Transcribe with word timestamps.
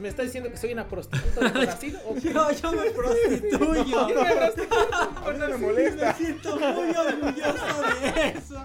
¿Me 0.00 0.08
está 0.08 0.22
diciendo 0.22 0.50
que 0.50 0.56
soy 0.56 0.72
una 0.72 0.88
prostituta 0.88 1.40
de 1.50 1.50
Brasil? 1.66 1.96
¿O 2.06 2.14
qué? 2.14 2.32
yo, 2.32 2.50
yo 2.52 2.72
me 2.72 2.90
prostituyo. 2.90 3.84
Yo 3.86 4.08
me 4.08 5.38
no 5.38 5.48
me 5.48 5.56
molesta. 5.58 6.06
Me 6.06 6.14
siento 6.14 6.56
muy 6.58 6.90
orgulloso 6.96 7.82
de 8.00 8.28
eso. 8.38 8.64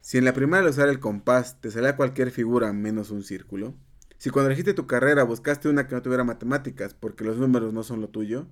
Si 0.00 0.18
en 0.18 0.24
la 0.24 0.32
primaria 0.32 0.64
al 0.64 0.70
usar 0.70 0.88
el 0.88 0.98
compás 0.98 1.60
te 1.60 1.70
salía 1.70 1.94
cualquier 1.96 2.32
figura 2.32 2.72
menos 2.72 3.10
un 3.12 3.22
círculo, 3.22 3.74
si 4.18 4.30
cuando 4.30 4.48
elegiste 4.48 4.74
tu 4.74 4.88
carrera 4.88 5.22
buscaste 5.22 5.68
una 5.68 5.86
que 5.86 5.94
no 5.94 6.02
tuviera 6.02 6.24
matemáticas 6.24 6.94
porque 6.94 7.22
los 7.24 7.36
números 7.36 7.72
no 7.72 7.84
son 7.84 8.00
lo 8.00 8.08
tuyo, 8.08 8.48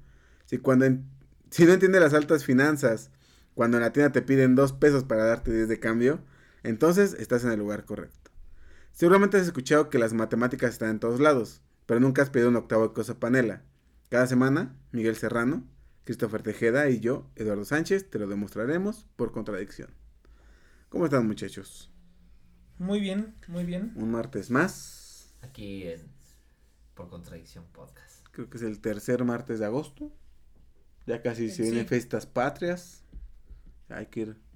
si 0.46 0.58
cuando 0.58 0.84
en- 0.84 1.04
si 1.50 1.64
no 1.64 1.72
entiendes 1.72 2.00
las 2.00 2.14
altas 2.14 2.44
finanzas, 2.44 3.10
cuando 3.54 3.76
en 3.78 3.82
la 3.82 3.92
tienda 3.92 4.12
te 4.12 4.22
piden 4.22 4.54
dos 4.54 4.72
pesos 4.72 5.02
para 5.02 5.24
darte 5.24 5.50
10 5.52 5.66
de 5.68 5.80
cambio, 5.80 6.20
entonces 6.62 7.14
estás 7.18 7.42
en 7.44 7.50
el 7.50 7.58
lugar 7.58 7.84
correcto. 7.84 8.17
Seguramente 8.98 9.36
has 9.36 9.44
escuchado 9.46 9.90
que 9.90 9.98
las 10.00 10.12
matemáticas 10.12 10.70
están 10.72 10.90
en 10.90 10.98
todos 10.98 11.20
lados, 11.20 11.62
pero 11.86 12.00
nunca 12.00 12.20
has 12.20 12.30
pedido 12.30 12.48
un 12.48 12.56
octavo 12.56 12.88
de 12.88 12.94
cosa 12.94 13.20
panela. 13.20 13.62
Cada 14.08 14.26
semana, 14.26 14.74
Miguel 14.90 15.14
Serrano, 15.14 15.64
Christopher 16.02 16.42
Tejeda 16.42 16.90
y 16.90 16.98
yo, 16.98 17.30
Eduardo 17.36 17.64
Sánchez, 17.64 18.10
te 18.10 18.18
lo 18.18 18.26
demostraremos 18.26 19.06
por 19.14 19.30
contradicción. 19.30 19.90
¿Cómo 20.88 21.04
están 21.04 21.28
muchachos? 21.28 21.92
Muy 22.78 22.98
bien, 22.98 23.36
muy 23.46 23.62
bien. 23.64 23.92
Un 23.94 24.10
martes 24.10 24.50
más. 24.50 25.32
Aquí 25.42 25.84
en 25.86 26.00
Por 26.94 27.08
Contradicción 27.08 27.66
Podcast. 27.72 28.26
Creo 28.32 28.50
que 28.50 28.56
es 28.56 28.64
el 28.64 28.80
tercer 28.80 29.22
martes 29.22 29.60
de 29.60 29.66
agosto. 29.66 30.12
Ya 31.06 31.22
casi 31.22 31.50
se 31.50 31.54
Sí. 31.54 31.62
vienen 31.62 31.86
fiestas 31.86 32.26
patrias. 32.26 33.04
Hay 33.90 34.06
que 34.06 34.20
ir. 34.22 34.47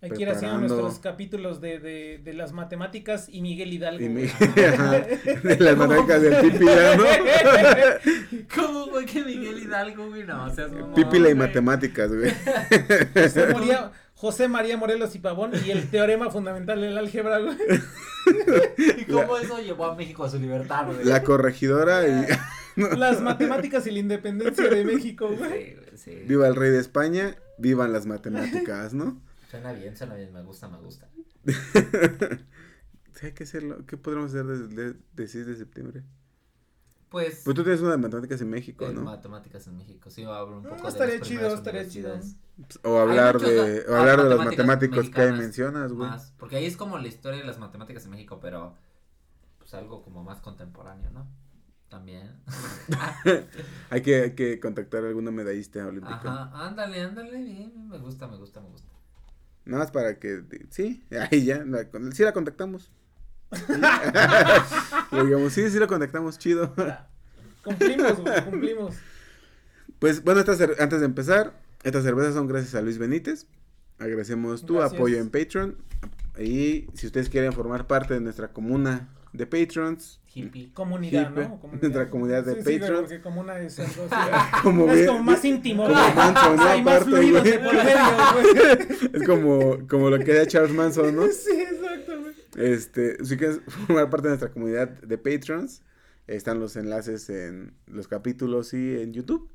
Hay 0.00 0.10
que 0.10 0.22
ir 0.22 0.28
haciendo 0.28 0.58
nuestros 0.58 0.98
capítulos 0.98 1.62
de, 1.62 1.78
de, 1.78 2.20
de 2.22 2.34
las 2.34 2.52
matemáticas 2.52 3.26
y 3.30 3.40
Miguel 3.40 3.72
Hidalgo. 3.72 4.04
y 4.04 4.08
de 4.08 5.56
las 5.60 5.76
matemáticas 5.78 6.20
del 6.20 6.36
Pipi, 6.42 6.64
¿no? 6.66 7.04
¿Cómo 8.54 8.86
fue 8.88 9.06
que 9.06 9.24
Miguel 9.24 9.62
Hidalgo, 9.62 10.08
güey? 10.08 10.24
No, 10.24 10.54
seas 10.54 10.72
mamón, 10.72 10.94
Pípila 10.94 11.30
y 11.30 11.34
matemáticas, 11.34 12.12
güey. 12.12 12.30
José, 13.14 13.46
María, 13.54 13.92
José 14.14 14.48
María 14.48 14.76
Morelos 14.76 15.14
y 15.14 15.20
Pavón 15.20 15.52
y 15.64 15.70
el 15.70 15.88
teorema 15.88 16.30
fundamental 16.30 16.80
del 16.80 16.98
álgebra, 16.98 17.38
güey. 17.38 17.56
¿Y 18.98 19.04
cómo 19.04 19.38
eso 19.38 19.58
llevó 19.60 19.86
a 19.86 19.94
México 19.94 20.24
a 20.24 20.30
su 20.30 20.38
libertad, 20.38 20.86
güey? 20.86 21.04
La 21.04 21.22
corregidora 21.22 22.06
y 22.06 22.26
Las 22.96 23.20
matemáticas 23.20 23.86
y 23.86 23.90
la 23.92 24.00
independencia 24.00 24.68
de 24.68 24.84
México, 24.84 25.28
güey. 25.28 25.38
Sí, 25.38 25.74
güey, 25.76 25.96
sí. 25.96 26.24
viva 26.26 26.48
el 26.48 26.56
rey 26.56 26.70
de 26.70 26.80
España, 26.80 27.36
vivan 27.56 27.92
las 27.92 28.06
matemáticas, 28.06 28.94
¿no? 28.94 29.20
Suena 29.54 29.72
bien, 29.72 29.96
suena 29.96 30.16
bien, 30.16 30.32
me 30.32 30.42
gusta, 30.42 30.68
me 30.68 30.78
gusta. 30.78 31.08
Sí, 33.14 33.26
hay 33.26 33.32
que 33.32 33.44
hacerlo. 33.44 33.86
¿Qué 33.86 33.96
podremos 33.96 34.30
hacer 34.34 34.46
desde 34.46 34.98
el 35.16 35.28
6 35.28 35.46
de 35.46 35.56
septiembre? 35.56 36.04
Pues, 37.08 37.44
Pues 37.44 37.54
tú 37.54 37.62
tienes 37.62 37.80
una 37.80 37.92
de 37.92 37.98
matemáticas 37.98 38.40
en 38.40 38.50
México, 38.50 38.90
en 38.90 38.92
¿no? 38.92 39.10
matemáticas 39.10 39.66
en 39.66 39.76
México, 39.76 40.10
sí, 40.10 40.24
hablo 40.24 40.56
un 40.58 40.66
Ah, 40.66 40.68
poco 40.68 40.90
de 40.92 41.00
estaría 41.00 41.20
las 41.20 41.20
chido, 41.20 41.54
estaría 41.54 41.86
chido. 41.88 42.20
universidades. 42.20 42.36
O 42.82 42.98
hablar 42.98 43.40
muchos, 43.40 43.42
de, 43.42 43.84
o 43.88 43.94
hablar 43.96 44.22
de 44.22 44.28
los 44.30 44.42
matemáticos 44.42 45.10
que 45.10 45.22
ahí 45.22 45.32
mencionas, 45.32 45.92
güey. 45.92 46.12
Más, 46.12 46.32
porque 46.38 46.56
ahí 46.56 46.66
es 46.66 46.76
como 46.76 46.98
la 46.98 47.08
historia 47.08 47.40
de 47.40 47.46
las 47.46 47.58
matemáticas 47.58 48.04
en 48.04 48.10
México, 48.12 48.40
pero 48.40 48.74
pues 49.58 49.74
algo 49.74 50.02
como 50.02 50.24
más 50.24 50.40
contemporáneo, 50.40 51.10
¿no? 51.12 51.26
También. 51.88 52.40
Hay 53.90 54.02
que, 54.02 54.22
hay 54.22 54.34
que 54.34 54.60
contactar 54.60 55.04
a 55.04 55.08
alguna 55.08 55.30
medallista 55.30 55.86
olímpica. 55.86 56.30
Ajá, 56.30 56.50
ándale, 56.66 57.00
ándale, 57.02 57.36
bien, 57.42 57.88
me 57.88 57.98
gusta, 57.98 58.28
me 58.28 58.36
gusta, 58.36 58.60
me 58.60 58.68
gusta. 58.68 58.93
Nada 59.64 59.84
más 59.84 59.90
para 59.90 60.18
que, 60.18 60.42
sí, 60.70 61.02
ahí 61.30 61.44
ya, 61.44 61.64
la, 61.64 61.86
sí 62.12 62.22
la 62.22 62.32
contactamos. 62.32 62.90
Le 65.10 65.24
digamos, 65.24 65.52
sí, 65.52 65.70
sí 65.70 65.78
la 65.78 65.86
contactamos, 65.86 66.38
chido. 66.38 66.74
Cumplimos, 67.62 68.20
güey, 68.20 68.44
cumplimos. 68.44 68.96
Pues 69.98 70.22
bueno, 70.24 70.40
antes 70.40 71.00
de 71.00 71.06
empezar, 71.06 71.54
estas 71.82 72.02
cervezas 72.02 72.34
son 72.34 72.46
gracias 72.48 72.74
a 72.74 72.82
Luis 72.82 72.98
Benítez. 72.98 73.46
Agradecemos 73.98 74.66
tu 74.66 74.74
Gracias. 74.74 74.94
apoyo 74.94 75.18
en 75.18 75.30
Patreon. 75.30 75.76
Y 76.38 76.88
si 76.94 77.06
ustedes 77.06 77.28
quieren 77.28 77.52
formar 77.52 77.86
parte 77.86 78.14
de 78.14 78.20
nuestra 78.20 78.48
comuna 78.48 79.08
de 79.34 79.46
Patrons, 79.46 80.20
Hippie. 80.34 80.72
Comunidad, 80.72 81.30
Hippie, 81.30 81.42
¿no? 81.48 81.60
nuestra 81.80 82.08
comunidad 82.08 82.44
de 82.44 82.62
Sí, 82.62 82.78
sí, 82.78 82.80
porque 82.92 83.20
comuna 83.20 83.58
es 83.60 83.78
algo 83.80 84.08
como, 84.62 84.84
así. 84.86 84.92
bien- 84.94 85.04
Es 85.04 85.06
como 85.10 85.22
más 85.24 85.44
íntimo, 85.44 85.82
como. 85.82 85.94
Manson, 85.94 86.56
¿no? 86.56 86.62
Hay 86.64 86.82
más 86.82 86.94
Aparte, 87.02 87.10
fluidos 87.10 87.40
güey. 87.42 87.52
de 87.52 87.58
por 87.58 87.74
medio, 87.74 87.98
güey. 88.32 89.10
es 89.12 89.22
como, 89.26 89.88
como 89.88 90.10
lo 90.10 90.18
que 90.20 90.30
era 90.30 90.46
Charles 90.46 90.72
Manson, 90.72 91.14
¿no? 91.14 91.26
Sí, 91.32 91.50
exacto, 91.50 92.12
güey. 92.20 92.34
Este, 92.56 93.24
si 93.24 93.36
quieres 93.36 93.60
formar 93.66 94.08
parte 94.08 94.28
de 94.28 94.30
nuestra 94.30 94.50
comunidad 94.52 94.88
de 94.88 95.18
Patrons, 95.18 95.82
están 96.28 96.60
los 96.60 96.76
enlaces 96.76 97.28
en 97.28 97.74
los 97.86 98.06
capítulos 98.08 98.72
y 98.72 99.00
en 99.00 99.12
YouTube. 99.12 99.50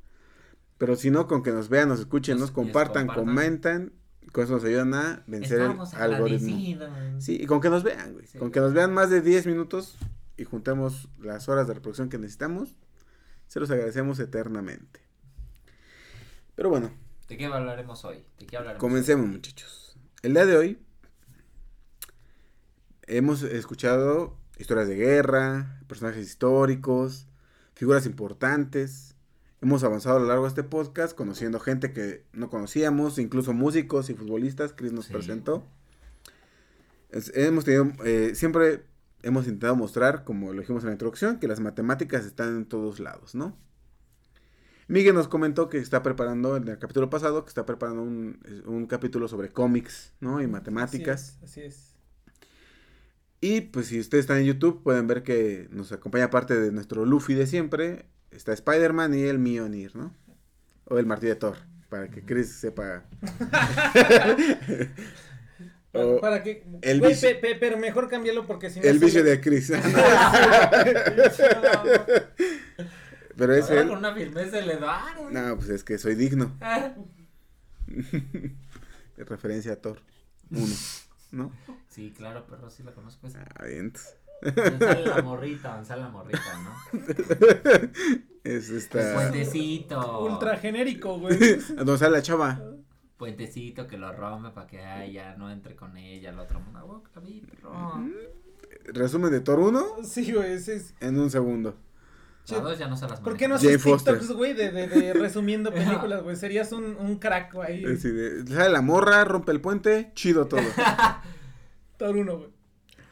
Pero 0.78 0.94
si 0.96 1.10
no, 1.10 1.26
con 1.26 1.42
que 1.42 1.50
nos 1.52 1.68
vean, 1.70 1.88
nos 1.88 2.00
escuchen, 2.00 2.38
Nos- 2.38 2.50
compartan, 2.50 3.06
compartan. 3.06 3.24
comentan, 3.34 3.92
con 4.32 4.44
eso 4.44 4.54
nos 4.54 4.64
ayudan 4.64 4.94
a 4.94 5.22
vencer 5.26 5.60
Estamos 5.60 5.92
el 5.94 6.00
algoritmo. 6.00 6.86
Sí, 7.18 7.38
y 7.40 7.46
con 7.46 7.60
que 7.60 7.70
nos 7.70 7.82
vean, 7.82 8.12
güey. 8.12 8.26
Sí, 8.26 8.38
con 8.38 8.50
que 8.50 8.60
nos 8.60 8.72
vean 8.72 8.92
más 8.92 9.10
de 9.10 9.20
10 9.20 9.46
minutos 9.46 9.96
y 10.36 10.44
juntemos 10.44 11.08
las 11.18 11.48
horas 11.48 11.66
de 11.66 11.74
reproducción 11.74 12.08
que 12.08 12.18
necesitamos, 12.18 12.76
se 13.46 13.60
los 13.60 13.70
agradecemos 13.70 14.18
eternamente. 14.20 15.00
Pero 16.54 16.70
bueno, 16.70 16.90
¿De 17.30 17.36
qué 17.36 17.46
hablaremos 17.46 18.04
hoy? 18.04 18.24
¿De 18.40 18.46
qué 18.46 18.56
hablaremos? 18.56 18.80
Comencemos, 18.80 19.24
muchachos. 19.28 19.96
El 20.22 20.32
día 20.34 20.46
de 20.46 20.56
hoy 20.56 20.78
hemos 23.06 23.44
escuchado 23.44 24.36
historias 24.58 24.88
de 24.88 24.96
guerra, 24.96 25.80
personajes 25.86 26.26
históricos, 26.26 27.28
figuras 27.74 28.04
importantes. 28.04 29.14
Hemos 29.62 29.84
avanzado 29.84 30.16
a 30.16 30.20
lo 30.20 30.26
largo 30.26 30.44
de 30.44 30.48
este 30.48 30.62
podcast 30.62 31.14
conociendo 31.14 31.60
gente 31.60 31.92
que 31.92 32.24
no 32.32 32.48
conocíamos, 32.48 33.18
incluso 33.18 33.52
músicos 33.52 34.08
y 34.08 34.14
futbolistas. 34.14 34.72
Chris 34.72 34.92
nos 34.92 35.06
Sí. 35.06 35.12
presentó. 35.12 35.66
Es- 37.10 37.32
hemos 37.36 37.64
tenido, 37.64 37.92
eh, 38.04 38.32
siempre 38.34 38.84
hemos 39.22 39.44
intentado 39.44 39.76
mostrar, 39.76 40.24
como 40.24 40.52
lo 40.54 40.60
dijimos 40.60 40.82
en 40.84 40.88
la 40.88 40.92
introducción, 40.94 41.38
que 41.38 41.48
las 41.48 41.60
matemáticas 41.60 42.24
están 42.24 42.56
en 42.56 42.64
todos 42.64 43.00
lados, 43.00 43.34
¿no? 43.34 43.56
Miguel 44.88 45.14
nos 45.14 45.28
comentó 45.28 45.68
que 45.68 45.78
está 45.78 46.02
preparando, 46.02 46.56
en 46.56 46.66
el 46.66 46.78
capítulo 46.78 47.10
pasado, 47.10 47.44
que 47.44 47.48
está 47.50 47.66
preparando 47.66 48.02
un, 48.02 48.40
un 48.66 48.86
capítulo 48.86 49.28
sobre 49.28 49.50
cómics, 49.50 50.14
¿no? 50.20 50.40
Y 50.40 50.46
matemáticas. 50.46 51.36
Así 51.42 51.42
es. 51.42 51.50
Así 51.50 51.60
es. 51.60 51.94
Y 53.42 53.60
pues 53.62 53.86
si 53.86 54.00
ustedes 54.00 54.22
están 54.24 54.38
en 54.38 54.46
YouTube, 54.46 54.82
pueden 54.82 55.06
ver 55.06 55.22
que 55.22 55.68
nos 55.70 55.92
acompaña 55.92 56.30
parte 56.30 56.58
de 56.58 56.72
nuestro 56.72 57.04
Luffy 57.04 57.34
de 57.34 57.46
siempre. 57.46 58.06
Está 58.30 58.52
Spider-Man 58.52 59.14
y 59.14 59.22
el 59.22 59.38
Mjolnir, 59.38 59.96
¿no? 59.96 60.14
O 60.84 60.98
el 60.98 61.06
martillo 61.06 61.34
de 61.34 61.40
Thor, 61.40 61.56
para 61.88 62.08
que 62.08 62.24
Chris 62.24 62.52
sepa. 62.52 63.04
Para, 65.92 66.06
O 66.06 66.20
para 66.20 66.40
que. 66.44 66.64
el 66.82 67.00
güey, 67.00 67.14
vicio- 67.14 67.30
pe- 67.30 67.34
pe- 67.54 67.56
pero 67.58 67.76
mejor 67.76 68.08
cámbialo 68.08 68.46
porque 68.46 68.70
si 68.70 68.78
no. 68.78 68.86
el 68.86 69.00
vicio 69.00 69.24
le- 69.24 69.30
de 69.30 69.40
Chris. 69.40 69.70
Pero 73.36 73.54
es 73.54 73.70
él. 73.70 73.88
con 73.88 73.98
una 73.98 74.14
firmeza 74.14 74.60
le 74.60 74.76
daron. 74.76 75.32
No, 75.32 75.56
pues 75.56 75.70
es 75.70 75.82
que 75.82 75.98
soy 75.98 76.14
digno. 76.14 76.56
De 77.88 79.24
referencia 79.24 79.72
a 79.72 79.76
Thor. 79.76 80.00
Uno, 80.50 80.74
¿no? 81.32 81.52
Sí, 81.88 82.12
claro, 82.16 82.46
perro, 82.46 82.70
sí 82.70 82.82
la 82.82 82.92
conozco. 82.92 83.26
esa. 83.26 83.44
Ah, 83.56 83.64
bien, 83.64 83.80
entonces, 83.86 84.14
sale 84.42 85.06
la 85.06 85.22
morrita, 85.22 85.70
donde 85.72 85.86
sale 85.86 86.02
la 86.02 86.08
morrita, 86.08 86.40
¿no? 86.62 86.74
Es 88.42 88.70
El 88.70 88.76
esta. 88.78 89.14
puentecito. 89.14 90.22
Ultra 90.24 90.56
genérico, 90.56 91.18
güey. 91.18 91.38
Donde 91.76 91.98
sale 91.98 92.12
la 92.16 92.22
chava. 92.22 92.58
Puentecito 93.18 93.86
que 93.86 93.98
lo 93.98 94.12
rompe 94.12 94.48
para 94.50 94.66
que 94.66 94.80
ay, 94.80 95.12
ya 95.12 95.36
no 95.36 95.50
entre 95.50 95.76
con 95.76 95.94
ella, 95.98 96.30
el 96.30 96.38
otro 96.38 96.58
mundo. 96.60 96.78
Ah, 96.78 96.82
güey, 96.84 97.00
la 97.14 97.20
vi, 97.20 97.40
perro. 97.42 98.02
Resumen 98.94 99.30
de 99.30 99.40
Thor 99.40 99.58
1 99.60 99.84
Sí, 100.04 100.32
güey, 100.32 100.52
ese 100.52 100.76
es. 100.76 100.94
en 101.00 101.18
un 101.18 101.30
segundo. 101.30 101.76
La 102.48 102.60
dos 102.60 102.78
ya 102.78 102.88
no 102.88 102.96
se 102.96 103.06
las 103.06 103.20
¿Por 103.20 103.36
qué 103.36 103.46
no 103.46 103.56
haces. 103.56 103.80
TikToks, 103.82 104.32
güey, 104.32 104.54
de, 104.54 104.72
de, 104.72 104.88
de 104.88 105.12
resumiendo 105.12 105.70
películas, 105.72 106.22
güey? 106.22 106.34
Serías 106.34 106.72
un, 106.72 106.96
un 106.98 107.18
crack, 107.18 107.52
güey. 107.52 107.84
Es 107.84 108.02
decir, 108.02 108.14
de- 108.44 108.54
sale 108.54 108.70
la 108.70 108.80
morra, 108.80 109.22
rompe 109.24 109.52
el 109.52 109.60
puente, 109.60 110.10
chido 110.14 110.46
todo. 110.46 110.62
Thor 111.98 112.16
uno, 112.16 112.38
güey. 112.38 112.50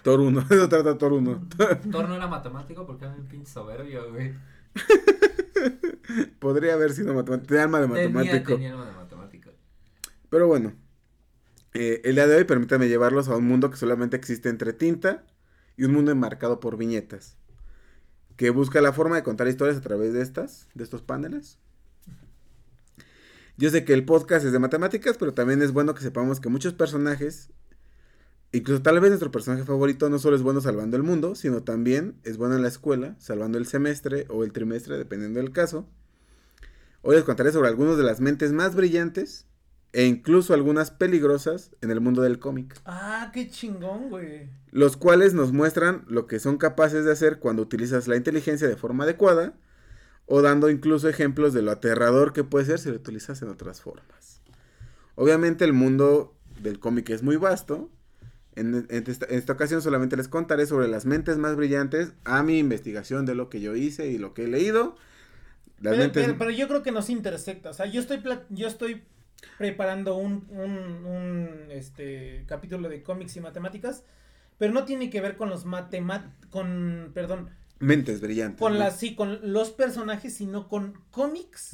Thor 0.08 0.20
1, 0.20 0.40
eso 0.50 0.68
trata 0.70 0.96
Thor 0.96 1.12
1. 1.12 1.48
Thor 1.92 2.08
no 2.08 2.14
era 2.14 2.26
matemático 2.26 2.86
porque 2.86 3.04
era 3.04 3.14
un 3.14 3.26
pinche 3.28 3.52
soberbio, 3.52 4.10
güey. 4.10 4.34
Podría 6.38 6.72
haber 6.72 6.92
sido 6.92 7.12
matemático, 7.12 7.52
de 7.52 7.60
alma 7.60 7.78
de 7.80 7.88
Tenía, 7.88 8.08
matemático. 8.08 8.54
tenía 8.54 8.70
algo 8.70 8.86
de 8.86 8.92
matemático. 8.92 9.50
Pero 10.30 10.46
bueno, 10.46 10.72
eh, 11.74 12.00
el 12.04 12.14
día 12.14 12.26
de 12.26 12.36
hoy 12.36 12.44
permítame 12.44 12.88
llevarlos 12.88 13.28
a 13.28 13.36
un 13.36 13.46
mundo 13.46 13.70
que 13.70 13.76
solamente 13.76 14.16
existe 14.16 14.48
entre 14.48 14.72
tinta 14.72 15.26
y 15.76 15.84
un 15.84 15.92
mundo 15.92 16.10
enmarcado 16.10 16.58
por 16.58 16.78
viñetas, 16.78 17.36
que 18.36 18.48
busca 18.48 18.80
la 18.80 18.94
forma 18.94 19.16
de 19.16 19.22
contar 19.22 19.46
historias 19.46 19.76
a 19.76 19.82
través 19.82 20.14
de 20.14 20.22
estas, 20.22 20.70
de 20.72 20.84
estos 20.84 21.02
paneles. 21.02 21.58
Yo 23.58 23.68
sé 23.68 23.84
que 23.84 23.92
el 23.92 24.06
podcast 24.06 24.46
es 24.46 24.52
de 24.52 24.58
matemáticas, 24.58 25.18
pero 25.18 25.34
también 25.34 25.60
es 25.60 25.72
bueno 25.72 25.94
que 25.94 26.00
sepamos 26.00 26.40
que 26.40 26.48
muchos 26.48 26.72
personajes, 26.72 27.50
incluso 28.52 28.82
tal 28.82 28.98
vez 29.00 29.10
nuestro 29.10 29.30
personaje 29.30 29.64
favorito 29.64 30.08
no 30.10 30.18
solo 30.18 30.36
es 30.36 30.42
bueno 30.42 30.60
salvando 30.60 30.96
el 30.96 31.02
mundo, 31.02 31.34
sino 31.34 31.62
también 31.62 32.16
es 32.24 32.36
bueno 32.36 32.56
en 32.56 32.62
la 32.62 32.68
escuela, 32.68 33.14
salvando 33.18 33.58
el 33.58 33.66
semestre 33.66 34.26
o 34.30 34.44
el 34.44 34.52
trimestre, 34.52 34.96
dependiendo 34.96 35.40
del 35.40 35.52
caso. 35.52 35.86
Hoy 37.02 37.16
les 37.16 37.24
contaré 37.24 37.52
sobre 37.52 37.68
algunas 37.68 37.96
de 37.96 38.02
las 38.04 38.20
mentes 38.20 38.52
más 38.52 38.74
brillantes 38.74 39.46
e 39.92 40.04
incluso 40.04 40.52
algunas 40.52 40.90
peligrosas 40.90 41.70
en 41.80 41.90
el 41.90 42.00
mundo 42.00 42.20
del 42.22 42.38
cómic, 42.38 42.78
Ah, 42.84 43.30
qué 43.32 43.48
chingón, 43.48 44.10
güey. 44.10 44.50
los 44.70 44.96
cuales 44.98 45.32
nos 45.32 45.52
muestran 45.52 46.04
lo 46.08 46.26
que 46.26 46.38
son 46.40 46.58
capaces 46.58 47.04
de 47.06 47.12
hacer 47.12 47.38
cuando 47.38 47.62
utilizas 47.62 48.06
la 48.08 48.16
inteligencia 48.16 48.68
de 48.68 48.76
forma 48.76 49.04
adecuada 49.04 49.54
o 50.26 50.42
dando 50.42 50.68
incluso 50.68 51.08
ejemplos 51.08 51.54
de 51.54 51.62
lo 51.62 51.70
aterrador 51.70 52.34
que 52.34 52.44
puede 52.44 52.66
ser 52.66 52.78
si 52.80 52.90
lo 52.90 52.96
utilizas 52.96 53.40
en 53.40 53.48
otras 53.48 53.80
formas. 53.80 54.42
Obviamente 55.14 55.64
el 55.64 55.72
mundo 55.72 56.34
del 56.60 56.78
cómic 56.78 57.08
es 57.08 57.22
muy 57.22 57.36
vasto. 57.36 57.90
En, 58.58 58.86
en 58.90 59.04
esta, 59.06 59.26
en 59.26 59.38
esta 59.38 59.52
ocasión 59.52 59.80
solamente 59.82 60.16
les 60.16 60.28
contaré 60.28 60.66
sobre 60.66 60.88
las 60.88 61.06
mentes 61.06 61.38
más 61.38 61.56
brillantes 61.56 62.12
a 62.24 62.42
mi 62.42 62.58
investigación 62.58 63.24
de 63.26 63.34
lo 63.34 63.48
que 63.48 63.60
yo 63.60 63.76
hice 63.76 64.08
y 64.08 64.18
lo 64.18 64.34
que 64.34 64.44
he 64.44 64.48
leído. 64.48 64.96
Las 65.80 65.92
Pero, 65.92 66.04
mentes- 66.04 66.24
pero- 66.26 66.38
pero 66.38 66.50
yo 66.50 66.66
creo 66.68 66.82
que 66.82 66.90
nos 66.92 67.08
intersecta. 67.10 67.70
O 67.70 67.72
sea, 67.72 67.86
yo 67.86 68.00
estoy, 68.00 68.20
yo 68.50 68.66
estoy 68.66 69.02
preparando 69.56 70.16
un, 70.16 70.46
un, 70.50 71.04
un, 71.06 71.48
este, 71.70 72.44
capítulo 72.48 72.88
de 72.88 73.02
cómics 73.04 73.36
y 73.36 73.40
matemáticas, 73.40 74.02
pero 74.58 74.72
no 74.72 74.84
tiene 74.84 75.08
que 75.10 75.20
ver 75.20 75.36
con 75.36 75.48
los 75.48 75.64
matemat 75.64 76.26
con, 76.50 77.12
perdón, 77.14 77.50
mentes 77.80 78.20
brillantes. 78.20 78.58
con 78.60 78.72
¿no? 78.74 78.78
las, 78.80 78.96
sí, 78.98 79.14
con 79.14 79.38
los 79.52 79.70
personajes, 79.70 80.34
sino 80.34 80.68
con 80.68 81.00
cómics 81.10 81.72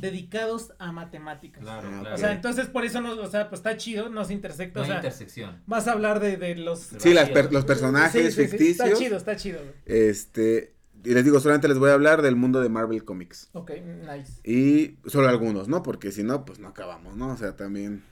dedicados 0.00 0.72
a 0.78 0.92
matemáticas. 0.92 1.62
Claro, 1.62 1.88
Ah, 1.92 1.98
claro. 2.00 2.14
O 2.14 2.18
sea, 2.18 2.32
entonces 2.32 2.66
por 2.68 2.84
eso 2.84 3.00
no, 3.00 3.12
o 3.20 3.26
sea, 3.30 3.48
pues 3.48 3.58
está 3.60 3.76
chido, 3.76 4.08
nos 4.08 4.30
intersecta. 4.30 4.80
no 4.80 4.84
o 4.84 4.86
sea, 4.86 4.96
intersección. 4.96 5.60
vas 5.66 5.86
a 5.88 5.92
hablar 5.92 6.20
de, 6.20 6.36
de 6.36 6.54
los. 6.56 6.78
Sí, 6.98 7.12
las 7.14 7.30
per- 7.30 7.52
los 7.52 7.62
Sí, 7.62 7.66
personajes 7.66 8.34
sí, 8.34 8.42
sí, 8.42 8.48
ficticios. 8.48 8.86
Está 8.88 8.98
chido, 8.98 9.16
está 9.16 9.36
chido. 9.36 9.60
Este, 9.86 10.74
y 11.04 11.10
les 11.12 11.24
digo, 11.24 11.38
solamente 11.40 11.68
les 11.68 11.78
voy 11.78 11.90
a 11.90 11.94
hablar 11.94 12.22
del 12.22 12.36
mundo 12.36 12.60
de 12.62 12.68
Marvel 12.70 13.04
Comics. 13.04 13.50
Ok, 13.52 13.72
nice. 14.10 14.40
Y 14.50 14.96
solo 15.08 15.28
algunos, 15.28 15.68
¿no? 15.68 15.82
Porque 15.82 16.12
si 16.12 16.22
no, 16.22 16.44
pues 16.44 16.58
no 16.58 16.68
acabamos, 16.68 17.16
¿no? 17.16 17.28
O 17.28 17.36
sea, 17.36 17.56
también 17.56 18.02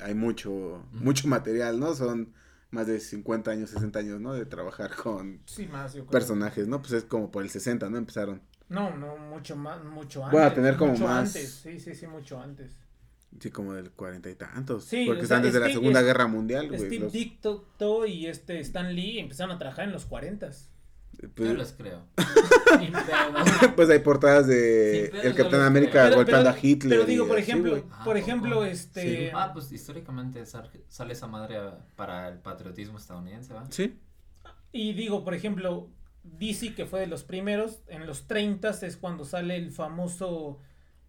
hay 0.00 0.14
mucho, 0.14 0.84
mucho 0.92 1.28
material, 1.28 1.80
¿no? 1.80 1.94
Son 1.94 2.32
más 2.70 2.86
de 2.86 3.00
50 3.00 3.50
años, 3.50 3.70
60 3.70 3.98
años, 3.98 4.20
¿no? 4.20 4.32
De 4.32 4.46
trabajar 4.46 4.94
con 4.94 5.40
Sí, 5.46 5.66
más, 5.66 5.94
yo 5.94 6.02
creo. 6.06 6.10
personajes, 6.10 6.68
¿no? 6.68 6.80
Pues 6.80 6.92
es 6.92 7.04
como 7.04 7.30
por 7.30 7.42
el 7.42 7.50
60, 7.50 7.88
¿no? 7.90 7.96
Empezaron. 7.98 8.40
No, 8.68 8.96
no, 8.96 9.16
mucho 9.16 9.56
más, 9.56 9.82
mucho 9.84 10.20
antes. 10.24 10.32
Bueno, 10.32 10.46
a 10.46 10.54
tener 10.54 10.76
como 10.76 10.92
mucho 10.92 11.04
más- 11.04 11.28
antes, 11.34 11.50
Sí, 11.62 11.80
sí, 11.80 11.94
sí, 11.94 12.06
mucho 12.06 12.40
antes. 12.40 12.72
Sí, 13.40 13.50
como 13.50 13.74
del 13.74 13.90
cuarenta 13.92 14.28
y 14.30 14.34
tantos. 14.34 14.84
Sí, 14.84 15.04
porque 15.06 15.22
o 15.22 15.26
sea, 15.26 15.36
están 15.38 15.42
desde 15.42 15.60
la 15.60 15.72
Segunda 15.72 16.02
Guerra 16.02 16.26
Mundial, 16.26 16.68
güey. 16.68 16.80
Steve 16.80 16.98
los- 16.98 17.12
y 18.06 18.26
este 18.26 18.58
Stan 18.60 18.94
Lee 18.94 19.18
empezaron 19.20 19.54
a 19.54 19.58
trabajar 19.58 19.84
en 19.86 19.92
los 19.92 20.04
40 20.06 20.50
pues, 21.28 21.48
Yo 21.50 21.54
les 21.54 21.72
creo. 21.72 22.02
Sin 22.78 22.92
pues 23.76 23.90
hay 23.90 23.98
portadas 23.98 24.46
de 24.46 25.06
el 25.06 25.34
Capitán 25.34 25.60
los 25.60 25.68
América 25.68 26.10
golpeando 26.14 26.50
a 26.50 26.56
Hitler. 26.60 26.98
Pero 26.98 27.06
digo, 27.06 27.26
por 27.26 27.38
ejemplo. 27.38 27.84
Ah, 27.90 28.04
por 28.04 28.14
¿cómo? 28.14 28.16
ejemplo, 28.16 28.64
este. 28.64 29.30
Ah, 29.34 29.50
pues 29.52 29.70
históricamente 29.72 30.44
sale 30.46 31.12
esa 31.12 31.26
madre 31.26 31.58
para 31.96 32.28
el 32.28 32.38
patriotismo 32.38 32.98
estadounidense, 32.98 33.52
¿va? 33.54 33.64
Sí. 33.70 33.98
Y 34.72 34.92
digo, 34.92 35.24
por 35.24 35.34
ejemplo, 35.34 35.88
DC, 36.22 36.74
que 36.74 36.86
fue 36.86 37.00
de 37.00 37.06
los 37.06 37.24
primeros, 37.24 37.82
en 37.88 38.06
los 38.06 38.26
30 38.26 38.70
es 38.70 38.96
cuando 38.96 39.24
sale 39.24 39.56
el 39.56 39.72
famoso 39.72 40.58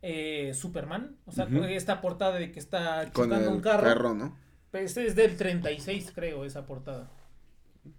eh, 0.02 0.54
Superman. 0.54 1.16
O 1.26 1.32
sea, 1.32 1.48
esta 1.70 2.02
portada 2.02 2.38
de 2.38 2.52
que 2.52 2.60
está 2.60 3.12
Con 3.14 3.26
chocando 3.30 3.50
el 3.50 3.56
un 3.56 3.62
carro. 3.62 3.84
carro, 3.84 4.14
¿no? 4.14 4.36
Pues 4.72 4.96
es 4.98 5.16
del 5.16 5.36
36, 5.38 6.12
creo, 6.16 6.46
esa 6.46 6.66
portada. 6.66 7.10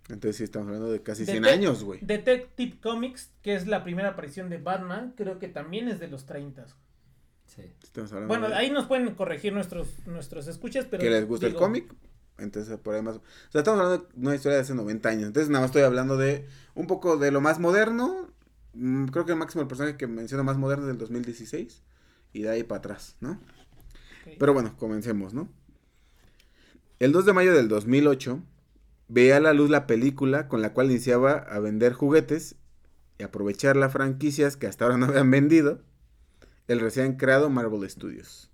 Entonces 0.08 0.36
sí 0.36 0.44
estamos 0.44 0.68
hablando 0.68 0.90
de 0.92 1.02
casi 1.02 1.24
100 1.24 1.42
Detec- 1.42 1.52
años, 1.52 1.82
güey. 1.84 2.00
Detective 2.02 2.78
Comics, 2.80 3.30
que 3.42 3.54
es 3.54 3.66
la 3.66 3.82
primera 3.82 4.10
aparición 4.10 4.48
de 4.48 4.58
Batman, 4.58 5.14
creo 5.16 5.38
que 5.38 5.48
también 5.48 5.88
es 5.88 5.98
de 5.98 6.08
los 6.08 6.24
30. 6.26 6.66
Sí. 7.46 7.62
Estamos 7.82 8.12
hablando 8.12 8.28
Bueno, 8.28 8.48
de- 8.48 8.54
ahí 8.54 8.70
nos 8.70 8.86
pueden 8.86 9.12
corregir 9.14 9.52
nuestros, 9.52 9.88
nuestros 10.06 10.46
escuchas, 10.46 10.86
pero... 10.90 11.02
que 11.02 11.10
les 11.10 11.26
gusta 11.26 11.46
el 11.46 11.54
cómic. 11.54 11.92
Entonces, 12.38 12.76
por 12.78 12.94
ahí 12.94 13.02
más. 13.02 13.16
O 13.16 13.22
sea, 13.50 13.60
estamos 13.60 13.80
hablando 13.80 14.06
de 14.06 14.20
una 14.26 14.34
historia 14.34 14.56
de 14.56 14.62
hace 14.62 14.74
90 14.74 15.08
años. 15.08 15.26
Entonces, 15.26 15.50
nada 15.50 15.60
más 15.62 15.68
estoy 15.70 15.82
hablando 15.82 16.16
de 16.16 16.46
un 16.74 16.86
poco 16.86 17.16
de 17.18 17.30
lo 17.30 17.40
más 17.40 17.58
moderno. 17.60 18.28
Mm, 18.72 19.06
creo 19.08 19.26
que 19.26 19.32
el 19.32 19.38
máximo 19.38 19.62
el 19.62 19.68
personaje 19.68 19.96
que 19.96 20.06
menciono 20.06 20.42
más 20.42 20.56
moderno 20.56 20.84
es 20.84 20.88
del 20.88 20.98
2016. 20.98 21.82
Y 22.32 22.42
de 22.42 22.48
ahí 22.50 22.62
para 22.62 22.78
atrás, 22.78 23.16
¿no? 23.20 23.38
Pero 24.38 24.54
bueno, 24.54 24.74
comencemos, 24.78 25.34
¿no? 25.34 25.48
El 26.98 27.12
2 27.12 27.26
de 27.26 27.32
mayo 27.32 27.52
del 27.54 27.68
2008 27.68 28.40
veía 29.12 29.36
a 29.36 29.40
la 29.40 29.52
luz 29.52 29.68
la 29.68 29.86
película 29.86 30.48
con 30.48 30.62
la 30.62 30.72
cual 30.72 30.90
iniciaba 30.90 31.32
a 31.32 31.58
vender 31.58 31.92
juguetes 31.92 32.56
y 33.18 33.24
aprovechar 33.24 33.76
las 33.76 33.92
franquicias 33.92 34.56
que 34.56 34.66
hasta 34.66 34.86
ahora 34.86 34.96
no 34.96 35.06
habían 35.06 35.30
vendido. 35.30 35.82
El 36.66 36.80
recién 36.80 37.16
creado 37.16 37.50
Marvel 37.50 37.88
Studios. 37.90 38.50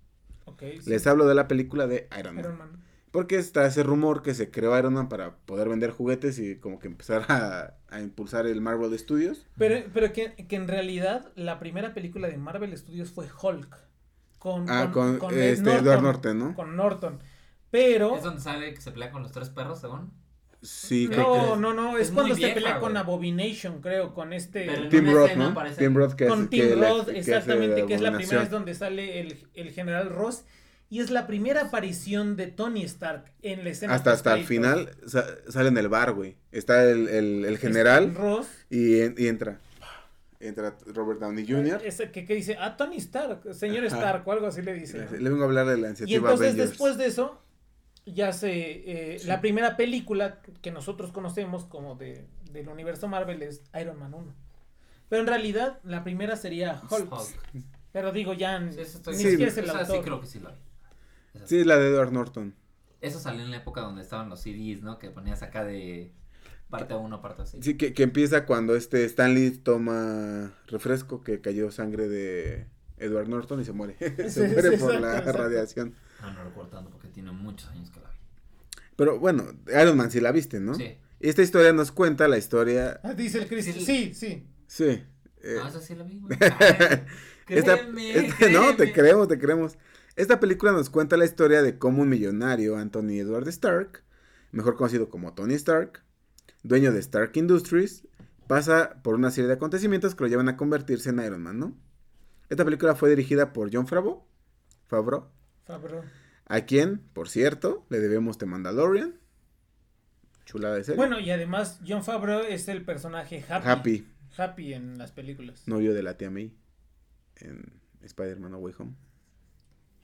Sí. 0.59 0.81
Les 0.87 1.07
hablo 1.07 1.29
de 1.29 1.37
la 1.37 1.47
película 1.47 1.87
de 1.87 2.09
Iron 2.19 2.35
Man. 2.35 2.45
Iron 2.45 2.59
Man. 2.59 2.85
Porque 3.13 3.37
está 3.37 3.67
ese 3.67 3.85
rumor 3.85 4.23
que 4.23 4.35
se 4.35 4.51
creó 4.51 4.77
Iron 4.77 4.95
Man 4.95 5.09
para 5.09 5.37
poder 5.37 5.69
vender 5.69 5.91
juguetes 5.91 6.39
y 6.41 6.57
como 6.57 6.81
que 6.81 6.89
empezar 6.89 7.27
a, 7.29 7.77
a 7.89 8.01
impulsar 8.01 8.47
el 8.47 8.61
Marvel 8.61 8.99
Studios. 8.99 9.47
Pero, 9.57 9.87
pero 9.95 10.13
que, 10.13 10.35
que 10.35 10.57
en 10.57 10.67
realidad 10.67 11.31
la 11.37 11.61
primera 11.61 11.95
película 11.95 12.27
de 12.27 12.37
Marvel 12.37 12.77
Studios 12.77 13.13
fue 13.13 13.29
Hulk. 13.41 13.77
Con, 14.39 14.67
Ah, 14.69 14.91
con, 14.93 15.19
este, 15.33 15.75
Edward 15.75 16.03
Norton, 16.03 16.39
¿no? 16.39 16.55
Con 16.55 16.75
Norton. 16.75 17.21
Pero... 17.71 18.17
¿Es 18.17 18.25
donde 18.25 18.41
sale 18.41 18.75
que 18.75 18.81
se 18.81 18.91
pelea 18.91 19.13
con 19.13 19.23
los 19.23 19.31
tres 19.31 19.51
perros, 19.51 19.81
según? 19.81 20.11
Sí, 20.61 21.09
creo 21.09 21.33
que 21.33 21.39
No, 21.39 21.55
es. 21.55 21.61
no, 21.61 21.73
no, 21.75 21.99
es, 21.99 22.09
es 22.09 22.13
cuando 22.15 22.35
se 22.35 22.41
vieja, 22.41 22.55
pelea 22.55 22.79
con. 22.81 22.97
Abomination, 22.97 23.81
creo, 23.81 24.13
con 24.15 24.33
este... 24.33 24.67
Tim 24.91 25.11
Roth, 25.13 25.35
¿no? 25.37 25.55
Tim 25.77 25.95
Roth 25.95 26.15
que 26.15 26.25
es 26.25 26.31
con 26.31 26.49
Tim 26.49 26.81
la- 26.81 26.89
Roth, 26.89 27.09
hace 27.09 27.19
exactamente, 27.19 27.87
que 27.87 27.95
es 27.95 28.01
la 28.01 28.13
primera 28.17 28.41
vez 28.41 28.51
donde 28.51 28.75
sale 28.75 29.21
el, 29.21 29.39
el 29.55 29.71
general 29.71 30.11
Ross. 30.11 30.45
Y 30.91 31.01
es 31.01 31.11
la 31.11 31.27
primera 31.27 31.65
aparición 31.67 32.35
de 32.37 32.47
Tony 32.47 32.83
Stark 32.85 33.31
en 33.43 33.63
la 33.63 33.71
escena. 33.71 33.95
Hasta, 33.95 34.11
hasta 34.13 34.35
el 34.35 34.45
final 34.47 34.91
sa- 35.07 35.27
sale 35.49 35.69
en 35.69 35.77
el 35.77 35.89
bar, 35.89 36.13
güey. 36.15 36.37
Está 36.51 36.83
el, 36.91 37.09
el, 37.09 37.45
el 37.45 37.59
general 37.59 38.15
Ross. 38.15 38.47
y, 38.71 39.01
en- 39.01 39.15
y 39.19 39.27
entra. 39.27 39.59
Entra 40.41 40.77
Robert 40.87 41.21
Downey 41.21 41.47
Jr. 41.47 41.83
Ese 41.85 42.11
que, 42.11 42.25
que 42.25 42.35
dice, 42.35 42.57
ah, 42.61 42.77
Tony 42.77 42.97
Stark, 42.97 43.41
señor 43.55 43.85
Ajá. 43.87 43.97
Stark, 43.97 44.27
o 44.27 44.33
algo 44.33 44.47
así 44.47 44.63
le 44.63 44.73
dice. 44.75 45.07
Le 45.19 45.29
vengo 45.31 45.43
a 45.43 45.47
hablar 45.47 45.67
de 45.67 45.77
la 45.77 45.89
Y 45.89 45.91
iniciativa 45.91 46.17
entonces 46.31 46.47
Avengers. 46.49 46.71
después 46.71 46.97
de 46.97 47.07
eso, 47.07 47.39
ya 48.15 48.33
se, 48.33 49.15
eh, 49.17 49.21
la 49.25 49.41
primera 49.41 49.77
película 49.77 50.41
que 50.63 50.71
nosotros 50.71 51.13
conocemos 51.13 51.65
como 51.65 51.95
de, 51.97 52.27
del 52.53 52.69
universo 52.69 53.09
Marvel 53.09 53.43
es 53.43 53.63
Iron 53.81 53.99
Man 53.99 54.15
1. 54.15 54.35
Pero 55.09 55.23
en 55.23 55.29
realidad 55.29 55.81
la 55.85 56.05
primera 56.05 56.37
sería 56.37 56.83
Hulk. 56.91 57.13
Hulk. 57.13 57.29
Pero 57.93 58.13
digo, 58.13 58.35
ya 58.35 58.59
ni 58.61 58.73
Sí, 58.73 58.85
siquiera 59.31 59.51
es 59.51 59.59
el 59.59 59.65
esa 59.65 59.85
sí 59.85 59.93
autor. 59.93 60.05
creo 60.05 60.21
que 60.21 60.27
sí 60.27 60.41
lo 60.41 60.49
hay. 60.51 60.57
Esa 61.35 61.47
Sí, 61.47 61.59
es 61.61 61.67
la 61.67 61.77
de 61.79 61.89
Edward 61.89 62.13
Norton. 62.13 62.55
Eso 63.01 63.19
salió 63.21 63.43
en 63.45 63.51
la 63.51 63.59
época 63.59 63.81
donde 63.81 64.03
estaban 64.03 64.29
los 64.29 64.41
CDs, 64.41 64.83
¿no? 64.83 64.99
Que 64.99 65.11
ponías 65.11 65.43
acá 65.43 65.65
de 65.65 66.13
parte 66.71 66.95
1, 66.95 67.21
parte 67.23 67.47
6. 67.47 67.65
Sí, 67.65 67.77
que, 67.77 67.93
que 67.93 68.05
empieza 68.05 68.47
cuando 68.47 68.77
este 68.77 69.05
Stanley 69.05 69.51
toma 69.51 70.55
refresco 70.69 71.23
que 71.23 71.41
cayó 71.41 71.71
sangre 71.73 72.09
de 72.09 72.69
Edward 72.99 73.29
Norton 73.29 73.61
y 73.61 73.65
se 73.65 73.73
muere. 73.73 73.97
se 74.31 74.47
Sí, 74.47 74.47
muere 74.49 74.71
sí, 74.71 74.77
por 74.79 74.95
exacto, 74.95 75.01
la 75.01 75.19
exacto. 75.19 75.33
radiación. 75.33 75.95
Ah, 76.21 76.31
no 76.37 76.45
recuerdo 76.45 76.71
tanto 76.71 76.91
porque 76.91 77.09
tiene 77.09 77.31
muchos 77.33 77.69
años 77.71 77.91
que 77.91 78.01
la 78.01 78.11
vi. 78.11 78.17
Pero 78.97 79.19
bueno, 79.19 79.45
Iron 79.69 79.97
Man 79.97 80.11
sí 80.11 80.21
la 80.21 80.33
viste, 80.33 80.59
¿no? 80.61 80.75
Sí. 80.75 80.97
Esta 81.21 81.43
historia 81.43 81.73
nos 81.73 81.91
cuenta 81.93 82.29
la 82.29 82.39
historia. 82.39 83.01
Ah, 83.03 83.15
Dice 83.15 83.39
el 83.39 83.49
Chris. 83.49 83.65
Sí. 83.67 83.73
Sí, 83.73 84.15
sí. 84.15 84.47
Sí. 84.67 84.85
eh, 85.43 85.57
Ah, 85.63 85.71
sí 85.81 85.95
la 85.95 86.05
vi, 86.05 86.19
güey. 86.19 86.37
Ay, 86.41 87.05
esta- 87.49 87.77
créeme, 87.79 88.27
esta- 88.27 88.49
no, 88.51 88.77
te 88.77 88.93
creemos, 88.93 89.29
te 89.29 89.39
creemos. 89.39 89.79
Esta 90.17 90.41
película 90.41 90.73
nos 90.73 90.91
cuenta 90.91 91.17
la 91.17 91.25
historia 91.25 91.63
de 91.63 91.79
cómo 91.79 92.03
un 92.03 92.09
millonario, 92.09 92.77
Anthony 92.77 93.21
Edward 93.21 93.49
Stark, 93.49 94.03
mejor 94.53 94.77
conocido 94.77 95.09
como 95.09 95.33
Tony 95.35 95.55
Stark, 95.55 96.03
dueño 96.65 96.93
de 96.93 96.99
Stark 96.99 97.31
Industries, 97.37 98.07
pasa 98.49 99.01
por 99.05 99.15
una 99.15 99.31
serie 99.31 99.47
de 99.49 99.55
acontecimientos 99.55 100.15
que 100.17 100.25
lo 100.25 100.29
llevan 100.29 100.49
a 100.49 100.57
convertirse 100.57 101.11
en 101.11 101.21
Iron 101.21 101.43
Man, 101.43 101.59
¿no? 101.61 101.77
Esta 102.49 102.65
película 102.65 102.95
fue 102.97 103.11
dirigida 103.11 103.53
por 103.53 103.71
John 103.73 103.87
Favreau, 103.87 104.25
Favreau 104.89 105.29
Fabro. 105.69 106.03
a 106.47 106.61
quien, 106.63 106.99
por 107.13 107.29
cierto, 107.29 107.85
le 107.91 108.01
debemos 108.01 108.39
The 108.39 108.47
Mandalorian. 108.47 109.15
Chulada 110.47 110.77
de 110.77 110.85
serie. 110.85 110.97
Bueno, 110.97 111.21
y 111.21 111.31
además 111.31 111.81
John 111.87 112.03
Favreau 112.03 112.41
es 112.41 112.67
el 112.69 112.83
personaje 112.85 113.45
Happy. 113.49 113.69
Happy. 113.69 114.07
Happy 114.37 114.75
en 114.75 114.99
las 114.99 115.13
películas. 115.13 115.63
Novio 115.67 115.95
de 115.95 116.03
la 116.03 116.17
tía 116.17 116.31
May 116.31 116.53
en 117.37 117.73
Spider-Man 118.03 118.53
No 118.53 118.59
Way 118.59 118.75
Home. 118.79 118.93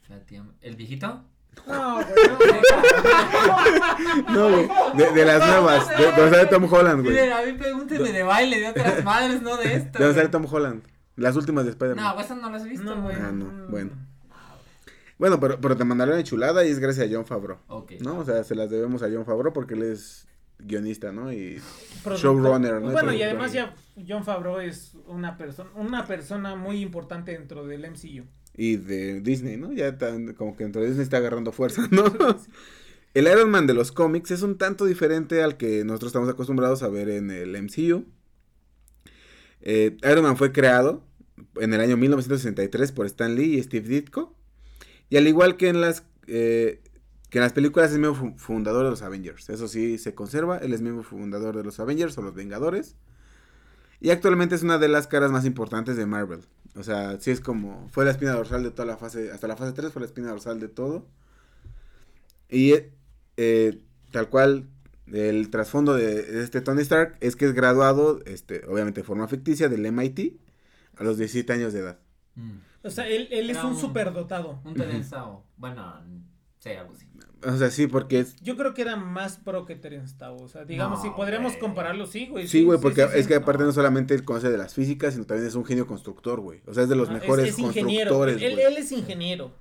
La 0.08 0.20
tía- 0.20 0.44
¿El 0.60 0.76
viejito? 0.76 1.24
No, 1.66 1.94
güey, 1.94 2.06
no. 4.28 4.50
Güey. 4.50 4.68
De, 4.96 5.12
de 5.12 5.24
las 5.24 5.46
nuevas. 5.48 5.88
De, 5.88 5.96
de 5.96 6.12
donde 6.12 6.30
sale 6.36 6.46
Tom 6.50 6.64
Holland, 6.70 7.02
güey. 7.02 7.14
Miren, 7.14 7.32
a 7.32 7.42
mí 7.42 7.52
pregúntenme 7.52 8.12
de 8.12 8.22
baile 8.22 8.60
de 8.60 8.68
otras 8.68 9.04
madres, 9.04 9.40
no 9.42 9.56
de 9.56 9.74
esto. 9.76 9.98
De 9.98 10.04
donde 10.04 10.20
sale 10.20 10.28
güey. 10.28 10.42
Tom 10.42 10.46
Holland. 10.52 10.82
Las 11.16 11.36
últimas 11.36 11.64
de 11.64 11.70
Spider-Man. 11.70 12.04
No, 12.16 12.20
esas 12.20 12.36
no 12.38 12.50
las 12.50 12.64
he 12.64 12.68
visto, 12.68 12.94
No, 12.94 13.02
güey. 13.02 13.16
Ah, 13.16 13.30
no, 13.32 13.68
bueno. 13.68 13.92
Bueno, 15.24 15.40
pero, 15.40 15.58
pero 15.58 15.74
te 15.74 15.84
mandaron 15.84 16.18
en 16.18 16.22
chulada 16.22 16.66
y 16.66 16.68
es 16.68 16.78
gracias 16.78 17.08
a 17.08 17.10
John 17.10 17.24
Favreau. 17.24 17.56
Ok. 17.68 17.92
¿No? 18.00 18.18
O 18.18 18.24
sea, 18.26 18.44
se 18.44 18.54
las 18.54 18.68
debemos 18.68 19.02
a 19.02 19.08
John 19.10 19.24
Favreau 19.24 19.54
porque 19.54 19.72
él 19.72 19.84
es 19.84 20.28
guionista, 20.58 21.12
¿no? 21.12 21.32
Y. 21.32 21.62
Showrunner, 22.04 22.82
¿no? 22.82 22.92
Bueno, 22.92 23.10
y 23.10 23.22
además 23.22 23.54
ya 23.54 23.74
John 24.06 24.22
Favreau 24.22 24.60
es 24.60 24.98
una 25.06 25.38
persona, 25.38 25.70
una 25.76 26.06
persona 26.06 26.56
muy 26.56 26.82
importante 26.82 27.32
dentro 27.32 27.66
del 27.66 27.90
MCU. 27.90 28.26
y 28.54 28.76
de 28.76 29.22
Disney, 29.22 29.56
¿no? 29.56 29.72
Ya 29.72 29.96
tan, 29.96 30.34
como 30.34 30.58
que 30.58 30.64
dentro 30.64 30.82
de 30.82 30.88
Disney 30.88 31.04
está 31.04 31.16
agarrando 31.16 31.52
fuerza, 31.52 31.88
¿no? 31.90 32.04
El 33.14 33.26
Iron 33.26 33.50
Man 33.50 33.66
de 33.66 33.72
los 33.72 33.92
cómics 33.92 34.30
es 34.30 34.42
un 34.42 34.58
tanto 34.58 34.84
diferente 34.84 35.42
al 35.42 35.56
que 35.56 35.86
nosotros 35.86 36.10
estamos 36.10 36.28
acostumbrados 36.28 36.82
a 36.82 36.88
ver 36.88 37.08
en 37.08 37.30
el 37.30 37.56
MCU. 37.62 38.04
Eh, 39.62 39.96
Iron 40.02 40.24
Man 40.24 40.36
fue 40.36 40.52
creado 40.52 41.02
en 41.56 41.72
el 41.72 41.80
año 41.80 41.96
1963 41.96 42.92
por 42.92 43.06
Stan 43.06 43.34
Lee 43.34 43.54
y 43.54 43.62
Steve 43.62 43.88
Ditko. 43.88 44.36
Y 45.10 45.16
al 45.16 45.26
igual 45.28 45.56
que 45.56 45.68
en 45.68 45.80
las, 45.80 46.04
eh, 46.26 46.80
que 47.30 47.38
en 47.38 47.42
las 47.42 47.52
películas 47.52 47.92
es 47.92 47.98
miembro 47.98 48.14
fu- 48.14 48.38
fundador 48.38 48.84
de 48.84 48.90
los 48.90 49.02
Avengers. 49.02 49.48
Eso 49.50 49.68
sí 49.68 49.98
se 49.98 50.14
conserva. 50.14 50.58
Él 50.58 50.72
es 50.72 50.80
miembro 50.80 51.02
fundador 51.04 51.56
de 51.56 51.64
los 51.64 51.78
Avengers 51.80 52.16
o 52.18 52.22
los 52.22 52.34
Vengadores. 52.34 52.96
Y 54.00 54.10
actualmente 54.10 54.54
es 54.54 54.62
una 54.62 54.78
de 54.78 54.88
las 54.88 55.06
caras 55.06 55.30
más 55.30 55.44
importantes 55.44 55.96
de 55.96 56.06
Marvel. 56.06 56.40
O 56.76 56.82
sea, 56.82 57.18
sí 57.20 57.30
es 57.30 57.40
como. 57.40 57.88
Fue 57.90 58.04
la 58.04 58.10
espina 58.10 58.32
dorsal 58.32 58.62
de 58.62 58.70
toda 58.70 58.86
la 58.86 58.96
fase. 58.96 59.30
Hasta 59.30 59.46
la 59.48 59.56
fase 59.56 59.72
3 59.72 59.92
fue 59.92 60.00
la 60.00 60.06
espina 60.06 60.28
dorsal 60.30 60.58
de 60.60 60.68
todo. 60.68 61.06
Y 62.50 62.74
eh, 63.36 63.80
tal 64.10 64.28
cual. 64.28 64.68
El 65.12 65.50
trasfondo 65.50 65.92
de 65.92 66.42
este 66.42 66.62
Tony 66.62 66.80
Stark 66.80 67.18
es 67.20 67.36
que 67.36 67.44
es 67.44 67.52
graduado, 67.52 68.20
este, 68.24 68.64
obviamente 68.66 69.02
de 69.02 69.06
forma 69.06 69.28
ficticia, 69.28 69.68
del 69.68 69.84
MIT 69.84 70.40
a 70.96 71.04
los 71.04 71.18
17 71.18 71.52
años 71.52 71.74
de 71.74 71.80
edad. 71.80 71.98
Mm. 72.36 72.52
O 72.84 72.90
sea, 72.90 73.08
él, 73.08 73.28
él 73.30 73.50
es 73.50 73.56
un 73.64 73.70
un- 73.72 73.76
superdotado. 73.80 74.60
Un 74.64 74.74
Terenzao. 74.74 75.44
Bueno, 75.56 76.00
sí, 76.58 76.70
algo 76.70 76.92
así. 76.94 77.06
O 77.46 77.56
sea, 77.56 77.70
sí, 77.70 77.86
porque 77.86 78.20
es. 78.20 78.36
Yo 78.40 78.56
creo 78.56 78.72
que 78.72 78.82
era 78.82 78.96
más 78.96 79.36
pro 79.38 79.66
que 79.66 79.74
Terence 79.74 80.14
Tao. 80.16 80.36
O 80.36 80.48
sea, 80.48 80.64
digamos, 80.64 80.98
No, 80.98 81.04
si 81.04 81.10
podríamos 81.10 81.52
güey. 81.52 81.60
compararlo, 81.60 82.06
sí, 82.06 82.26
güey. 82.26 82.48
Sí, 82.48 82.64
güey, 82.64 82.78
porque 82.80 83.02
sí, 83.02 83.08
sí. 83.12 83.18
es 83.18 83.26
que 83.26 83.34
aparte 83.34 83.60
no. 83.62 83.66
no 83.66 83.72
solamente 83.72 84.14
él 84.14 84.24
conoce 84.24 84.50
de 84.50 84.56
las 84.56 84.72
físicas, 84.74 85.12
sino 85.14 85.26
también 85.26 85.46
es 85.48 85.54
un 85.54 85.64
genio 85.66 85.86
constructor, 85.86 86.40
güey. 86.40 86.62
O 86.66 86.72
sea, 86.72 86.84
es 86.84 86.88
de 86.88 86.96
los 86.96 87.08
Ah, 87.10 87.14
es- 87.16 87.20
mejores 87.22 87.48
es, 87.50 87.58
ingeniero. 87.58 88.10
constructores, 88.10 88.42
Él, 88.42 88.54
güey. 88.54 88.64
él 88.66 88.76
es 88.78 88.92
ingeniero. 88.92 89.52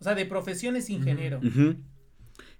O 0.00 0.04
sea, 0.04 0.14
de 0.14 0.26
profesión 0.26 0.76
es 0.76 0.90
ingeniero. 0.90 1.38
Ujú. 1.38 1.76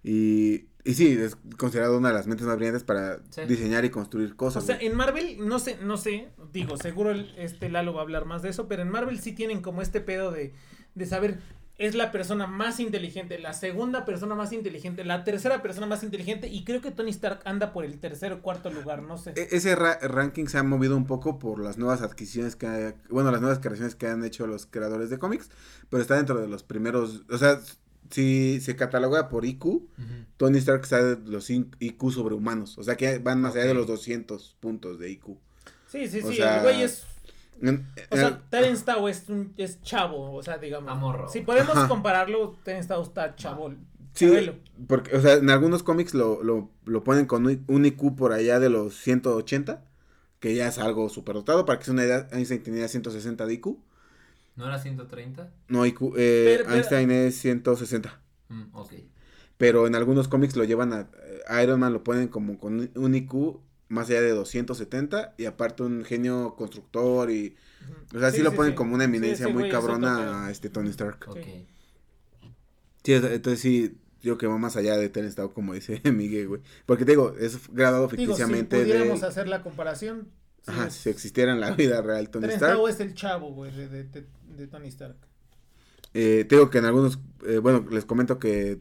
Y, 0.03 0.67
y 0.84 0.94
sí, 0.94 1.12
es 1.12 1.37
considerado 1.58 1.99
una 1.99 2.08
de 2.08 2.14
las 2.14 2.26
mentes 2.26 2.46
más 2.46 2.56
brillantes 2.56 2.84
para 2.84 3.18
Sí. 3.30 3.42
diseñar 3.46 3.84
y 3.84 3.90
construir 3.90 4.32
O 4.32 4.37
cosas. 4.37 4.64
sea, 4.64 4.76
güey. 4.76 4.87
en 4.88 4.96
Marvel, 4.96 5.46
no 5.49 5.58
sé, 5.58 5.76
no 5.82 5.96
sé, 5.96 6.28
digo, 6.52 6.76
seguro 6.76 7.10
el- 7.10 7.34
este 7.38 7.68
Lalo 7.68 7.92
va 7.92 8.00
a 8.00 8.02
hablar 8.04 8.25
más 8.25 8.42
de 8.42 8.49
eso, 8.50 8.68
pero 8.68 8.82
en 8.82 8.88
Marvel 8.90 9.20
sí 9.20 9.32
tienen 9.32 9.60
como 9.62 9.82
este 9.82 10.00
pedo 10.00 10.30
de, 10.30 10.52
de 10.94 11.06
saber, 11.06 11.38
es 11.78 11.94
la 11.94 12.12
persona 12.12 12.46
más 12.46 12.78
inteligente, 12.78 13.38
la 13.38 13.54
segunda 13.54 14.04
persona 14.04 14.34
más 14.34 14.52
inteligente, 14.52 15.02
la 15.02 15.25
tercera 15.25 15.62
persona 15.62 15.87
más 15.87 16.02
inteligente, 16.02 16.46
y 16.49 16.62
creo 16.64 16.82
que 16.82 16.90
Tony 16.90 17.08
Stark 17.10 17.40
anda 17.46 17.72
por 17.72 17.87
el 17.87 17.99
tercer 17.99 18.32
o 18.34 18.42
cuarto 18.42 18.70
lugar, 18.70 19.02
no 19.02 19.16
sé. 19.16 19.32
E- 19.34 19.49
Ese 19.52 19.75
ra- 19.76 19.99
ranking 20.02 20.44
se 20.46 20.58
ha 20.58 20.62
movido 20.62 20.94
un 20.94 21.06
poco 21.06 21.38
por 21.38 21.58
las 21.58 21.78
nuevas 21.78 22.02
adquisiciones 22.02 22.54
que 22.54 22.66
ha- 22.66 22.94
bueno, 23.08 23.30
las 23.30 23.40
nuevas 23.40 23.60
creaciones 23.60 23.94
que 23.94 24.08
han 24.08 24.22
hecho 24.25 24.46
los 24.46 24.66
creadores 24.66 25.08
de 25.08 25.18
cómics, 25.18 25.49
pero 25.88 26.02
está 26.02 26.16
dentro 26.16 26.38
de 26.38 26.49
los 26.49 26.62
primeros, 26.64 27.22
o 27.30 27.38
sea, 27.38 27.58
si 28.11 28.61
se 28.61 28.76
cataloga 28.76 29.29
por 29.29 29.45
IQ. 29.45 29.83
Tony 30.37 30.59
Stark 30.59 30.83
está 30.85 31.02
de 31.02 31.31
los 31.31 31.50
IQ 31.50 32.11
sobrehumanos, 32.12 32.79
o 32.79 32.83
sea 32.83 32.97
que 32.97 33.19
van 33.19 33.40
más 33.40 33.55
allá 33.55 33.67
de 33.67 33.75
los 33.75 33.87
200 33.87 34.57
puntos 34.61 34.99
de 34.99 35.11
IQ. 35.11 35.37
Sí, 35.88 36.09
sí, 36.09 36.21
o 36.25 36.29
sí, 36.31 36.37
sea, 36.37 36.57
el 36.59 36.62
güey 36.62 36.83
es, 36.83 37.05
En- 37.61 37.87
o 38.11 38.14
en- 38.14 38.21
sea, 38.21 38.43
Terence 38.49 38.85
Tao 38.85 39.09
es, 39.09 39.29
un- 39.29 39.52
es 39.59 39.83
chavo, 39.83 40.33
o 40.35 40.43
sea, 40.43 40.57
digamos. 40.59 40.90
Amorro. 40.90 41.29
Si 41.29 41.40
podemos 41.40 41.76
Ajá. 41.76 41.88
compararlo, 41.88 42.57
Terence 42.64 42.88
Tao 42.88 43.02
está 43.02 43.35
chavo. 43.37 43.75
Sí, 44.14 44.26
chabelo. 44.26 44.55
porque, 44.88 45.14
o 45.17 45.21
sea, 45.21 45.35
en 45.35 45.50
algunos 45.50 45.83
cómics 45.83 46.14
lo, 46.14 46.43
lo, 46.43 46.71
lo 46.85 47.05
ponen 47.05 47.26
con 47.26 47.47
un- 47.47 47.64
un 47.69 47.85
IQ 47.85 48.17
por 48.17 48.33
allá 48.33 48.59
de 48.61 48.71
los 48.71 48.95
180, 48.97 49.85
que 50.40 50.55
ya 50.55 50.69
es 50.69 50.79
algo 50.79 51.09
superdotado, 51.11 51.67
para 51.67 51.79
que 51.79 51.85
sea 51.85 51.93
una 51.95 52.05
idea, 52.05 52.29
Einstein 52.33 52.62
tenía 52.62 52.88
160 52.88 53.45
de 53.47 53.52
IQ. 53.55 53.76
¿No 54.61 54.67
era 54.67 54.79
130? 54.79 55.50
No, 55.69 55.85
IQ, 55.87 56.14
eh, 56.17 56.45
Pero- 56.59 56.64
pero- 56.64 56.76
Einstein 56.76 57.11
es 57.11 57.35
160. 57.40 58.21
Mm, 58.49 58.62
ok. 58.75 58.93
Pero 59.57 59.87
en 59.87 59.95
algunos 59.95 60.29
cómics 60.29 60.55
lo 60.57 60.64
llevan 60.64 60.93
a, 60.93 61.09
a 61.49 61.62
Iron 61.62 61.81
Man, 61.81 61.93
lo 61.93 62.05
ponen 62.05 62.29
como 62.29 62.59
con 62.59 62.90
un 62.95 63.14
IQ 63.14 63.61
más 63.88 64.09
allá 64.09 64.21
de 64.21 64.31
270 64.31 65.35
y 65.37 65.47
aparte 65.47 65.83
un 65.83 66.05
genio 66.05 66.55
constructor 66.57 67.31
y, 67.31 67.57
o 68.14 68.19
sea, 68.21 68.31
sí, 68.31 68.43
lo 68.43 68.55
ponen 68.55 68.75
como 68.75 68.95
una 68.95 69.05
Sí, 69.05 69.09
eminencia 69.11 69.49
muy 69.49 69.62
güey 69.62 69.71
cabrona 69.73 70.47
a 70.47 70.50
este 70.50 70.71
Tony 70.71 70.90
Stark. 70.90 71.25
Ok. 71.29 71.38
Sí. 73.02 73.12
Entonces 73.12 73.61
sí, 73.61 73.99
yo 74.23 74.38
que 74.38 74.47
va 74.47 74.59
más 74.59 74.76
allá 74.76 74.97
de 74.97 75.09
Terence 75.09 75.37
Tao, 75.37 75.52
como 75.52 75.75
dice 75.75 76.00
Miguel, 76.12 76.49
güey. 76.49 76.61
Porque 76.87 77.05
te 77.05 77.12
digo, 77.12 77.35
es 77.38 77.59
graduado 77.73 78.09
Digo, 78.09 78.17
si 78.21 78.26
ficticiamente 78.26 78.79
pudiéramos 78.81 79.21
de... 79.23 79.26
hacer 79.26 79.49
la 79.49 79.62
comparación, 79.62 80.29
Ajá, 80.67 80.87
es- 80.88 80.95
si 80.95 81.11
existiera 81.11 81.52
en 81.52 81.61
la 81.61 81.71
vida 81.73 82.02
real 82.02 82.29
Tony 82.31 82.47
Stark. 82.49 82.75
Tao 82.75 82.88
es 82.88 83.00
el 83.00 83.14
chavo, 83.14 83.52
güey, 83.52 83.71
de, 83.73 83.88
de, 83.88 84.26
de- 84.57 84.67
Tony 84.67 84.88
Stark. 84.88 85.17
Eh, 86.14 86.45
te 86.49 86.57
digo 86.57 86.71
que 86.71 86.79
en 86.79 86.85
algunos, 86.87 87.19
eh, 87.47 87.59
bueno, 87.59 87.87
les 87.90 88.05
comento 88.05 88.38
que, 88.38 88.81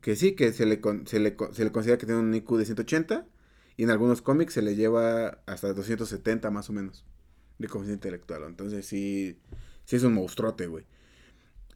que 0.00 0.16
sí, 0.16 0.32
que 0.32 0.52
se 0.52 0.66
le, 0.66 0.80
con- 0.80 1.06
se, 1.06 1.20
le, 1.20 1.36
se 1.52 1.64
le 1.64 1.72
considera 1.72 1.98
que 1.98 2.06
tiene 2.06 2.20
un 2.20 2.34
IQ 2.34 2.56
de 2.58 2.64
180 2.64 3.26
y 3.76 3.84
en 3.84 3.90
algunos 3.90 4.20
cómics 4.22 4.54
se 4.54 4.62
le 4.62 4.74
lleva 4.76 5.40
hasta 5.46 5.72
270 5.72 6.50
más 6.50 6.68
o 6.70 6.72
menos 6.72 7.04
de 7.58 7.68
coeficiente 7.68 8.08
intelectual. 8.08 8.42
Entonces 8.44 8.84
sí, 8.86 9.38
sí 9.84 9.96
es 9.96 10.02
un 10.02 10.14
monstruote, 10.14 10.66
güey. 10.66 10.84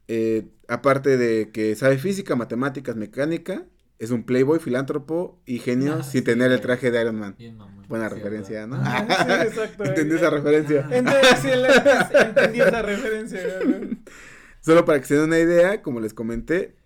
Eh, 0.08 0.48
aparte 0.68 1.16
de 1.16 1.50
que 1.50 1.74
sabe 1.76 1.96
física, 1.98 2.36
matemáticas, 2.36 2.94
mecánica, 2.96 3.64
es 3.98 4.10
un 4.10 4.24
playboy, 4.24 4.58
filántropo 4.58 5.40
y 5.46 5.58
genio 5.58 5.96
Ah, 6.00 6.02
sin 6.02 6.20
sí, 6.20 6.22
tener 6.22 6.50
el 6.52 6.60
traje 6.60 6.90
de 6.90 7.00
Iron 7.00 7.16
Man. 7.16 7.34
Bien. 7.38 7.56
Buena 7.88 8.08
Sí, 8.08 8.14
referencia, 8.16 8.66
¿no? 8.66 8.76
Ah, 8.80 9.06
sí, 9.08 9.32
exacto. 9.48 9.84
Entendí 9.84 10.14
esa 10.16 10.30
referencia. 10.30 10.86
Le- 10.88 10.98
entendí 12.28 12.60
esa 12.60 12.82
referencia. 12.82 13.40
güey. 13.64 13.98
Solo 14.60 14.84
para 14.84 14.98
que 15.00 15.06
se 15.06 15.14
den 15.14 15.24
una 15.24 15.38
idea, 15.38 15.82
como 15.82 16.00
les 16.00 16.14
comenté, 16.14 16.76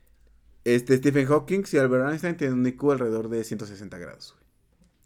este 0.64 0.96
Stephen 0.96 1.26
Hawking 1.26 1.62
y 1.72 1.76
Albert 1.78 2.08
Einstein 2.10 2.36
tienen 2.36 2.58
un 2.58 2.66
IQ 2.66 2.90
alrededor 2.92 3.28
de 3.28 3.44
160 3.44 3.96
grados, 3.98 4.34
güey. 4.34 4.48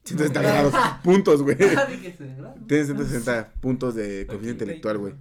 160 0.04 0.40
grados, 0.42 0.74
puntos, 1.04 1.42
güey. 1.42 1.56
Ah. 1.76 1.86
Tienen 2.66 2.86
160 2.86 3.52
puntos 3.60 3.94
de 3.94 4.26
coeficiente 4.26 4.64
intelectual, 4.64 4.98
güey. 4.98 5.14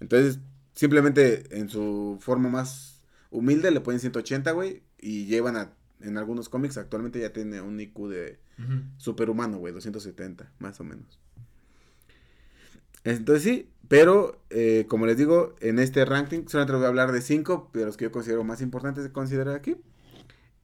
Entonces, 0.00 0.38
simplemente 0.74 1.44
en 1.58 1.68
su 1.68 2.16
forma 2.20 2.48
más 2.48 3.02
humilde 3.30 3.70
le 3.70 3.80
ponen 3.80 4.00
180, 4.00 4.52
güey, 4.52 4.82
y 4.98 5.26
llevan 5.26 5.56
a, 5.56 5.72
en 6.02 6.18
algunos 6.18 6.48
cómics, 6.48 6.76
actualmente 6.76 7.20
ya 7.20 7.32
tiene 7.32 7.60
un 7.60 7.80
IQ 7.80 8.08
de 8.08 8.38
superhumano, 8.98 9.58
güey, 9.58 9.72
270, 9.72 10.52
más 10.58 10.80
o 10.80 10.84
menos. 10.84 11.18
Entonces 13.04 13.42
sí, 13.42 13.68
pero 13.88 14.40
eh, 14.50 14.84
como 14.88 15.06
les 15.06 15.16
digo, 15.16 15.54
en 15.60 15.78
este 15.78 16.04
ranking 16.04 16.46
solamente 16.46 16.76
voy 16.76 16.84
a 16.84 16.88
hablar 16.88 17.12
de 17.12 17.22
cinco, 17.22 17.70
de 17.72 17.86
los 17.86 17.96
que 17.96 18.04
yo 18.04 18.12
considero 18.12 18.44
más 18.44 18.60
importantes 18.60 19.04
de 19.04 19.12
considerar 19.12 19.56
aquí. 19.56 19.76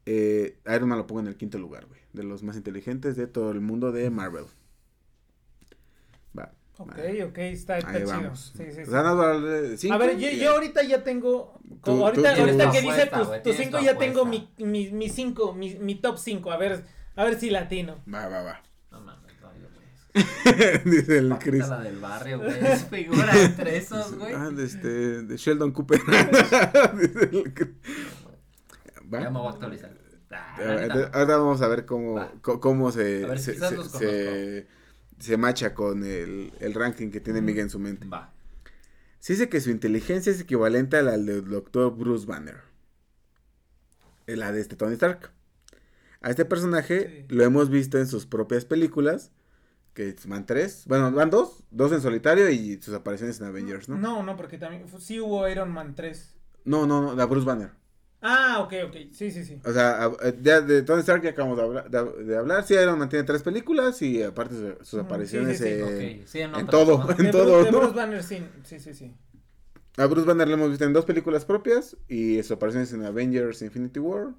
Eh, 0.04 0.58
Iron 0.66 0.88
Man 0.88 0.98
lo 0.98 1.06
pongo 1.06 1.20
en 1.20 1.26
el 1.26 1.36
quinto 1.36 1.58
lugar, 1.58 1.86
güey, 1.86 2.00
de 2.12 2.22
los 2.22 2.42
más 2.42 2.56
inteligentes 2.56 3.16
de 3.16 3.26
todo 3.26 3.50
el 3.50 3.60
mundo 3.60 3.90
de 3.90 4.10
Marvel. 4.10 4.44
Ok, 6.78 6.88
va. 6.98 7.26
ok, 7.26 7.38
está, 7.38 7.78
está 7.78 7.94
chido. 7.96 8.08
vamos. 8.08 8.52
Sí, 8.56 8.64
sí, 8.70 8.82
O 8.82 8.90
sea, 8.90 9.76
cinco 9.78 9.94
A 9.94 9.98
ver, 9.98 10.18
yo, 10.18 10.50
ahorita 10.50 10.82
ya 10.82 11.02
tengo. 11.02 11.58
Tú- 11.82 12.04
ahorita 12.04 12.34
tú- 12.34 12.40
ahorita 12.42 12.70
que 12.70 12.80
dice 12.82 13.06
tus, 13.06 13.56
cinco, 13.56 13.78
tu 13.78 13.84
ya 13.84 13.96
tengo 13.96 14.26
mi, 14.26 14.50
mi, 14.58 14.90
mi 14.90 15.08
cinco, 15.08 15.54
mi, 15.54 15.74
mi 15.76 15.94
top 15.94 16.18
cinco. 16.18 16.50
A 16.52 16.58
ver, 16.58 16.84
a 17.14 17.24
ver 17.24 17.40
si 17.40 17.48
latino. 17.50 18.02
Va, 18.12 18.28
va, 18.28 18.42
va. 18.42 18.62
No 18.90 19.00
mames, 19.00 19.32
no, 19.40 19.52
yo, 19.54 19.68
güey. 19.72 20.84
Dice 20.84 21.18
el 21.18 21.38
Chris. 21.38 21.66
la 21.66 21.80
del 21.80 21.98
barrio, 21.98 22.38
güey. 22.40 22.52
Es 22.66 22.84
figura 22.84 23.32
entre 23.42 23.76
esos, 23.78 24.18
güey. 24.18 24.34
Ah, 24.34 24.50
de, 24.50 24.64
este, 24.64 25.22
de 25.22 25.36
Sheldon 25.36 25.72
Cooper. 25.72 26.00
Dice 27.00 27.30
el 27.32 27.54
Chris. 27.54 27.70
Va. 29.12 29.20
Ya 29.22 29.30
me 29.30 29.38
voy 29.38 29.48
a 29.48 29.50
actualizar. 29.50 30.06
Ah, 30.30 31.24
vamos 31.26 31.62
a 31.62 31.68
ver 31.68 31.86
cómo, 31.86 32.14
Va. 32.14 32.32
cómo 32.42 32.90
se, 32.92 33.24
A 33.24 33.28
ver, 33.28 33.38
se, 33.38 33.54
quizás 33.54 33.70
se, 33.70 33.76
los 33.76 33.90
se, 33.90 34.66
se 35.18 35.36
macha 35.36 35.74
con 35.74 36.04
el, 36.04 36.52
el 36.60 36.74
ranking 36.74 37.10
que 37.10 37.20
tiene. 37.20 37.40
Miguel 37.40 37.64
en 37.64 37.70
su 37.70 37.78
mente. 37.78 38.06
Va. 38.06 38.32
Se 39.18 39.32
dice 39.32 39.48
que 39.48 39.60
su 39.60 39.70
inteligencia 39.70 40.30
es 40.30 40.40
equivalente 40.40 40.96
a 40.96 41.02
la 41.02 41.12
del 41.12 41.48
doctor 41.48 41.96
Bruce 41.96 42.26
Banner. 42.26 42.60
Eh, 44.26 44.36
La 44.36 44.52
de 44.52 44.60
este 44.60 44.76
Tony 44.76 44.94
Stark. 44.94 45.30
A 46.20 46.30
este 46.30 46.44
personaje 46.44 47.24
Sí. 47.28 47.34
lo 47.34 47.44
hemos 47.44 47.70
visto 47.70 47.98
en 47.98 48.06
sus 48.06 48.26
propias 48.26 48.64
películas 48.64 49.32
Que 49.94 50.14
van 50.26 50.44
tres. 50.44 50.84
Bueno, 50.86 51.10
van 51.12 51.30
dos. 51.30 51.64
Dos 51.70 51.90
en 51.92 52.02
solitario 52.02 52.50
y 52.50 52.80
sus 52.82 52.94
apariciones 52.94 53.40
en 53.40 53.46
Avengers, 53.46 53.88
¿no? 53.88 53.96
No, 53.96 54.22
no, 54.22 54.36
porque 54.36 54.58
también 54.58 54.84
sí 55.00 55.20
hubo 55.20 55.48
Iron 55.48 55.70
Man 55.70 55.94
3. 55.94 56.34
No, 56.64 56.86
no, 56.86 57.00
no, 57.00 57.14
la 57.14 57.24
Bruce 57.24 57.46
Banner. 57.46 57.70
Ah, 58.28 58.58
ok, 58.60 58.72
ok. 58.88 58.96
Sí, 59.12 59.30
sí, 59.30 59.44
sí. 59.44 59.60
O 59.64 59.72
sea, 59.72 60.10
eh, 60.22 60.34
ya 60.42 60.60
de 60.60 60.82
Tony 60.82 61.00
Stark 61.00 61.22
ya 61.22 61.30
acabamos 61.30 61.56
de, 61.58 61.62
hablar- 61.64 61.88
de, 61.90 62.24
de 62.24 62.36
hablar. 62.36 62.64
Sí, 62.66 62.74
Iron 62.74 62.98
Man 62.98 63.08
tiene 63.08 63.24
tres 63.24 63.42
películas 63.42 64.02
y 64.02 64.22
aparte 64.22 64.54
su- 64.54 64.84
sus 64.84 65.00
apariciones 65.00 65.58
sí, 65.58 65.64
sí, 65.64 65.76
sí, 65.76 65.82
Ok, 65.82 66.26
sí, 66.26 66.40
en 66.40 66.66
todo. 66.66 67.08
En 67.18 67.24
de, 67.24 67.30
todo, 67.32 67.60
Bru- 67.60 67.64
de 67.64 67.70
¿no? 67.72 67.78
Bruce 67.78 67.94
Banner, 67.94 68.22
sí. 68.22 68.42
Sí, 68.64 68.80
sí, 68.80 68.94
sí. 68.94 69.12
A 69.96 70.06
Bruce 70.06 70.26
Banner 70.26 70.48
lo 70.48 70.54
hemos 70.54 70.70
visto 70.70 70.84
en 70.84 70.92
dos 70.92 71.04
películas 71.04 71.44
propias 71.44 71.96
y 72.08 72.42
sus 72.42 72.52
apariciones 72.52 72.92
en 72.92 73.04
Avengers 73.04 73.62
Infinity 73.62 74.00
War. 74.00 74.34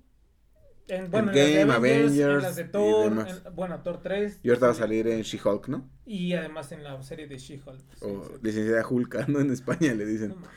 En, 0.88 1.12
bueno, 1.12 1.32
Endgame, 1.32 1.62
en 1.62 1.68
las 1.68 1.82
de 1.82 1.90
Avengers, 1.90 2.38
en 2.38 2.42
las 2.44 2.56
de 2.56 2.64
Thor, 2.66 3.12
en- 3.28 3.56
bueno, 3.56 3.82
Thor 3.84 4.02
3. 4.02 4.40
Y 4.44 4.50
ahorita 4.50 4.68
va 4.68 4.72
a 4.72 4.76
salir 4.76 5.08
en 5.08 5.22
She-Hulk, 5.22 5.68
¿no? 5.68 5.90
Y 6.06 6.34
además 6.34 6.72
en 6.72 6.84
la 6.84 7.02
serie 7.04 7.28
de 7.28 7.38
She-Hulk. 7.38 7.82
O 8.02 8.24
sí. 8.26 8.34
licenciada 8.42 8.88
Hulka, 8.88 9.26
¿no? 9.28 9.40
En 9.42 9.52
España 9.52 9.94
le 9.94 10.06
dicen. 10.06 10.30
No. 10.30 10.48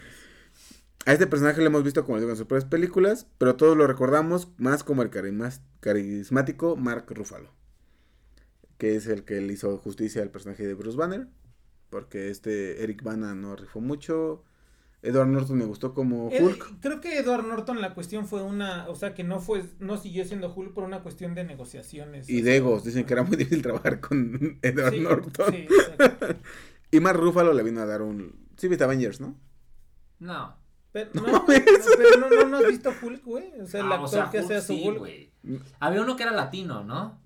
A 1.07 1.13
este 1.13 1.27
personaje 1.27 1.61
lo 1.61 1.67
hemos 1.67 1.83
visto, 1.83 2.05
como 2.05 2.19
digo, 2.19 2.31
en 2.31 2.37
sus 2.37 2.47
propias 2.47 2.69
películas, 2.69 3.27
pero 3.39 3.57
todos 3.57 3.77
lo 3.77 3.87
recordamos 3.87 4.49
más 4.59 4.85
como 4.85 5.03
el 5.03 5.11
carimas- 5.11 5.63
carismático 5.81 6.77
Mark 6.77 7.07
Ruffalo, 7.09 7.51
que 8.79 8.97
es 8.97 9.07
el 9.07 9.25
que 9.25 9.41
le 9.41 9.53
hizo 9.55 9.77
justicia 9.79 10.23
al 10.23 10.31
personaje 10.31 10.67
de 10.67 10.75
Bruce 10.75 10.99
Banner, 10.99 11.27
porque 11.89 12.29
este 12.31 12.83
Eric 12.85 13.03
Bana 13.03 13.35
no 13.35 13.57
rifó 13.57 13.81
mucho. 13.81 14.45
Edward 15.03 15.29
Norton 15.29 15.57
me 15.57 15.65
gustó 15.65 15.95
como 15.95 16.29
Ed- 16.31 16.45
Hulk. 16.45 16.81
creo 16.83 17.01
que 17.01 17.19
Edward 17.19 17.47
Norton 17.47 17.81
la 17.81 17.95
cuestión 17.95 18.27
fue 18.29 18.43
una, 18.43 18.87
o 18.91 18.95
sea, 18.95 19.15
que 19.15 19.25
no 19.25 19.41
fue, 19.41 19.65
no 19.79 19.97
siguió 19.97 20.27
siendo 20.27 20.53
Hulk 20.55 20.75
por 20.75 20.85
una 20.85 21.03
cuestión 21.03 21.35
de 21.35 21.43
negociaciones. 21.45 22.29
Y 22.29 22.43
de 22.43 22.57
egos, 22.59 22.85
dicen 22.85 23.07
que 23.07 23.15
era 23.15 23.23
muy 23.23 23.39
difícil 23.39 23.63
trabajar 23.63 24.01
con 24.01 24.59
Edward 24.63 24.93
sí, 24.93 25.01
Norton. 25.01 25.53
sí. 25.55 25.67
Y 26.93 27.01
Mark 27.01 27.19
Ruffalo 27.19 27.55
le 27.55 27.63
vino 27.63 27.81
a 27.81 27.87
dar 27.87 28.03
un... 28.03 28.47
Sí, 28.59 28.69
viste 28.69 28.85
Avengers, 28.85 29.21
¿no? 29.21 29.39
No. 30.19 30.60
Pero 30.93 31.11
no, 31.15 31.23
no, 31.27 31.45
pero 31.47 32.19
no, 32.21 32.29
no, 32.31 32.49
no 32.49 32.57
has 32.59 32.67
visto 32.69 32.93
Hulk, 33.03 33.25
güey. 33.25 33.61
O 33.61 33.67
sea, 33.67 33.81
el 33.81 33.87
Ah, 33.93 33.95
actor 33.97 34.05
o 34.05 34.09
sea, 34.09 34.31
que 34.31 34.39
Hulk 34.39 34.45
hacía 34.47 34.61
su 34.61 34.73
sí, 34.75 34.83
Hulk. 34.89 34.99
güey. 34.99 35.33
Había 35.79 36.03
uno 36.03 36.17
que 36.17 36.23
era 36.25 36.33
latino, 36.33 36.83
¿no? 36.85 37.21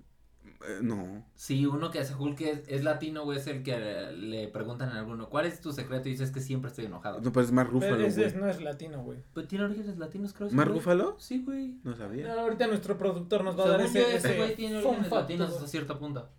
Eh, 0.67 0.79
no. 0.81 1.23
Sí, 1.35 1.65
uno 1.65 1.91
que 1.91 1.99
hace 1.99 2.15
Hulk 2.15 2.41
es, 2.41 2.63
es 2.67 2.83
latino, 2.83 3.23
güey, 3.23 3.37
es 3.39 3.45
el 3.47 3.61
que 3.63 3.77
le, 3.77 4.11
le 4.13 4.47
preguntan 4.47 4.89
en 4.89 4.97
alguno, 4.97 5.29
¿cuál 5.29 5.45
es 5.45 5.61
tu 5.61 5.71
secreto? 5.71 6.07
Y 6.09 6.13
dices 6.13 6.31
que 6.31 6.39
siempre 6.41 6.69
estoy 6.69 6.85
enojado. 6.85 7.21
No, 7.21 7.31
pero 7.31 7.45
es 7.45 7.51
Pero 7.51 7.63
Ruffalo, 7.69 8.05
ese 8.05 8.29
güey. 8.29 8.35
no 8.35 8.47
es 8.49 8.61
latino, 8.61 9.03
güey. 9.03 9.19
Pero 9.33 9.47
tiene 9.47 9.65
orígenes 9.65 9.97
latinos, 9.97 10.33
creo. 10.33 10.47
ese 10.47 10.55
¿Mark 10.55 10.69
güey. 10.69 10.79
Ruffalo? 10.79 11.15
Sí, 11.19 11.43
güey. 11.43 11.79
No 11.83 11.95
sabía. 11.95 12.33
Ahorita 12.33 12.67
nuestro 12.67 12.97
productor 12.97 13.43
nos 13.43 13.59
va 13.59 13.65
a 13.65 13.69
dar 13.69 13.81
ese, 13.81 13.99
yo, 13.99 14.07
ese 14.07 14.17
ese 14.17 14.37
güey 14.37 14.55
tiene 14.55 14.77
orígenes 14.77 15.11
latinos 15.11 15.49
hasta 15.51 15.67
cierto 15.67 15.99
punto. 15.99 16.29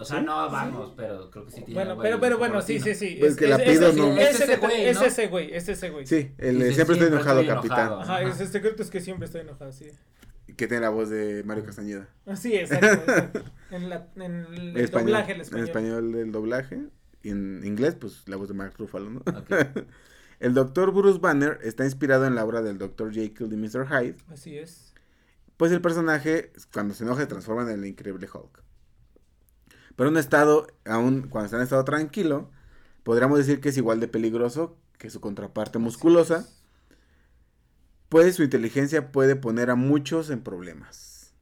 O 0.00 0.04
sea, 0.04 0.20
¿Sí? 0.20 0.24
no 0.24 0.50
vamos, 0.50 0.94
pero 0.96 1.28
creo 1.30 1.44
que 1.44 1.50
sí 1.50 1.56
tiene. 1.62 1.74
Bueno, 1.74 1.96
güey, 1.96 2.06
pero, 2.08 2.20
pero 2.20 2.38
bueno, 2.38 2.62
sí, 2.62 2.78
sí, 2.78 2.94
sí. 2.94 3.16
Pues 3.18 3.34
que 3.36 3.48
la 3.48 3.56
es, 3.56 3.62
pido, 3.70 3.88
ese, 3.88 3.98
no. 3.98 4.12
ese, 4.16 4.22
Es 4.30 4.40
ese 4.40 4.46
deta- 4.52 4.60
güey, 4.66 4.84
es 4.86 5.02
ese 5.02 5.26
güey, 5.26 5.52
es 5.54 5.68
ese 5.68 5.90
güey. 5.90 6.06
Sí, 6.06 6.32
el 6.38 6.58
de 6.60 6.72
siempre 6.72 6.94
estoy 6.94 6.96
"Siempre 6.96 7.06
enojado, 7.16 7.40
estoy 7.40 7.54
capitán. 7.56 7.78
enojado". 7.88 8.00
Ajá, 8.02 8.16
Ajá. 8.18 8.28
ese 8.28 8.46
secreto 8.46 8.82
es 8.82 8.90
que 8.90 9.00
siempre 9.00 9.26
estoy 9.26 9.40
enojado, 9.40 9.72
sí. 9.72 9.86
Que 10.56 10.66
tiene 10.66 10.80
la 10.82 10.90
voz 10.90 11.10
de 11.10 11.42
Mario 11.44 11.64
Castañeda. 11.64 12.08
Así, 12.26 12.54
exacto. 12.56 12.86
exacto. 12.86 13.42
En, 13.70 13.88
la, 13.90 14.08
en 14.16 14.46
el 14.54 14.76
español, 14.78 15.06
doblaje, 15.08 15.32
el 15.32 15.36
En 15.36 15.42
español. 15.42 15.66
español 15.66 16.12
del 16.12 16.32
doblaje. 16.32 16.80
Y 17.22 17.30
en 17.30 17.62
inglés, 17.64 17.96
pues 18.00 18.22
la 18.28 18.36
voz 18.36 18.46
de 18.48 18.54
Mark 18.54 18.74
Ruffalo, 18.78 19.10
¿no? 19.10 19.22
El 20.40 20.54
doctor 20.54 20.92
Bruce 20.92 21.18
Banner 21.18 21.58
está 21.64 21.84
inspirado 21.84 22.24
en 22.24 22.36
la 22.36 22.44
obra 22.44 22.62
del 22.62 22.78
doctor 22.78 23.12
Jekyll 23.12 23.52
y 23.52 23.56
Mr. 23.56 23.88
Hyde. 23.88 24.14
Así 24.32 24.56
es. 24.56 24.94
Pues 25.56 25.72
el 25.72 25.80
personaje, 25.80 26.52
cuando 26.72 26.94
se 26.94 27.02
enoja, 27.02 27.22
se 27.22 27.26
transforma 27.26 27.62
en 27.62 27.70
el 27.80 27.84
increíble 27.86 28.28
Hulk. 28.32 28.62
Pero 29.98 30.10
un 30.10 30.16
estado, 30.16 30.68
aún 30.84 31.22
cuando 31.22 31.46
está 31.46 31.56
en 31.56 31.64
estado 31.64 31.84
tranquilo, 31.84 32.52
podríamos 33.02 33.36
decir 33.36 33.60
que 33.60 33.70
es 33.70 33.76
igual 33.76 33.98
de 33.98 34.06
peligroso 34.06 34.78
que 34.96 35.10
su 35.10 35.20
contraparte 35.20 35.80
musculosa. 35.80 36.46
pues 38.08 38.36
su 38.36 38.44
inteligencia 38.44 39.10
puede 39.10 39.34
poner 39.34 39.70
a 39.70 39.74
muchos 39.74 40.30
en 40.30 40.40
problemas. 40.40 41.34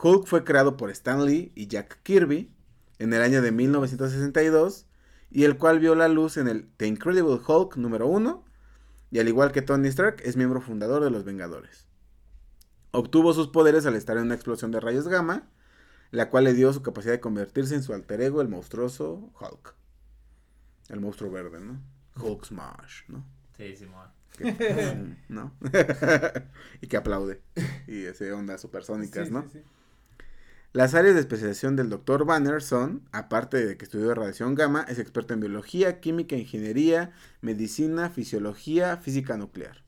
Hulk 0.00 0.28
fue 0.28 0.44
creado 0.44 0.76
por 0.76 0.90
Stan 0.90 1.26
Lee 1.26 1.50
y 1.56 1.66
Jack 1.66 2.00
Kirby 2.04 2.54
en 3.00 3.12
el 3.12 3.22
año 3.22 3.42
de 3.42 3.50
1962 3.50 4.86
y 5.32 5.42
el 5.42 5.58
cual 5.58 5.80
vio 5.80 5.96
la 5.96 6.06
luz 6.06 6.36
en 6.36 6.46
el 6.46 6.70
The 6.76 6.86
Incredible 6.86 7.40
Hulk 7.44 7.76
número 7.76 8.06
1 8.06 8.44
y 9.10 9.18
al 9.18 9.26
igual 9.26 9.50
que 9.50 9.62
Tony 9.62 9.88
Stark 9.88 10.22
es 10.24 10.36
miembro 10.36 10.60
fundador 10.60 11.02
de 11.02 11.10
los 11.10 11.24
Vengadores. 11.24 11.88
Obtuvo 12.92 13.32
sus 13.32 13.48
poderes 13.48 13.84
al 13.84 13.96
estar 13.96 14.16
en 14.16 14.26
una 14.26 14.36
explosión 14.36 14.70
de 14.70 14.78
rayos 14.78 15.08
gamma, 15.08 15.50
la 16.10 16.28
cual 16.30 16.44
le 16.44 16.54
dio 16.54 16.72
su 16.72 16.82
capacidad 16.82 17.12
de 17.12 17.20
convertirse 17.20 17.74
en 17.74 17.82
su 17.82 17.92
alter 17.94 18.20
ego, 18.20 18.40
el 18.40 18.48
monstruoso 18.48 19.32
Hulk. 19.40 19.74
El 20.88 21.00
monstruo 21.00 21.30
verde, 21.30 21.60
¿no? 21.60 21.80
Hulk 22.20 22.44
Smash, 22.44 23.02
¿no? 23.08 23.24
Sí, 23.56 23.76
Simón. 23.76 24.08
Que- 24.36 25.16
¿no? 25.28 25.54
y 26.80 26.86
que 26.88 26.96
aplaude. 26.96 27.42
Y 27.86 28.06
hace 28.06 28.32
ondas 28.32 28.60
supersónicas, 28.60 29.28
Sí, 29.28 29.34
¿no? 29.34 29.42
sí, 29.44 29.48
sí. 29.54 29.60
Las 30.72 30.94
áreas 30.94 31.14
de 31.14 31.20
especialización 31.20 31.74
del 31.74 31.88
Dr. 31.90 32.24
Banner 32.24 32.62
son, 32.62 33.02
aparte 33.10 33.64
de 33.66 33.76
que 33.76 33.84
estudió 33.84 34.14
radiación 34.14 34.54
gamma, 34.54 34.82
es 34.88 35.00
experto 35.00 35.34
en 35.34 35.40
biología, 35.40 35.98
química, 36.00 36.36
ingeniería, 36.36 37.10
medicina, 37.40 38.08
fisiología, 38.08 38.96
física 38.98 39.36
nuclear. 39.36 39.82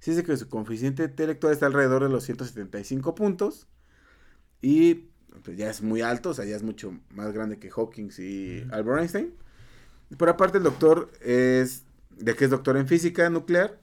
Se 0.00 0.10
dice 0.10 0.24
que 0.24 0.36
su 0.36 0.48
coeficiente 0.48 1.04
intelectual 1.04 1.52
está 1.52 1.66
alrededor 1.66 2.02
de 2.02 2.08
los 2.08 2.24
175 2.24 3.14
puntos 3.14 3.68
y 4.60 5.08
pues, 5.44 5.56
ya 5.56 5.70
es 5.70 5.82
muy 5.82 6.00
alto, 6.02 6.30
o 6.30 6.34
sea, 6.34 6.44
ya 6.44 6.56
es 6.56 6.62
mucho 6.62 6.98
más 7.10 7.32
grande 7.32 7.58
que 7.58 7.70
Hawkins 7.70 8.18
y. 8.18 8.64
Albert 8.70 9.00
Einstein. 9.00 9.34
Por 10.16 10.28
aparte, 10.28 10.58
el 10.58 10.64
doctor 10.64 11.10
es, 11.20 11.84
de 12.16 12.34
que 12.34 12.44
es 12.44 12.50
doctor 12.50 12.76
en 12.76 12.86
física 12.86 13.28
nuclear 13.30 13.78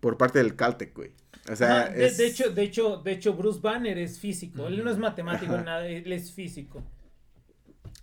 por 0.00 0.16
parte 0.18 0.38
del 0.38 0.56
Caltech, 0.56 0.94
güey. 0.94 1.10
O 1.50 1.56
sea, 1.56 1.88
de, 1.88 2.06
es- 2.06 2.16
de 2.18 2.26
hecho, 2.26 2.50
de 2.50 2.62
hecho, 2.62 2.96
de 2.98 3.12
hecho, 3.12 3.34
Bruce 3.34 3.60
Banner 3.60 3.98
es 3.98 4.18
físico. 4.18 4.66
Él 4.66 4.82
no 4.84 4.90
es 4.90 4.98
matemático, 4.98 5.56
nada, 5.58 5.86
él 5.86 6.12
es 6.12 6.32
físico. 6.32 6.82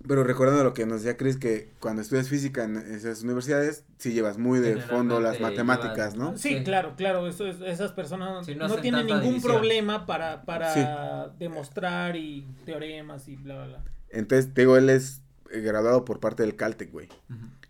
Pero 0.07 0.23
recordando 0.23 0.63
lo 0.63 0.73
que 0.73 0.85
nos 0.85 1.01
decía 1.03 1.17
Chris, 1.17 1.37
que 1.37 1.71
cuando 1.79 2.01
estudias 2.01 2.29
física 2.29 2.63
en 2.63 2.77
esas 2.77 3.21
universidades, 3.23 3.83
sí 3.97 4.13
llevas 4.13 4.37
muy 4.37 4.59
de 4.59 4.77
fondo 4.77 5.19
las 5.19 5.39
matemáticas, 5.41 6.15
¿no? 6.15 6.37
Sí, 6.37 6.57
Sí. 6.59 6.63
claro, 6.63 6.93
claro, 6.95 7.27
eso 7.27 7.45
es- 7.45 7.59
esas 7.61 7.91
personas 7.91 8.45
Sí, 8.45 8.55
no 8.55 8.73
tienen 8.77 9.05
ningún 9.07 9.23
división. 9.23 9.51
problema 9.53 10.05
para, 10.05 10.43
para 10.45 11.29
demostrar 11.37 12.15
y 12.15 12.47
teoremas 12.65 13.27
y 13.27 13.35
bla, 13.35 13.55
bla, 13.57 13.67
bla. 13.67 13.83
Entonces, 14.09 14.53
te 14.53 14.61
digo, 14.61 14.77
él 14.77 14.89
es 14.89 15.21
eh, 15.51 15.61
graduado 15.61 16.05
por 16.05 16.19
parte 16.19 16.43
del 16.43 16.55
Caltech, 16.55 16.91
güey. 16.91 17.09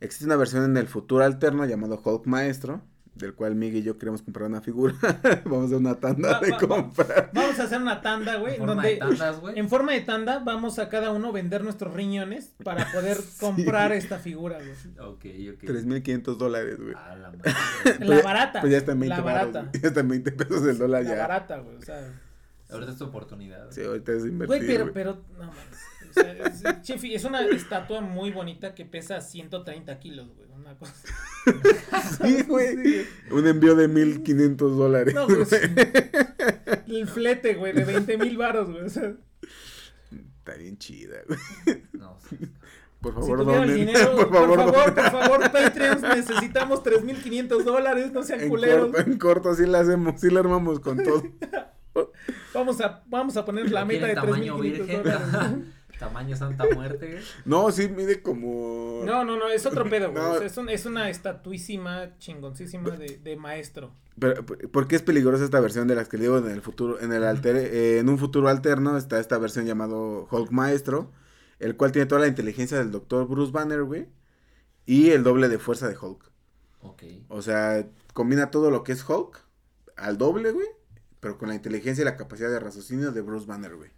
Existe 0.02 0.26
una 0.26 0.36
versión 0.36 0.63
en 0.65 0.78
el 0.78 0.88
futuro 0.88 1.24
alterno 1.24 1.65
llamado 1.65 2.00
Hulk 2.04 2.26
Maestro, 2.28 2.82
del 3.20 3.34
cual 3.36 3.54
Miguel 3.56 3.82
y 3.82 3.84
yo 3.84 3.98
queremos 3.98 4.22
comprar 4.22 4.50
una 4.50 4.62
figura. 4.62 4.96
Vamos 5.46 5.64
a 5.64 5.66
hacer 5.66 5.78
una 5.78 5.96
tanda 5.96 6.32
Va- 6.32 6.40
de 6.40 6.52
va- 6.52 6.58
va- 6.58 6.68
comprar. 6.68 7.30
Vamos 7.34 7.60
a 7.60 7.64
hacer 7.64 7.82
una 7.82 8.02
tanda, 8.02 8.36
güey, 8.38 8.56
En 8.56 8.62
en 8.62 8.68
forma 8.68 8.84
de 8.84 8.96
tandas, 8.98 9.40
güey. 9.40 9.60
en 9.60 9.70
forma 9.70 9.92
de 9.94 10.02
tanda 10.02 10.40
vamos 10.40 10.80
a 10.80 10.90
cada 10.90 11.12
uno 11.12 11.32
vender 11.32 11.64
nuestros 11.64 11.94
riñones 11.94 12.54
para 12.64 12.92
poder 12.92 13.18
comprar 13.40 13.92
esta 13.92 14.18
figura, 14.20 14.58
güey. 14.58 14.72
Ok, 15.08 15.26
ok. 15.56 15.64
3.500 15.70 16.38
dólares, 16.38 16.78
güey. 16.80 16.96
A 16.96 17.16
la 17.16 17.30
madre. 17.32 17.52
La 18.00 18.06
Pues- 18.06 18.24
barata. 18.24 18.62
Pues 18.62 18.72
ya 18.72 18.78
está 18.80 18.94
en 18.94 19.00
20 19.02 19.18
la 19.18 19.24
baros, 19.24 19.54
barata. 19.54 19.70
güey. 19.70 19.82
Ya 19.82 19.88
está 19.90 20.00
en 20.00 20.08
20 20.08 20.32
pesos 20.32 20.66
el 20.66 20.78
dólar 20.78 21.04
La 21.04 21.10
ya. 21.10 21.18
barata, 21.18 21.58
güey, 21.60 21.76
o 21.76 21.82
sea. 21.82 22.14
Ahorita 22.72 22.92
es 22.92 22.98
tu 23.00 23.06
oportunidad. 23.06 23.72
Sí, 23.72 23.82
ahorita 23.84 24.12
es 24.12 24.26
invertir, 24.26 24.48
Güey, 24.58 24.68
pero, 24.68 24.84
güey. 24.84 24.94
pero, 24.94 25.18
no 25.40 25.46
mames. 25.48 25.56
O 26.10 26.14
sea, 26.14 26.32
es, 26.34 26.82
Chefi, 26.84 27.16
es 27.16 27.24
una 27.24 27.42
estatua 27.42 28.00
muy 28.02 28.32
bonita 28.32 28.74
que 28.76 28.86
pesa 28.86 29.22
130 29.22 29.98
kilos, 30.00 30.28
güey. 30.36 30.49
Una 30.60 30.76
cosa. 30.78 30.93
Sí, 32.24 32.43
güey. 32.43 33.06
Un 33.32 33.48
envío 33.48 33.76
de 33.76 33.89
1.500 33.89 34.56
dólares. 34.76 35.13
No, 35.15 35.26
pues. 35.26 35.52
El 36.88 37.08
flete, 37.08 37.56
güey, 37.56 37.74
de 37.74 37.86
20 37.86 38.17
mil 38.17 38.38
baros, 38.38 38.69
güey. 38.69 38.84
O 38.84 38.89
sea, 38.89 39.13
Está 40.39 40.56
bien 40.56 40.78
chida, 40.78 41.17
güey. 41.28 41.84
No, 41.93 42.17
sí. 42.30 42.38
Por 43.02 43.13
si 43.13 43.19
favor, 43.22 43.39
el 43.39 43.45
donen. 43.45 43.76
dinero, 43.76 44.15
por 44.15 44.30
favor, 44.32 44.58
por 44.65 44.74
donen. 44.74 45.12
favor, 45.12 45.52
Patreons, 45.52 46.02
necesitamos 46.02 46.84
3.500 46.84 47.63
dólares, 47.63 48.12
no 48.12 48.24
sean 48.24 48.41
En 48.41 48.50
culeros. 48.50 48.91
corto, 48.91 49.10
en 49.12 49.17
corto 49.17 49.56
sí 49.56 49.65
la 49.65 49.80
hacemos, 49.80 50.19
sí 50.19 50.30
la 50.30 50.41
armamos 50.41 50.80
con 50.82 51.02
todo. 51.04 51.24
Vamos 52.54 52.82
a, 52.82 53.04
vamos 53.08 53.38
a 53.38 53.45
poner 53.45 53.72
la 53.72 53.82
¿Lo 53.82 53.86
meta 53.88 54.08
de 54.08 54.13
quieren 54.13 54.30
tamaño 54.32 54.58
3.500 54.58 54.62
virgen? 54.62 55.04
dólares. 55.04 55.28
Tamaño 56.00 56.36
Santa 56.36 56.66
Muerte. 56.74 57.20
No, 57.46 57.72
sí 57.72 57.90
mide 57.90 58.22
como. 58.22 59.02
No, 59.06 59.24
no, 59.26 59.38
no, 59.38 59.50
es 59.50 59.66
otro 59.66 59.84
pedo, 59.90 60.12
güey. 60.12 60.24
No. 60.24 60.32
O 60.32 60.38
sea, 60.38 60.48
es, 60.48 60.58
un- 60.58 60.70
es 60.70 60.86
una 60.86 61.10
estatuísima, 61.10 62.18
chingoncísima 62.18 62.92
de, 62.92 63.18
de 63.18 63.36
maestro. 63.36 63.92
Pero, 64.20 64.46
¿Por 64.46 64.88
qué 64.88 64.96
es 64.98 65.02
peligrosa 65.02 65.44
esta 65.46 65.60
versión 65.60 65.88
de 65.88 65.96
las 65.96 66.10
que 66.10 66.18
digo 66.18 66.38
en 66.38 66.50
el 66.50 66.62
futuro? 66.62 67.00
En 67.00 67.14
el 67.14 67.24
alter, 67.24 67.56
eh, 67.56 68.00
en 68.00 68.10
un 68.10 68.18
futuro 68.18 68.50
alterno 68.50 68.98
está 68.98 69.20
esta 69.20 69.38
versión 69.38 69.66
llamado 69.66 70.28
Hulk 70.30 70.52
Maestro, 70.52 71.12
el 71.60 71.78
cual 71.78 71.92
tiene 71.92 72.06
toda 72.06 72.22
la 72.22 72.28
inteligencia 72.28 72.78
del 72.78 72.92
doctor 72.92 73.28
Bruce 73.28 73.52
Banner, 73.52 73.84
güey, 73.84 74.08
y 74.86 75.12
el 75.12 75.24
doble 75.24 75.48
de 75.48 75.58
fuerza 75.60 75.88
de 75.88 75.98
Hulk. 75.98 76.30
Ok. 76.82 77.04
O 77.30 77.42
sea, 77.42 77.88
combina 78.14 78.52
todo 78.52 78.72
lo 78.72 78.84
que 78.84 78.92
es 78.94 79.08
Hulk 79.08 79.40
al 79.96 80.18
doble, 80.18 80.52
güey, 80.52 80.68
pero 81.22 81.38
con 81.38 81.48
la 81.50 81.56
inteligencia 81.56 82.02
y 82.02 82.06
la 82.06 82.16
capacidad 82.18 82.50
de 82.50 82.60
raciocinio 82.60 83.12
de 83.12 83.22
Bruce 83.22 83.46
Banner, 83.46 83.76
güey. 83.76 83.92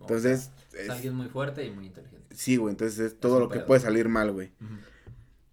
Entonces, 0.00 0.50
Es 0.72 0.80
es- 0.80 0.90
alguien 0.90 1.14
muy 1.14 1.28
fuerte 1.28 1.64
y 1.64 1.70
muy 1.70 1.86
inteligente. 1.86 2.34
sí, 2.34 2.56
güey, 2.56 2.72
entonces 2.72 2.98
es 2.98 3.18
todo 3.20 3.40
lo 3.40 3.48
que 3.48 3.60
puede 3.60 3.80
salir 3.80 4.08
mal, 4.08 4.32
güey. 4.32 4.52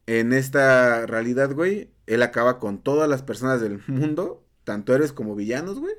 En 0.08 0.34
esta 0.34 1.06
realidad, 1.06 1.54
güey, 1.54 1.92
él 2.08 2.22
acaba 2.24 2.60
con 2.60 2.82
todas 2.82 3.08
las 3.10 3.22
personas 3.22 3.62
del 3.62 3.82
mundo, 3.88 4.46
tanto 4.64 4.94
héroes 4.94 5.14
como 5.14 5.36
villanos, 5.36 5.80
güey. 5.80 5.94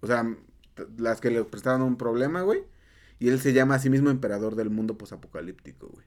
O 0.00 0.06
sea, 0.06 0.36
las 0.98 1.20
que 1.20 1.30
le 1.30 1.42
prestaban 1.44 1.82
un 1.82 1.96
problema, 1.96 2.42
güey. 2.42 2.62
Y 3.18 3.28
él 3.28 3.40
se 3.40 3.52
llama 3.52 3.74
a 3.74 3.78
sí 3.78 3.90
mismo 3.90 4.08
emperador 4.10 4.54
del 4.56 4.70
mundo 4.70 4.96
posapocalíptico, 4.96 5.88
güey. 5.88 6.06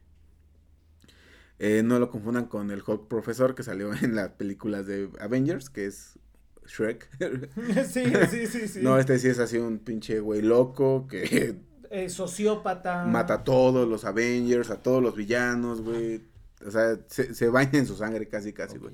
Eh, 1.59 1.83
no 1.83 1.99
lo 1.99 2.09
confundan 2.09 2.45
con 2.45 2.71
el 2.71 2.81
Hulk 2.85 3.07
profesor 3.07 3.55
que 3.55 3.63
salió 3.63 3.91
en 4.01 4.15
las 4.15 4.29
películas 4.31 4.85
de 4.87 5.09
Avengers, 5.19 5.69
que 5.69 5.85
es 5.85 6.17
Shrek. 6.67 7.07
sí, 7.87 8.03
sí, 8.29 8.47
sí, 8.47 8.67
sí. 8.67 8.79
No, 8.81 8.97
este 8.97 9.19
sí 9.19 9.27
es 9.29 9.39
así 9.39 9.57
un 9.57 9.79
pinche 9.79 10.19
güey 10.19 10.41
loco 10.41 11.07
que 11.07 11.55
Eh, 11.89 12.09
sociópata. 12.09 13.05
mata 13.05 13.35
a 13.35 13.43
todos 13.43 13.87
los 13.87 14.05
Avengers, 14.05 14.69
a 14.71 14.81
todos 14.81 15.01
los 15.03 15.15
villanos, 15.15 15.81
güey. 15.81 16.21
O 16.65 16.71
sea, 16.71 16.97
se, 17.07 17.33
se 17.35 17.49
baña 17.49 17.77
en 17.79 17.85
su 17.85 17.95
sangre 17.95 18.27
casi, 18.27 18.53
casi, 18.53 18.77
güey. 18.77 18.93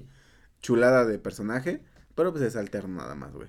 Chulada 0.61 1.05
de 1.05 1.19
personaje, 1.19 1.81
pero 2.15 2.31
pues 2.31 2.43
es 2.43 2.55
alterno 2.55 2.97
nada 2.97 3.15
más, 3.15 3.31
güey. 3.33 3.47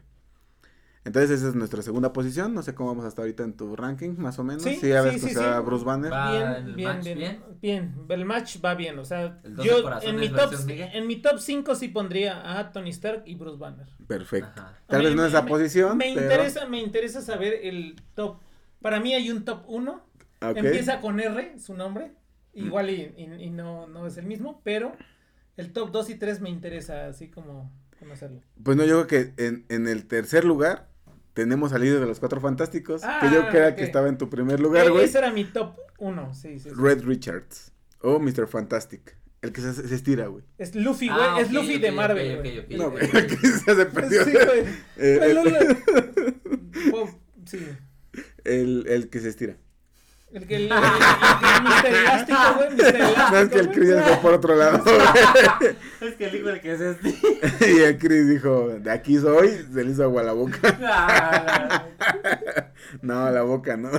Entonces 1.03 1.31
esa 1.31 1.49
es 1.49 1.55
nuestra 1.55 1.81
segunda 1.83 2.13
posición. 2.13 2.53
No 2.55 2.63
sé 2.63 2.75
cómo 2.75 2.91
vamos 2.91 3.07
hasta 3.07 3.23
ahorita 3.23 3.43
en 3.43 3.55
tu 3.55 3.75
ranking, 3.75 4.17
más 4.19 4.39
o 4.39 4.45
menos. 4.45 4.63
Sí, 4.63 4.77
Sí, 4.77 4.89
ya 4.89 5.03
sí, 5.03 5.09
ves 5.09 5.15
sí, 5.15 5.29
que 5.29 5.35
sí. 5.35 5.39
está 5.41 5.59
Bruce 5.61 5.85
Banner. 5.85 6.13
Va. 6.13 6.31
Bien, 6.61 6.77
bien, 6.77 6.89
match 6.89 7.05
bien, 7.05 7.19
bien. 7.19 7.43
bien. 7.63 7.95
El 8.11 8.25
match 8.27 8.57
va 8.63 8.75
bien, 8.75 8.99
o 8.99 9.05
sea, 9.07 9.41
El 9.43 9.57
12 9.57 9.69
yo 9.69 9.91
en 10.03 10.17
mi 10.17 10.29
top 10.29 10.53
en 10.69 11.07
mi 11.07 11.17
top 11.23 11.39
5 11.39 11.75
sí 11.75 11.89
pondría 11.89 12.59
a 12.59 12.71
Tony 12.71 12.91
Stark 12.91 13.23
y 13.25 13.35
Bruce 13.35 13.57
Banner. 13.59 13.87
Perfecto. 14.07 14.61
Ajá. 14.61 14.79
Tal 14.87 15.03
Me- 15.03 15.07
vez 15.09 15.17
no 15.17 15.25
esa 15.25 15.41
me- 15.43 15.49
posición, 15.49 15.97
Me 15.97 16.13
pero... 16.15 16.21
interesa, 16.23 16.67
me 16.67 16.81
interesa 16.83 17.23
saber 17.23 17.55
el 17.63 17.97
top. 18.15 18.39
Para 18.83 19.01
mí 19.01 19.15
hay 19.15 19.31
un 19.31 19.45
top 19.47 19.63
1. 19.69 19.93
Ok. 20.43 20.57
Empieza 20.57 21.01
con 21.01 21.19
R, 21.19 21.59
su 21.59 21.75
nombre. 21.75 22.13
Igual 22.53 22.91
y, 22.91 23.15
y- 23.17 23.45
y 23.45 23.51
no, 23.51 23.87
no 23.87 24.07
es 24.07 24.19
el 24.19 24.27
mismo, 24.27 24.61
pero 24.65 24.93
el 25.57 25.73
top 25.73 25.93
2 25.93 26.11
y 26.11 26.15
3 26.17 26.41
me 26.43 26.51
interesa 26.51 27.07
así 27.07 27.29
como 27.31 27.73
conocerlo. 27.99 28.43
Pues 28.63 28.77
no, 28.77 28.85
yo 28.85 29.07
creo 29.07 29.35
que 29.37 29.47
en, 29.47 29.65
en 29.71 29.87
el 29.89 30.07
tercer 30.07 30.45
lugar 30.45 30.90
tenemos 31.35 31.73
al 31.73 31.83
líder 31.83 32.01
de 32.01 32.07
los 32.07 32.19
Cuatro 32.21 32.41
Fantásticos. 32.41 33.03
que 33.03 33.31
yo 33.33 33.43
Ah, 33.43 33.49
creo 33.51 33.77
que 33.77 33.85
estaba 33.85 34.09
en 34.09 34.19
tu 34.19 34.29
primer 34.31 34.61
lugar, 34.61 34.87
Eh, 34.87 34.91
güey. 34.91 35.05
ese 35.05 35.19
era 35.19 35.31
mi 35.31 35.45
top 35.45 35.77
1, 35.99 36.35
sí, 36.35 36.59
sí, 36.59 36.71
sí. 36.71 36.75
Red 36.77 37.05
Richards. 37.05 37.73
O 38.01 38.19
Mr. 38.19 38.47
Fantastic. 38.47 39.17
El 39.43 39.53
que 39.53 39.61
se, 39.63 39.73
se 39.73 39.95
estira, 39.95 40.27
güey. 40.27 40.45
Es 40.59 40.75
Luffy, 40.75 41.09
güey, 41.09 41.21
Ah, 41.21 41.39
es 41.41 41.47
ok, 41.49 41.53
Luffy 41.55 41.79
de 41.79 41.93
Marvel, 41.93 42.39
güey. 42.41 42.77
No, 42.79 42.91
güey. 42.91 43.05
El 43.05 43.27
que 43.27 43.37
se 43.37 43.71
hace 43.71 43.87
perdido. 43.87 44.25
Sí, 44.25 44.33
güey. 44.33 44.65
Eh, 44.99 45.17
Güey, 45.19 47.01
el- 47.01 47.09
sí. 47.47 47.59
el, 48.45 48.87
el 48.89 49.09
que 49.11 49.21
se 49.21 49.29
estira. 49.29 49.57
El 50.33 50.47
que 50.47 50.57
el, 50.57 50.63
el, 50.63 50.73
el, 50.73 50.79
el 50.79 51.63
Mr. 51.63 51.87
Elástico, 51.87 52.39
güey, 52.57 52.71
Mr. 52.71 52.97
Elástico. 52.97 53.31
No, 53.33 53.39
es 53.39 53.49
que 53.49 53.59
el. 53.59 53.71
Chris 53.73 53.91
fue 54.05 54.17
por 54.23 54.33
otro 54.35 54.55
lado. 54.57 54.83
Es 56.01 56.15
que 56.15 56.25
el 56.27 56.35
hijo 56.37 56.49
de 56.49 56.61
que 56.61 56.73
es 56.73 56.81
este. 56.81 57.15
y 57.73 57.79
el 57.81 57.99
Chris 57.99 58.29
dijo, 58.29 58.69
de 58.69 58.91
aquí 58.93 59.19
soy, 59.19 59.67
se 59.73 59.85
le 59.85 59.91
hizo 59.91 60.05
agua 60.05 60.23
a 60.23 60.25
la 60.27 60.33
boca. 60.33 60.59
Ah, 60.83 61.85
No, 63.03 63.29
la 63.31 63.43
boca 63.43 63.77
no. 63.77 63.91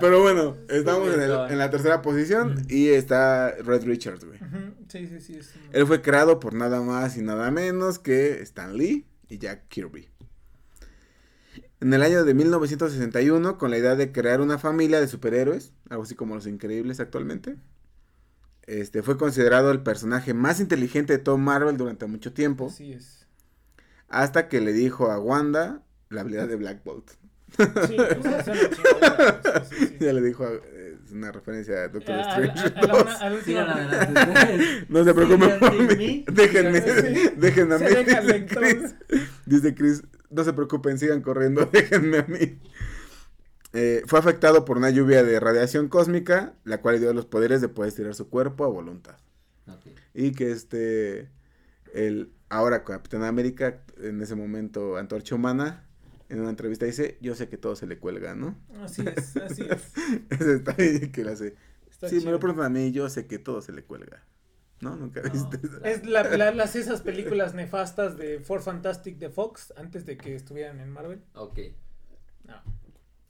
Pero 0.00 0.20
bueno, 0.22 0.56
estamos 0.68 1.12
en, 1.14 1.20
el- 1.22 1.50
en 1.50 1.58
la 1.58 1.70
tercera 1.70 2.02
posición 2.02 2.62
y 2.68 2.88
está 2.88 3.52
Red 3.64 3.84
Richards, 3.84 4.24
güey. 4.24 4.38
Sí, 4.88 5.06
sí, 5.08 5.20
sí. 5.20 5.40
Él 5.72 5.86
fue 5.86 6.00
creado 6.02 6.38
por 6.40 6.54
nada 6.54 6.80
más 6.82 7.16
y 7.16 7.22
nada 7.22 7.50
menos 7.50 7.98
que 7.98 8.40
Stan 8.42 8.76
Lee 8.76 9.06
y 9.28 9.38
Jack 9.38 9.68
Kirby. 9.68 10.08
En 11.80 11.92
el 11.92 12.02
año 12.02 12.24
de 12.24 12.34
1961, 12.34 13.58
con 13.58 13.70
la 13.70 13.78
idea 13.78 13.96
de 13.96 14.10
crear 14.12 14.40
una 14.40 14.58
familia 14.58 15.00
de 15.00 15.08
superhéroes, 15.08 15.72
algo 15.90 16.04
así 16.04 16.14
como 16.14 16.34
los 16.34 16.46
increíbles 16.46 17.00
actualmente, 17.00 17.56
este 18.66 19.02
fue 19.02 19.16
considerado 19.18 19.70
el 19.70 19.82
personaje 19.82 20.32
más 20.34 20.58
inteligente 20.60 21.12
de 21.12 21.18
todo 21.18 21.36
Marvel 21.38 21.76
durante 21.76 22.06
mucho 22.06 22.32
tiempo, 22.32 22.68
Así 22.68 22.92
es. 22.92 23.26
hasta 24.08 24.48
que 24.48 24.60
le 24.60 24.72
dijo 24.72 25.10
a 25.10 25.18
Wanda 25.20 25.82
la 26.08 26.22
habilidad 26.22 26.48
de 26.48 26.56
Black 26.56 26.82
Bolt. 26.84 27.10
Sí, 27.56 27.96
o 28.18 28.22
sea, 28.22 28.40
es 28.40 28.46
una 28.48 28.70
chingadera, 28.70 29.64
sí, 29.64 29.76
sí, 29.78 29.86
sí. 29.86 29.96
Ya 30.00 30.12
le 30.12 30.20
dijo, 30.22 30.44
a- 30.44 30.50
es 31.06 31.12
una 31.12 31.32
referencia 31.32 31.84
a 31.84 31.88
Doctor 31.88 32.14
A- 32.14 32.34
a- 32.36 32.44
Strange. 32.44 32.60
a- 32.60 32.80
a 32.80 32.86
la 32.86 32.92
2. 32.94 33.02
una- 33.02 33.14
a 33.14 33.30
la 33.30 33.36
última. 33.36 34.86
No 34.88 35.04
se 35.04 35.14
preocupen 35.14 35.40
Sigan 35.50 35.58
por 35.60 35.70
sin 35.76 35.86
mí. 35.86 35.96
mí. 35.96 36.24
Déjenme, 36.32 36.80
Sí. 36.80 37.30
déjenme 37.36 37.74
a 37.74 37.78
mí. 37.78 37.86
dice. 37.86 38.46
Chris. 38.46 38.94
Dice 39.46 39.74
Chris, 39.74 40.02
no 40.30 40.44
se 40.44 40.52
preocupen, 40.52 40.98
sigan 40.98 41.22
corriendo, 41.22 41.66
déjenme 41.72 42.18
a 42.18 42.26
mí. 42.26 42.58
Eh, 43.72 44.02
fue 44.06 44.18
afectado 44.18 44.64
por 44.64 44.78
una 44.78 44.90
lluvia 44.90 45.22
de 45.22 45.38
radiación 45.38 45.88
cósmica, 45.88 46.54
la 46.64 46.80
cual 46.80 46.94
le 46.96 47.00
dio 47.02 47.12
los 47.12 47.26
poderes 47.26 47.60
de 47.60 47.68
poder 47.68 47.88
estirar 47.90 48.14
su 48.14 48.28
cuerpo 48.30 48.64
a 48.64 48.68
voluntad. 48.68 49.16
Y 50.14 50.32
que 50.32 50.50
este, 50.50 51.28
el 51.92 52.32
ahora 52.48 52.84
Capitán 52.84 53.22
América, 53.24 53.82
en 54.00 54.22
ese 54.22 54.34
momento 54.34 54.96
Antorcha 54.96 55.34
Humana, 55.34 55.85
en 56.28 56.40
una 56.40 56.50
entrevista 56.50 56.86
dice, 56.86 57.18
yo 57.20 57.34
sé 57.34 57.48
que 57.48 57.56
todo 57.56 57.76
se 57.76 57.86
le 57.86 57.98
cuelga, 57.98 58.34
¿no? 58.34 58.58
Así 58.82 59.02
es, 59.06 59.36
así 59.36 59.62
es. 59.62 59.92
Está 60.40 60.74
ahí 60.78 61.10
que 61.10 61.24
le 61.24 61.32
hace. 61.32 61.54
Está 61.90 62.08
sí, 62.08 62.16
me 62.16 62.20
chido. 62.22 62.32
lo 62.32 62.40
preguntan 62.40 62.66
a 62.66 62.70
mí, 62.70 62.92
yo 62.92 63.08
sé 63.08 63.26
que 63.26 63.38
todo 63.38 63.60
se 63.62 63.72
le 63.72 63.84
cuelga. 63.84 64.24
¿No? 64.80 64.94
¿Nunca 64.94 65.22
No, 65.22 65.30
viste? 65.32 65.58
eso? 65.66 65.82
Es 65.84 66.04
la, 66.06 66.22
la- 66.36 66.50
las 66.54 66.76
esas 66.76 67.00
películas 67.00 67.54
nefastas 67.54 68.16
de 68.18 68.40
Four 68.40 68.60
Fantastic 68.60 69.16
de 69.18 69.30
Fox 69.30 69.72
antes 69.76 70.04
de 70.04 70.18
que 70.18 70.34
estuvieran 70.34 70.80
en 70.80 70.90
Marvel. 70.90 71.22
Ok. 71.34 71.58
No. 72.44 72.54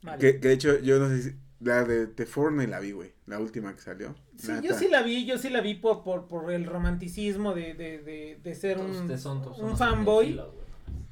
Mal. 0.03 0.19
Que, 0.19 0.39
que 0.39 0.47
de 0.49 0.53
hecho, 0.53 0.77
yo 0.79 0.99
no 0.99 1.07
sé 1.09 1.21
si. 1.21 1.35
La 1.59 1.83
de 1.85 2.05
The 2.05 2.27
Fortnite 2.27 2.69
la 2.69 2.79
vi, 2.79 2.91
güey. 2.91 3.13
La 3.25 3.39
última 3.39 3.73
que 3.75 3.81
salió. 3.81 4.13
Sí, 4.35 4.51
yo 4.61 4.75
sí 4.75 4.89
la 4.89 5.01
vi, 5.01 5.25
yo 5.25 5.39
sí 5.39 5.49
la 5.49 5.59
vi 5.61 5.73
por, 5.73 6.03
por, 6.03 6.27
por 6.27 6.51
el 6.51 6.65
romanticismo 6.67 7.55
de, 7.55 7.73
de, 7.73 7.97
de, 8.03 8.39
de 8.43 8.55
ser 8.55 8.77
Todos 8.77 8.97
un, 8.97 9.17
son- 9.17 9.41
un 9.59 9.75
fanboy. 9.75 10.33
güey. 10.35 10.45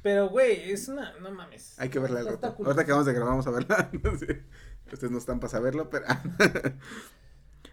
Pero, 0.06 0.28
güey, 0.28 0.70
es 0.70 0.86
una, 0.86 1.18
no 1.18 1.32
mames. 1.32 1.74
Hay 1.80 1.88
que 1.88 1.98
verla 1.98 2.20
al 2.20 2.26
rato. 2.26 2.54
cool. 2.54 2.66
Ahorita 2.66 2.84
que 2.84 2.92
vamos 2.92 3.06
de 3.06 3.12
grabar, 3.12 3.30
vamos 3.30 3.46
a 3.48 3.50
verla. 3.50 3.90
No 4.04 4.16
sé. 4.16 4.44
Ustedes 4.92 5.10
no 5.10 5.18
están 5.18 5.40
para 5.40 5.50
saberlo, 5.50 5.90
pero. 5.90 6.04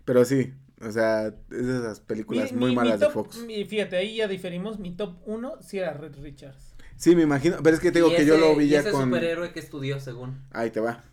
pero 0.05 0.25
sí. 0.25 0.53
O 0.81 0.91
sea, 0.91 1.27
es 1.27 1.67
de 1.67 1.77
esas 1.77 1.99
películas 1.99 2.51
Mi- 2.51 2.57
muy 2.57 2.69
mi- 2.69 2.71
mi 2.71 2.75
malas 2.75 2.99
de 2.99 3.05
top- 3.05 3.13
Fox. 3.13 3.43
mi- 3.45 3.63
fíjate, 3.65 3.97
ahí 3.97 4.15
ya 4.15 4.27
diferimos. 4.27 4.79
Mi 4.79 4.95
top 4.95 5.15
1 5.27 5.61
sí 5.61 5.77
era 5.77 5.93
Red 5.93 6.15
Richards. 6.23 6.73
Sí, 6.97 7.15
me 7.15 7.21
imagino. 7.21 7.57
Pero 7.63 7.75
es 7.75 7.79
que 7.81 7.91
te 7.91 7.99
digo 7.99 8.11
Y 8.11 8.15
que 8.15 8.25
yo 8.25 8.37
lo 8.39 8.55
vi 8.55 8.65
y 8.65 8.69
ya 8.69 8.79
ese 8.79 8.89
con. 8.89 9.03
superhéroe 9.05 9.53
que 9.53 9.59
estudió 9.59 9.99
según. 9.99 10.41
Ahí 10.51 10.71
te 10.71 10.79
va. 10.79 11.03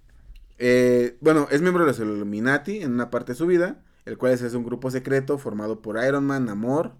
Eh, 0.58 1.18
bueno, 1.20 1.48
es 1.50 1.60
miembro 1.60 1.84
de 1.84 1.90
los 1.90 1.98
Illuminati 2.00 2.80
en 2.82 2.92
una 2.94 3.10
parte 3.10 3.32
de 3.32 3.36
su 3.36 3.46
vida, 3.46 3.82
el 4.06 4.16
cual 4.16 4.32
es, 4.32 4.40
es 4.40 4.54
un 4.54 4.64
grupo 4.64 4.90
secreto 4.90 5.36
formado 5.36 5.82
por 5.82 6.02
Iron 6.02 6.24
Man, 6.24 6.46
Namor, 6.46 6.94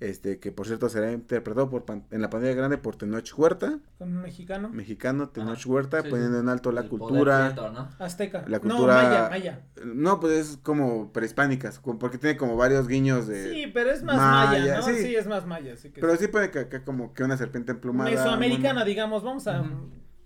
este 0.00 0.38
que 0.40 0.52
por 0.52 0.66
cierto 0.66 0.88
será 0.88 1.12
interpretado 1.12 1.68
por 1.68 1.84
pan- 1.84 2.04
en 2.10 2.22
la 2.22 2.30
pantalla 2.30 2.54
grande 2.54 2.78
por 2.78 2.96
Tenoch 2.96 3.28
Huerta, 3.36 3.78
Con 3.98 4.16
un 4.16 4.22
mexicano. 4.22 4.70
mexicano 4.70 5.28
Tenoch 5.28 5.58
Ajá, 5.58 5.68
Huerta, 5.68 6.02
sí, 6.02 6.08
poniendo 6.08 6.38
sí. 6.38 6.42
en 6.42 6.48
alto 6.48 6.72
la 6.72 6.80
El 6.82 6.88
cultura. 6.88 7.46
prieto, 7.52 7.70
¿no? 7.70 7.88
Azteca. 7.98 8.44
La 8.48 8.58
No, 8.58 8.62
cultura- 8.62 8.94
Maya, 8.94 9.28
Maya. 9.30 9.60
No, 9.84 10.18
pues 10.20 10.32
es 10.50 10.56
como 10.62 11.12
prehispánicas, 11.12 11.78
porque 11.98 12.16
tiene 12.18 12.36
como 12.38 12.56
varios 12.56 12.88
guiños 12.88 13.26
de... 13.26 13.50
Sí, 13.52 13.66
pero 13.74 13.90
es 13.90 14.02
más 14.02 14.16
Maya, 14.16 14.60
Maya, 14.60 14.76
¿no? 14.78 14.82
sí. 14.84 14.94
Sí. 14.96 15.14
es 15.16 15.26
más 15.26 15.44
Maya. 15.46 15.74
Así 15.74 15.90
que 15.90 16.00
Pero 16.00 16.16
sí 16.16 16.28
puede 16.28 16.50
que, 16.50 16.68
que 16.68 16.82
como 16.82 17.12
que 17.12 17.22
una 17.24 17.36
serpiente 17.36 17.72
emplumada. 17.72 18.08
Mesoamericana, 18.10 18.72
bueno. 18.72 18.84
digamos, 18.86 19.22
vamos 19.22 19.46
a. 19.46 19.62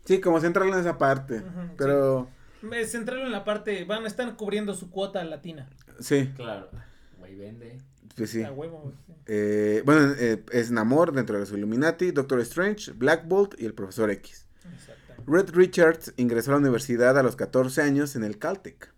Sí, 0.05 0.20
como 0.20 0.38
centrarlo 0.40 0.73
en 0.75 0.81
esa 0.81 0.97
parte. 0.99 1.42
Pero 1.77 2.29
eh, 2.73 2.85
centrarlo 2.85 3.25
en 3.27 3.33
la 3.33 3.42
parte, 3.44 3.85
van, 3.85 4.07
están 4.07 4.37
cubriendo 4.37 4.75
su 4.75 4.90
cuota 4.90 5.25
latina. 5.25 5.68
sí, 5.99 6.31
Claro. 6.37 6.68
Güey, 7.18 7.37
vende. 7.37 7.79
Pues 8.17 8.31
sí. 8.31 8.43
Huevo. 8.43 8.93
Eh, 9.27 9.83
bueno, 9.85 10.14
eh, 10.19 10.45
es 10.53 10.71
Namor 10.71 11.12
dentro 11.12 11.35
de 11.35 11.40
los 11.40 11.53
Illuminati, 11.53 12.11
Doctor 12.11 12.40
Strange, 12.40 12.93
Black 12.93 13.27
Bolt 13.27 13.61
y 13.61 13.67
el 13.67 13.75
Profesor 13.75 14.11
X. 14.11 14.47
Red 15.27 15.51
Richards 15.55 16.12
ingresó 16.17 16.51
a 16.51 16.55
la 16.55 16.61
universidad 16.61 17.19
a 17.19 17.23
los 17.23 17.37
14 17.37 17.83
años 17.83 18.17
en 18.17 18.25
el 18.25 18.38
Caltech. 18.38 18.93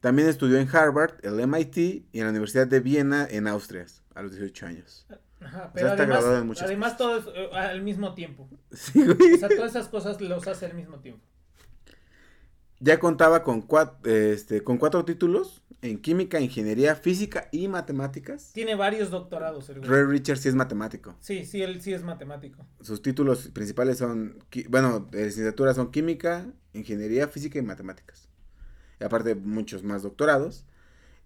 También 0.00 0.28
estudió 0.28 0.58
en 0.58 0.68
Harvard, 0.74 1.14
el 1.22 1.46
MIT 1.46 1.76
y 1.76 2.08
en 2.12 2.24
la 2.24 2.30
Universidad 2.30 2.66
de 2.66 2.80
Viena 2.80 3.26
en 3.30 3.46
Austria 3.46 3.86
a 4.14 4.22
los 4.22 4.32
18 4.32 4.66
años. 4.66 5.06
Ajá, 5.40 5.66
O 5.66 5.72
pero 5.74 5.86
sea, 5.86 5.94
está 5.94 6.04
graduado 6.06 6.32
en 6.32 6.36
además, 6.36 6.46
muchas 6.46 6.64
además 6.64 6.96
todo 6.96 7.18
es, 7.18 7.24
eh, 7.34 7.50
al 7.52 7.82
mismo 7.82 8.14
tiempo. 8.14 8.48
Sí, 8.72 9.04
güey. 9.04 9.34
O 9.34 9.38
sea, 9.38 9.48
todas 9.48 9.70
esas 9.70 9.88
cosas 9.88 10.20
los 10.20 10.46
hace 10.46 10.66
al 10.66 10.74
mismo 10.74 11.00
tiempo. 11.00 11.24
Ya 12.80 12.98
contaba 12.98 13.42
con 13.42 13.62
cuatro, 13.62 14.10
este, 14.10 14.62
con 14.62 14.78
cuatro 14.78 15.04
títulos 15.04 15.62
en 15.80 16.00
química, 16.00 16.40
ingeniería, 16.40 16.94
física 16.96 17.48
y 17.52 17.68
matemáticas. 17.68 18.52
Tiene 18.52 18.74
varios 18.74 19.10
doctorados 19.10 19.68
el. 19.68 19.82
Red 19.82 20.06
Richards 20.06 20.40
sí 20.40 20.48
es 20.48 20.54
matemático. 20.54 21.14
Sí, 21.20 21.44
sí, 21.44 21.62
él 21.62 21.80
sí 21.82 21.92
es 21.92 22.02
matemático. 22.02 22.64
Sus 22.80 23.02
títulos 23.02 23.48
principales 23.48 23.98
son, 23.98 24.38
bueno, 24.68 25.00
de 25.00 25.26
licenciatura 25.26 25.74
son 25.74 25.90
química, 25.90 26.46
ingeniería, 26.72 27.28
física 27.28 27.58
y 27.58 27.62
matemáticas. 27.62 28.28
Y 29.00 29.04
aparte 29.04 29.34
muchos 29.34 29.82
más 29.82 30.02
doctorados. 30.02 30.64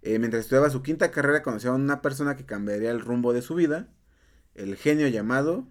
Eh, 0.02 0.18
mientras 0.18 0.42
estudiaba 0.42 0.70
su 0.70 0.82
quinta 0.82 1.11
carrera 1.11 1.42
conoció 1.42 1.70
a 1.72 1.74
una 1.74 2.02
persona 2.02 2.37
que 2.37 2.46
cambiaría 2.46 2.90
el 2.90 3.00
rumbo 3.00 3.32
de 3.32 3.42
su 3.42 3.54
vida. 3.54 3.88
el 4.54 4.76
genio 4.76 5.06
llamado 5.06 5.68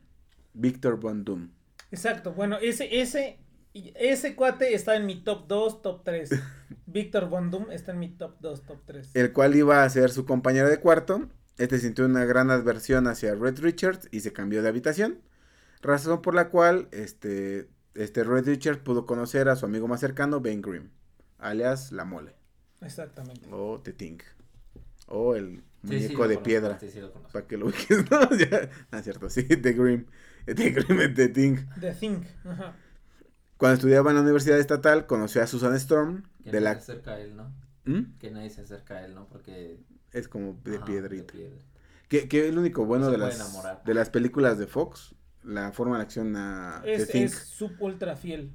Victor 0.54 1.00
Von 1.00 1.26
Doom. 1.26 1.50
Exacto, 1.92 2.34
bueno, 2.34 2.58
ese, 2.58 3.02
ese, 3.02 3.38
ese 3.96 4.36
cuate 4.36 4.74
está 4.74 4.96
en 4.96 5.06
mi 5.06 5.24
top 5.24 5.48
2, 5.48 5.82
top 5.82 6.04
3. 6.04 6.30
Víctor 6.86 7.30
Von 7.30 7.52
Doom 7.52 7.72
está 7.72 7.92
en 7.92 8.00
mi 8.00 8.10
top 8.10 8.36
2, 8.40 8.66
top 8.66 8.80
3. 8.86 9.16
El 9.16 9.34
cual 9.34 9.56
iba 9.56 9.84
a 9.84 9.90
ser 9.90 10.10
su 10.10 10.26
compañero 10.26 10.70
de 10.70 10.80
cuarto. 10.80 11.30
Este 11.58 11.80
sintió 11.80 12.06
una 12.06 12.26
gran 12.26 12.52
adversión 12.52 13.08
hacia 13.08 13.34
Red 13.36 13.60
Richards 13.60 14.08
y 14.12 14.20
se 14.22 14.32
cambió 14.34 14.62
de 14.62 14.70
habitación. 14.70 15.22
Razón 15.82 16.22
por 16.22 16.36
la 16.36 16.50
cual 16.50 16.88
este, 16.92 17.68
este 17.96 18.24
Red 18.24 18.46
Richards 18.48 18.80
pudo 18.80 19.06
conocer 19.06 19.50
a 19.50 19.56
su 19.56 19.66
amigo 19.66 19.88
más 19.88 20.00
cercano, 20.00 20.40
Ben 20.40 20.62
Grimm, 20.62 20.90
alias 21.40 21.92
La 21.92 22.06
Mole. 22.06 22.36
Exactamente. 22.82 23.48
O 23.52 23.80
The 23.84 23.94
Thing. 23.94 24.20
O 25.08 25.36
el 25.36 25.64
Sí, 25.84 26.00
sí, 26.02 26.06
muñeco 26.06 26.24
lo 26.24 26.28
de 26.28 26.36
conozco, 26.36 26.44
piedra. 26.44 26.80
Sí, 26.80 26.90
sí, 26.92 27.00
lo 27.00 27.12
conozco. 27.14 27.32
Para 27.34 27.48
que 27.48 27.58
lo 27.58 27.68
ubiques, 27.68 28.06
¿no? 28.12 28.30
Ya, 28.38 28.70
no 28.92 28.98
es 28.98 29.04
cierto, 29.04 29.30
sí, 29.30 29.44
The 29.44 29.74
Grimm. 29.74 30.06
The 30.46 30.72
Grimm 30.72 31.02
es 31.02 31.14
The 31.16 31.28
Thing. 31.30 31.58
The 31.80 31.94
Thing. 31.94 32.24
Ajá. 32.46 32.76
Cuando 33.58 33.76
estudiaba 33.76 34.10
en 34.12 34.18
la 34.18 34.22
Universidad 34.22 34.60
Estatal, 34.60 35.06
conoció 35.08 35.42
a 35.44 35.48
Susan 35.48 35.76
Storm. 35.76 36.24
Que 36.44 36.52
De 36.52 36.62
nadie 36.62 36.76
la... 36.76 36.82
se 36.82 36.92
acerca 36.92 37.12
a 37.12 37.20
él, 37.20 37.36
¿no? 37.36 37.52
¿Mm? 37.86 38.18
Que 38.20 38.32
nadie 38.32 38.50
se 38.50 38.62
acerca 38.62 38.96
a 38.98 39.06
él, 39.06 39.16
¿no? 39.16 39.28
Porque... 39.28 39.80
Es 40.12 40.28
como 40.28 40.60
de 40.64 40.78
ajá, 40.78 40.86
piedrita. 40.86 41.34
de 41.34 41.40
piedra. 41.40 41.58
Que, 42.08 42.28
que 42.30 42.48
es 42.48 42.54
lo 42.54 42.62
único 42.62 42.86
bueno 42.86 43.10
de 43.12 43.18
las, 43.18 43.36
enamorar. 43.36 43.82
de 43.84 43.94
las 43.94 44.10
películas 44.10 44.58
de 44.58 44.68
Fox. 44.68 45.16
La 45.44 45.72
forma 45.72 45.98
de 45.98 46.04
acción 46.04 46.36
a 46.36 46.82
Es, 46.86 47.08
Thing. 47.10 47.24
es 47.24 47.34
sub 47.34 47.72
ultra 47.80 48.16
fiel. 48.16 48.52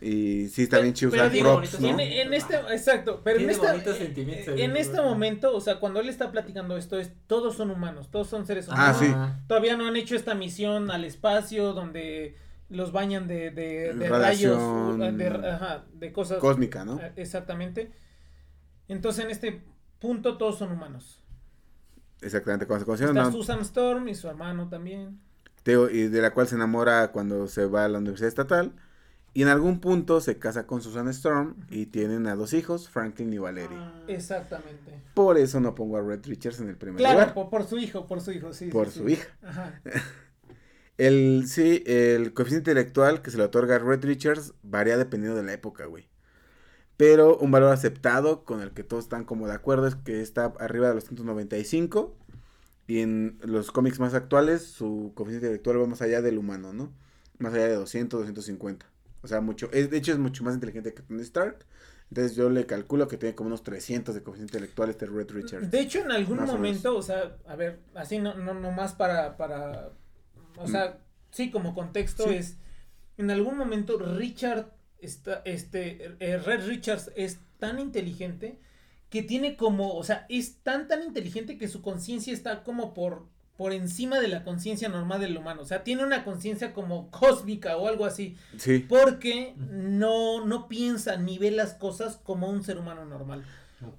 Y 0.00 0.48
sí, 0.48 0.62
está 0.64 0.78
bien 0.80 0.92
chido 0.92 1.10
Pero 1.10 1.22
usar 1.24 1.32
digo, 1.32 1.56
props, 1.56 1.80
¿no? 1.80 1.88
En, 1.88 2.00
en 2.00 2.34
este, 2.34 2.54
exacto, 2.70 3.22
pero 3.24 3.38
en, 3.40 3.48
esta, 3.48 3.74
eh, 3.74 4.54
en 4.58 4.76
este 4.76 5.00
momento, 5.00 5.56
o 5.56 5.60
sea, 5.60 5.80
cuando 5.80 6.00
él 6.00 6.08
está 6.10 6.30
platicando 6.30 6.76
esto, 6.76 6.98
es 6.98 7.12
todos 7.26 7.56
son 7.56 7.70
humanos, 7.70 8.10
todos 8.10 8.28
son 8.28 8.46
seres 8.46 8.66
Ah, 8.70 8.94
humanos. 8.98 8.98
sí. 8.98 9.42
Todavía 9.46 9.76
no 9.76 9.86
han 9.86 9.96
hecho 9.96 10.14
esta 10.14 10.34
misión 10.34 10.90
al 10.90 11.04
espacio 11.04 11.72
donde 11.72 12.36
los 12.68 12.92
bañan 12.92 13.26
de, 13.28 13.50
de, 13.50 13.92
rayos, 14.08 14.60
uh, 14.60 14.96
de, 14.98 15.26
ajá, 15.28 15.84
de 15.92 16.12
cosas. 16.12 16.38
Cósmica, 16.38 16.84
¿no? 16.84 17.00
eh, 17.00 17.12
Exactamente. 17.16 17.92
Entonces, 18.88 19.24
en 19.24 19.30
este 19.30 19.62
punto, 19.98 20.36
todos 20.38 20.58
son 20.58 20.72
humanos. 20.72 21.22
Exactamente, 22.20 22.66
cuando 22.66 22.80
se 22.80 22.86
conocieron, 22.86 23.16
Está 23.16 23.30
¿no? 23.30 23.36
Susan 23.36 23.60
Storm 23.60 24.08
y 24.08 24.14
su 24.14 24.28
hermano 24.28 24.68
también. 24.68 25.20
Teo- 25.64 25.90
y 25.90 26.08
de 26.08 26.22
la 26.22 26.32
cual 26.32 26.46
se 26.48 26.54
enamora 26.54 27.12
cuando 27.12 27.46
se 27.48 27.66
va 27.66 27.84
a 27.84 27.88
la 27.88 27.98
Universidad 27.98 28.28
Estatal. 28.28 28.72
Y 29.34 29.42
en 29.42 29.48
algún 29.48 29.80
punto 29.80 30.22
se 30.22 30.38
casa 30.38 30.66
con 30.66 30.80
Susan 30.80 31.08
Storm 31.08 31.56
y 31.68 31.86
tienen 31.86 32.26
a 32.26 32.34
dos 32.36 32.54
hijos, 32.54 32.88
Franklin 32.88 33.30
y 33.34 33.38
Valerie. 33.38 33.76
Ah. 33.78 34.02
Exactamente. 34.08 34.94
Por 35.12 35.36
eso 35.36 35.60
no 35.60 35.74
pongo 35.74 35.98
a 35.98 36.02
Red 36.02 36.24
Richards 36.24 36.60
en 36.60 36.70
el 36.70 36.76
primer 36.76 36.96
Claro, 36.98 37.18
lugar. 37.18 37.34
por, 37.34 37.50
por 37.50 37.64
su 37.64 37.76
hijo, 37.76 38.06
por 38.06 38.22
su 38.22 38.32
hijo, 38.32 38.54
sí. 38.54 38.70
Por 38.70 38.88
sí, 38.90 39.00
su 39.00 39.06
sí. 39.06 39.12
hija. 39.12 39.26
Ajá. 39.42 39.80
El, 40.98 41.44
sí, 41.46 41.82
el 41.86 42.32
coeficiente 42.32 42.70
intelectual 42.70 43.22
que 43.22 43.30
se 43.30 43.36
le 43.36 43.44
otorga 43.44 43.76
a 43.76 43.78
Red 43.78 44.04
Richards 44.04 44.54
varía 44.62 44.96
dependiendo 44.96 45.36
de 45.36 45.44
la 45.44 45.52
época, 45.52 45.86
güey. 45.86 46.08
Pero 46.96 47.36
un 47.36 47.50
valor 47.50 47.72
aceptado 47.72 48.44
con 48.44 48.62
el 48.62 48.72
que 48.72 48.82
todos 48.82 49.04
están 49.04 49.24
como 49.24 49.46
de 49.46 49.54
acuerdo 49.54 49.86
es 49.86 49.94
que 49.94 50.22
está 50.22 50.54
arriba 50.58 50.88
de 50.88 50.94
los 50.94 51.04
195. 51.04 52.16
Y 52.86 53.00
en 53.00 53.38
los 53.42 53.72
cómics 53.72 53.98
más 53.98 54.14
actuales, 54.14 54.62
su 54.62 55.12
coeficiente 55.14 55.46
intelectual 55.48 55.82
va 55.82 55.86
más 55.86 56.02
allá 56.02 56.22
del 56.22 56.38
humano, 56.38 56.72
¿no? 56.72 56.92
Más 57.38 57.52
allá 57.52 57.66
de 57.66 57.74
200, 57.74 58.20
250. 58.20 58.86
O 59.22 59.28
sea, 59.28 59.40
mucho. 59.40 59.68
Es, 59.72 59.90
de 59.90 59.98
hecho, 59.98 60.12
es 60.12 60.18
mucho 60.18 60.44
más 60.44 60.54
inteligente 60.54 60.94
que 60.94 61.02
Tony 61.02 61.22
Stark. 61.22 61.66
Entonces 62.10 62.36
yo 62.36 62.48
le 62.48 62.66
calculo 62.66 63.08
que 63.08 63.16
tiene 63.16 63.34
como 63.34 63.48
unos 63.48 63.64
300 63.64 64.14
de 64.14 64.22
coeficiente 64.22 64.56
intelectual 64.56 64.90
este 64.90 65.06
Red 65.06 65.32
Richards. 65.32 65.70
De 65.70 65.80
hecho, 65.80 65.98
en 65.98 66.12
algún 66.12 66.38
Más 66.38 66.48
o 66.48 66.52
momento, 66.52 66.96
o, 66.96 67.02
sea, 67.02 67.36
a 67.46 67.56
ver, 67.56 67.80
así 67.94 68.18
no, 68.18 68.34
no, 68.34 68.54
no 68.54 68.70
más 68.70 68.94
para, 68.94 69.36
para, 69.36 69.90
o 70.58 70.66
sea, 70.66 70.98
sí, 71.30 71.50
como 71.50 71.74
contexto. 71.74 72.24
Sí. 72.28 72.34
es, 72.34 72.56
en 73.18 73.30
algún 73.30 73.56
momento 73.56 73.98
Richard, 73.98 74.72
está, 74.98 75.42
este, 75.44 76.16
eh, 76.20 76.38
Red 76.38 76.66
Richards 76.66 77.10
es 77.16 77.38
tan 77.58 77.78
inteligente 77.78 78.60
que 79.10 79.22
tiene 79.22 79.56
como, 79.56 79.94
o 79.94 80.04
sea, 80.04 80.26
es 80.28 80.58
tan, 80.62 80.88
tan 80.88 81.02
inteligente 81.02 81.56
que 81.58 81.68
su 81.68 81.80
conciencia 81.80 82.32
está 82.32 82.62
como 82.64 82.92
por, 82.92 83.26
por 83.56 83.72
encima 83.72 84.20
de 84.20 84.28
la 84.28 84.44
conciencia 84.44 84.88
normal 84.88 85.20
del 85.20 85.36
humano, 85.38 85.62
o 85.62 85.64
sea, 85.64 85.84
tiene 85.84 86.04
una 86.04 86.24
conciencia 86.24 86.74
como 86.74 87.10
cósmica 87.10 87.76
o 87.78 87.88
algo 87.88 88.04
así, 88.04 88.36
Sí. 88.58 88.80
porque 88.80 89.54
no, 89.56 90.44
no 90.44 90.68
piensa 90.68 91.16
ni 91.16 91.38
ve 91.38 91.50
las 91.52 91.72
cosas 91.74 92.16
como 92.16 92.48
un 92.48 92.62
ser 92.64 92.78
humano 92.78 93.04
normal. 93.06 93.44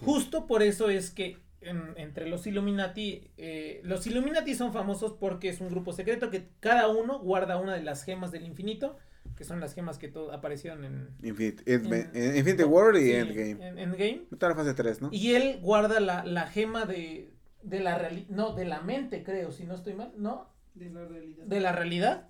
Justo 0.02 0.46
por 0.48 0.62
eso 0.62 0.90
es 0.90 1.10
que 1.12 1.38
en- 1.68 1.94
entre 1.98 2.28
los 2.28 2.48
Illuminati, 2.48 3.30
eh, 3.38 3.82
los 3.84 4.06
Illuminati 4.08 4.56
son 4.56 4.74
famosos 4.74 5.14
porque 5.14 5.50
es 5.50 5.62
un 5.62 5.70
grupo 5.70 5.94
secreto 5.94 6.30
que 6.30 6.48
cada 6.60 6.88
uno 6.88 7.20
guarda 7.20 7.58
una 7.58 7.74
de 7.76 7.84
las 7.84 8.04
gemas 8.04 8.32
del 8.32 8.46
infinito, 8.46 8.98
que 9.36 9.44
son 9.44 9.60
las 9.60 9.74
gemas 9.76 9.98
que 9.98 10.12
aparecieron 10.32 10.84
en 10.86 11.10
Infinite, 11.24 11.64
En- 11.72 12.38
Infinity 12.38 12.64
War 12.64 12.96
y 12.96 13.02
sí, 13.06 13.12
Endgame. 13.14 13.68
en 13.68 13.78
Endgame. 13.80 14.22
Está 14.32 14.50
la 14.50 14.56
fase 14.56 14.74
3, 14.74 15.02
¿no? 15.02 15.10
Y 15.12 15.34
él 15.36 15.60
guarda 15.62 16.00
la, 16.00 16.24
la 16.26 16.48
gema 16.48 16.86
de, 16.86 17.34
de 17.62 17.80
la 17.82 17.98
realidad, 17.98 18.28
no, 18.30 18.54
de 18.56 18.66
la 18.66 18.82
mente 18.82 19.24
creo, 19.24 19.52
si 19.52 19.66
no 19.66 19.76
estoy 19.76 19.94
mal, 19.94 20.14
¿no? 20.18 20.50
De 20.74 20.90
la 20.90 21.06
realidad. 21.06 21.46
De 21.46 21.60
la 21.60 21.72
realidad. 21.72 22.30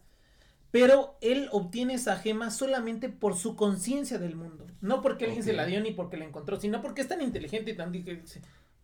Pero 0.71 1.17
él 1.21 1.47
obtiene 1.51 1.93
esa 1.93 2.17
gema 2.17 2.51
solamente 2.51 3.07
por 3.09 3.35
su 3.37 3.55
conciencia 3.55 4.17
del 4.19 4.35
mundo. 4.35 4.67
No 4.81 5.01
porque 5.01 5.25
alguien 5.25 5.43
se 5.43 5.53
la 5.53 5.65
dio 5.65 5.79
ni 5.81 5.91
porque 5.91 6.17
la 6.17 6.25
encontró, 6.25 6.59
sino 6.59 6.81
porque 6.81 7.01
es 7.01 7.07
tan 7.07 7.21
inteligente 7.21 7.71
y 7.71 7.75
tan 7.75 7.91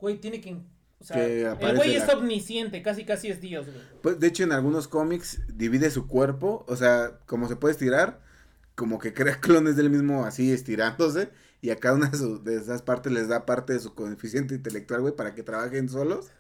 güey, 0.04 0.20
tiene 0.20 0.40
que... 0.42 0.54
O 1.00 1.06
sea, 1.06 1.18
Que 1.18 1.42
el 1.66 1.76
güey 1.76 1.96
es 1.96 2.08
omnisciente, 2.08 2.82
casi 2.82 3.04
casi 3.04 3.28
es 3.30 3.42
Dios, 3.42 3.66
güey. 3.66 3.78
Pues, 4.02 4.20
de 4.20 4.28
hecho, 4.28 4.44
en 4.44 4.52
algunos 4.54 4.88
cómics 4.88 5.42
divide 5.54 5.90
su 5.92 6.08
cuerpo, 6.08 6.64
o 6.68 6.76
sea, 6.78 7.20
como 7.26 7.48
se 7.50 7.56
puede 7.58 7.74
estirar, 7.74 8.22
como 8.76 9.00
que 9.00 9.14
crea 9.14 9.36
clones 9.42 9.76
del 9.76 9.90
mismo 9.90 10.24
así 10.26 10.52
estirándose, 10.52 11.30
y 11.62 11.72
a 11.72 11.76
cada 11.78 11.96
una 11.96 12.10
de, 12.10 12.18
su- 12.18 12.42
de 12.44 12.56
esas 12.56 12.82
partes 12.84 13.12
les 13.12 13.28
da 13.28 13.46
parte 13.46 13.74
de 13.74 13.80
su 13.80 13.96
coeficiente 13.96 14.56
intelectual, 14.56 15.02
güey, 15.02 15.16
para 15.16 15.34
que 15.36 15.44
trabajen 15.44 15.90
solos. 15.90 16.32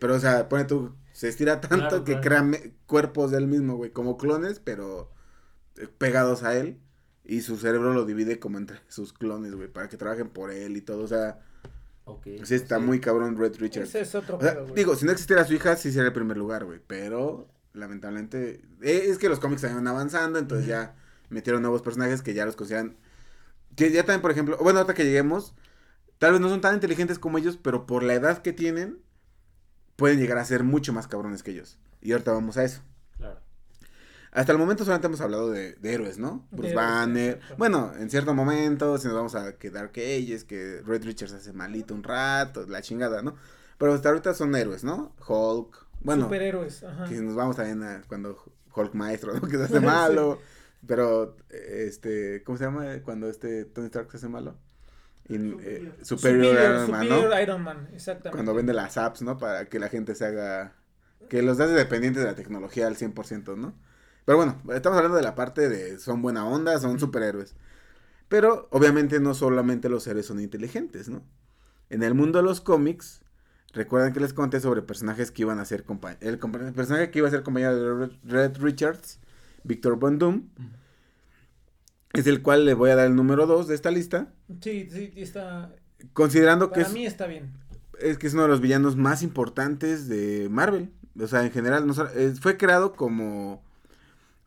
Pero, 0.00 0.14
o 0.14 0.20
sea, 0.20 0.48
pone 0.48 0.64
tú, 0.64 0.94
se 1.12 1.28
estira 1.28 1.60
tanto 1.60 1.76
Claro, 1.88 2.04
que 2.04 2.12
claro. 2.12 2.20
crea 2.22 2.42
me- 2.42 2.72
cuerpos 2.86 3.30
del 3.30 3.46
mismo, 3.46 3.76
güey, 3.76 3.90
como 3.90 4.16
clones, 4.16 4.58
pero 4.58 5.10
eh, 5.76 5.86
pegados 5.98 6.42
a 6.44 6.56
él. 6.56 6.78
Y 7.24 7.42
su 7.42 7.58
cerebro 7.58 7.92
lo 7.92 8.06
divide 8.06 8.38
como 8.38 8.56
entre 8.56 8.78
sus 8.88 9.12
clones, 9.12 9.54
güey, 9.54 9.68
para 9.68 9.88
que 9.90 9.98
trabajen 9.98 10.30
por 10.30 10.50
él 10.50 10.78
y 10.78 10.80
todo. 10.80 11.02
O 11.04 11.08
sea, 11.08 11.40
Ok, 12.10 12.26
sí 12.42 12.54
está 12.54 12.78
sí. 12.78 12.82
muy 12.82 13.00
cabrón 13.00 13.36
Red 13.36 13.56
Richards. 13.58 13.90
Ese 13.90 14.00
es 14.00 14.14
otro 14.14 14.38
O 14.38 14.40
sea, 14.40 14.54
pedo, 14.54 14.66
güey. 14.66 14.74
digo, 14.74 14.96
si 14.96 15.04
no 15.04 15.12
existiera 15.12 15.44
su 15.44 15.54
hija, 15.54 15.76
sí 15.76 15.90
sería 15.92 16.08
el 16.08 16.12
primer 16.12 16.36
lugar, 16.36 16.64
güey. 16.64 16.80
Pero, 16.86 17.48
lamentablemente, 17.72 18.62
eh, 18.82 19.04
es 19.08 19.18
que 19.18 19.28
los 19.28 19.40
cómics 19.40 19.62
están 19.64 19.86
avanzando, 19.86 20.38
entonces 20.38 20.66
ya 20.66 20.96
metieron 21.28 21.62
nuevos 21.62 21.82
personajes 21.82 22.22
que 22.22 22.34
ya 22.34 22.46
los 22.46 22.56
consideran. 22.56 22.96
Que 23.76 23.90
ya 23.92 24.02
también, 24.04 24.22
por 24.22 24.30
ejemplo, 24.32 24.56
bueno, 24.60 24.80
ahorita 24.80 24.94
que 24.94 25.04
lleguemos, 25.04 25.54
tal 26.18 26.32
vez 26.32 26.40
no 26.40 26.48
son 26.48 26.60
tan 26.60 26.74
inteligentes 26.74 27.18
como 27.18 27.38
ellos, 27.38 27.58
pero 27.62 27.86
por 27.86 28.02
la 28.02 28.14
edad 28.14 28.42
que 28.42 28.52
tienen, 28.52 28.98
pueden 29.96 30.18
llegar 30.20 30.38
a 30.38 30.44
ser 30.44 30.64
mucho 30.64 30.92
más 30.92 31.08
cabrones 31.08 31.42
que 31.42 31.52
ellos. 31.52 31.78
Y 32.00 32.12
ahorita 32.12 32.32
vamos 32.32 32.56
a 32.56 32.64
eso. 32.64 32.82
Hasta 34.32 34.52
el 34.52 34.58
momento 34.58 34.84
solamente 34.84 35.06
hemos 35.06 35.20
hablado 35.20 35.50
de, 35.50 35.72
de 35.74 35.92
héroes, 35.94 36.18
¿no? 36.18 36.46
Bruce 36.50 36.70
héroes, 36.72 36.86
Banner. 36.86 37.40
Bueno, 37.56 37.92
en 37.98 38.10
cierto 38.10 38.34
momento, 38.34 38.98
si 38.98 39.06
nos 39.08 39.16
vamos 39.16 39.34
a 39.34 39.56
quedar 39.56 39.90
que 39.90 40.14
ellos, 40.14 40.44
que 40.44 40.82
Red 40.84 41.04
Richards 41.04 41.32
hace 41.32 41.52
malito 41.52 41.94
un 41.94 42.02
rato, 42.02 42.66
la 42.68 42.82
chingada, 42.82 43.22
¿no? 43.22 43.34
Pero 43.78 43.94
hasta 43.94 44.08
ahorita 44.10 44.34
son 44.34 44.54
héroes, 44.54 44.84
¿no? 44.84 45.14
Hulk. 45.26 45.86
Bueno, 46.00 46.24
Superhéroes, 46.24 46.84
ajá. 46.84 47.04
que 47.08 47.14
nos 47.20 47.34
vamos 47.34 47.56
también 47.56 47.82
a 47.82 48.02
cuando 48.06 48.36
Hulk 48.74 48.94
maestro, 48.94 49.32
¿no? 49.34 49.40
Que 49.48 49.56
se 49.56 49.64
hace 49.64 49.78
Sí. 49.80 49.84
malo. 49.84 50.40
Pero, 50.86 51.36
este, 51.50 52.42
¿cómo 52.44 52.56
se 52.58 52.64
llama 52.64 52.86
cuando 53.04 53.28
este 53.28 53.64
Tony 53.64 53.86
Stark 53.86 54.10
se 54.10 54.18
hace 54.18 54.28
malo? 54.28 54.56
In- 55.28 55.58
eh, 55.60 55.92
Superior. 56.02 56.44
superior, 56.46 56.54
Iron 56.54 56.90
Man, 56.90 57.08
¿no? 57.08 57.14
Superior 57.16 57.42
Iron 57.42 57.62
Man, 57.62 57.88
exactamente. 57.92 58.30
Cuando 58.30 58.54
vende 58.54 58.72
las 58.74 58.96
apps, 58.96 59.22
¿no? 59.22 59.38
Para 59.38 59.64
que 59.66 59.78
la 59.78 59.88
gente 59.88 60.14
se 60.14 60.24
haga... 60.26 60.74
Que 61.28 61.42
los 61.42 61.58
hace 61.60 61.72
dependientes 61.72 62.22
de 62.22 62.28
la 62.28 62.34
tecnología 62.36 62.86
al 62.86 62.96
100%, 62.96 63.56
¿no? 63.56 63.74
Pero 64.28 64.36
bueno, 64.36 64.60
estamos 64.74 64.98
hablando 64.98 65.16
de 65.16 65.22
la 65.22 65.34
parte 65.34 65.70
de 65.70 65.98
son 65.98 66.20
buena 66.20 66.44
onda, 66.44 66.78
son 66.78 67.00
superhéroes. 67.00 67.54
Pero 68.28 68.68
obviamente 68.72 69.20
no 69.20 69.32
solamente 69.32 69.88
los 69.88 70.06
héroes 70.06 70.26
son 70.26 70.38
inteligentes, 70.38 71.08
¿no? 71.08 71.22
En 71.88 72.02
el 72.02 72.12
mundo 72.12 72.38
de 72.38 72.44
los 72.44 72.60
cómics, 72.60 73.22
recuerdan 73.72 74.12
que 74.12 74.20
les 74.20 74.34
conté 74.34 74.60
sobre 74.60 74.82
personajes 74.82 75.30
que 75.30 75.40
iban 75.40 75.58
a 75.60 75.64
ser 75.64 75.82
compañeros. 75.82 76.22
El, 76.22 76.34
el 76.66 76.74
personaje 76.74 77.10
que 77.10 77.20
iba 77.20 77.28
a 77.28 77.30
ser 77.30 77.42
compañero 77.42 77.74
de 78.00 78.10
Red, 78.24 78.58
Richards, 78.58 79.18
Victor 79.64 79.98
Von 79.98 80.18
Doom, 80.18 80.50
es 82.12 82.26
el 82.26 82.42
cual 82.42 82.66
le 82.66 82.74
voy 82.74 82.90
a 82.90 82.96
dar 82.96 83.06
el 83.06 83.16
número 83.16 83.46
2 83.46 83.66
de 83.66 83.74
esta 83.74 83.90
lista, 83.90 84.34
Sí, 84.60 84.90
sí, 84.90 85.10
está. 85.16 85.74
considerando 86.12 86.68
que 86.68 86.82
Para 86.82 86.88
es, 86.88 86.92
mí 86.92 87.06
está 87.06 87.26
bien. 87.26 87.50
es 87.98 88.18
que 88.18 88.26
es 88.26 88.34
uno 88.34 88.42
de 88.42 88.48
los 88.48 88.60
villanos 88.60 88.94
más 88.96 89.22
importantes 89.22 90.06
de 90.06 90.48
Marvel. 90.50 90.92
O 91.18 91.26
sea, 91.26 91.44
en 91.44 91.50
general, 91.50 91.86
no 91.86 91.94
eh, 92.14 92.34
fue 92.38 92.58
creado 92.58 92.92
como 92.92 93.62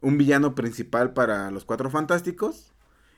un 0.02 0.18
villano 0.18 0.56
principal 0.56 1.14
para 1.14 1.52
los 1.52 1.66
Cuatro 1.66 1.90
Fantásticos 1.90 2.74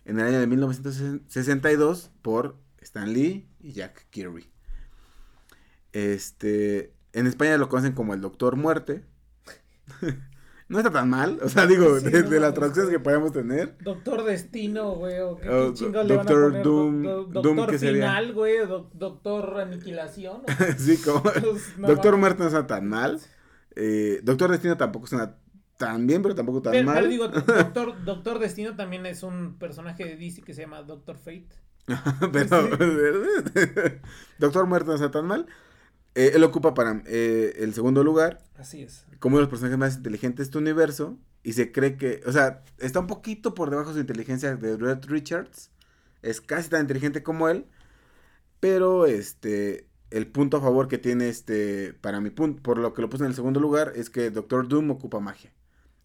en 0.06 0.20
el 0.20 0.28
año 0.28 0.40
de 0.40 0.48
1962 0.48 2.12
por 2.22 2.58
Stan 2.82 3.12
Lee 3.14 3.48
y 3.62 3.72
Jack 3.74 4.08
Kirby. 4.10 4.50
Este, 5.92 6.94
en 7.14 7.28
España 7.28 7.58
lo 7.58 7.70
conocen 7.70 7.94
como 7.94 8.14
el 8.14 8.22
Doctor 8.22 8.56
Muerte. 8.56 9.04
No 10.70 10.80
está 10.80 10.90
tan 10.92 11.10
mal, 11.10 11.40
o 11.44 11.50
sea, 11.50 11.68
digo, 11.68 12.00
Sí, 12.00 12.10
de, 12.10 12.24
no 12.24 12.30
de 12.30 12.40
las 12.40 12.54
traducciones 12.54 12.90
que 12.90 12.98
podemos 13.00 13.32
tener. 13.34 13.78
Doctor 13.84 14.24
Destino, 14.24 14.96
güey, 14.96 15.20
o 15.20 15.36
qué 15.38 15.48
O 15.50 15.74
chingados 15.74 16.08
le 16.08 16.16
van 16.16 16.26
a 16.26 16.32
Doctor 16.32 16.52
poner, 16.52 16.66
Doom- 16.66 17.04
Do- 17.04 17.24
do- 17.26 17.42
Doom, 17.42 17.56
Doctor 17.58 17.70
¿qué? 17.80 17.88
Final, 17.94 18.34
güey, 18.34 18.58
doc- 18.66 18.92
Doctor 18.94 19.60
Aniquilación. 19.60 20.42
sí, 20.78 20.98
como. 20.98 21.22
Pues, 21.34 21.78
no 21.78 21.88
Doctor. 21.90 22.18
Muerte 22.18 22.42
no 22.42 22.48
está 22.48 22.66
tan 22.66 22.88
mal. 22.88 23.20
Eh, 23.76 24.22
Doctor 24.24 24.50
Destino 24.52 24.78
tampoco 24.78 25.06
suena 25.06 25.36
tan 25.78 26.08
bien, 26.08 26.22
pero 26.22 26.36
tampoco 26.36 26.62
tan 26.62 26.72
Pero, 26.72 26.86
mal. 26.86 26.96
pero 26.96 27.08
digo, 27.08 27.28
Doctor, 27.30 28.04
Doctor 28.06 28.40
Destino 28.40 28.76
también 28.76 29.06
es 29.06 29.24
un 29.24 29.58
personaje 29.58 30.06
de 30.06 30.16
DC 30.16 30.42
que 30.44 30.54
se 30.54 30.62
llama 30.62 30.82
Doctor 30.84 31.18
Fate. 31.18 31.50
pero 32.32 32.70
Doctor 34.40 34.66
Muerte 34.68 34.88
no 34.90 34.96
está 34.96 35.12
tan 35.12 35.26
mal. 35.26 35.48
Eh, 36.16 36.32
él 36.36 36.44
ocupa 36.44 36.74
para 36.74 37.02
eh, 37.08 37.56
el 37.58 37.74
segundo 37.74 38.04
lugar 38.04 38.44
Así 38.56 38.84
es. 38.84 39.06
como 39.20 39.34
uno 39.36 39.40
de 39.40 39.44
los 39.46 39.50
personajes 39.50 39.78
más 39.80 39.96
inteligentes 39.98 40.38
de 40.38 40.44
este 40.44 40.58
universo. 40.58 41.18
Y 41.46 41.54
se 41.54 41.74
cree 41.74 41.98
que, 41.98 42.22
o 42.26 42.32
sea, 42.32 42.64
está 42.78 43.00
un 43.02 43.08
poquito 43.08 43.54
por 43.54 43.70
debajo 43.70 43.90
de 43.90 43.96
su 43.96 44.00
inteligencia 44.00 44.56
de 44.56 44.78
Red 44.78 45.06
Richards. 45.08 45.72
Es 46.22 46.40
casi 46.40 46.70
tan 46.70 46.82
inteligente 46.82 47.22
como 47.24 47.50
él. 47.50 47.66
Pero 48.62 49.06
este, 49.06 49.90
el 50.10 50.28
punto 50.28 50.58
a 50.58 50.62
favor 50.62 50.88
que 50.88 50.98
tiene 50.98 51.28
este, 51.28 51.94
para 51.94 52.22
mi 52.22 52.30
punto, 52.30 52.62
por 52.64 52.78
lo 52.78 52.94
que 52.94 53.02
lo 53.02 53.10
puse 53.10 53.24
en 53.24 53.30
el 53.30 53.36
segundo 53.36 53.60
lugar, 53.60 53.92
es 53.96 54.10
que 54.10 54.30
Doctor 54.32 54.68
Doom 54.70 54.92
ocupa 54.92 55.20
magia. 55.20 55.52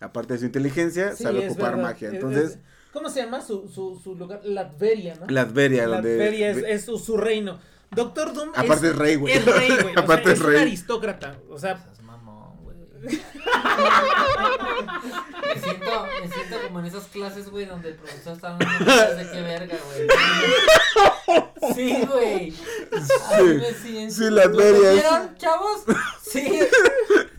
Aparte 0.00 0.34
de 0.34 0.38
su 0.40 0.44
inteligencia, 0.46 1.14
Sí, 1.16 1.24
sabe 1.24 1.46
ocupar 1.48 1.72
verdad. 1.76 1.82
magia. 1.90 2.08
Es- 2.08 2.14
Entonces, 2.14 2.50
es- 2.52 2.58
¿Cómo 2.92 3.10
se 3.10 3.20
llama 3.22 3.40
su, 3.42 3.68
su, 3.68 4.00
su 4.02 4.14
lugar? 4.14 4.40
Latveria, 4.44 5.14
¿no? 5.16 5.26
Latveria, 5.28 5.86
donde. 5.86 6.16
Latveria 6.16 6.50
es, 6.50 6.56
es 6.66 6.84
su, 6.84 6.98
su 6.98 7.16
reino. 7.16 7.58
Doctor 7.90 8.32
Doom 8.32 8.50
Aparte 8.50 8.86
es, 8.88 8.92
es 8.92 8.96
rey, 8.96 9.14
güey. 9.16 9.34
Es 9.34 9.44
rey, 9.44 9.70
güey. 9.82 9.94
Aparte 9.96 10.24
sea, 10.24 10.32
es 10.32 10.38
es 10.40 10.44
rey. 10.46 10.56
un 10.56 10.62
aristócrata. 10.62 11.38
O 11.50 11.58
sea, 11.58 11.76
Seas 11.78 12.02
mamón, 12.02 12.56
güey. 12.62 12.76
me 15.48 15.60
siento, 15.60 16.06
me 16.22 16.28
siento 16.32 16.56
como 16.66 16.80
en 16.80 16.86
esas 16.86 17.04
clases, 17.04 17.50
güey, 17.50 17.66
donde 17.66 17.90
el 17.90 17.94
profesor 17.96 18.34
está 18.34 18.54
hablando 18.54 18.84
de 19.16 19.30
qué 19.30 19.40
verga, 19.42 19.76
güey. 19.86 21.74
Sí, 21.74 22.06
güey. 22.10 22.50
Siento. 22.52 24.14
sí, 24.14 24.30
Latveria 24.30 24.80
¿Lo 24.80 24.88
es- 24.88 24.94
vieron, 24.94 25.36
chavos? 25.36 25.82
Sí. 26.22 26.60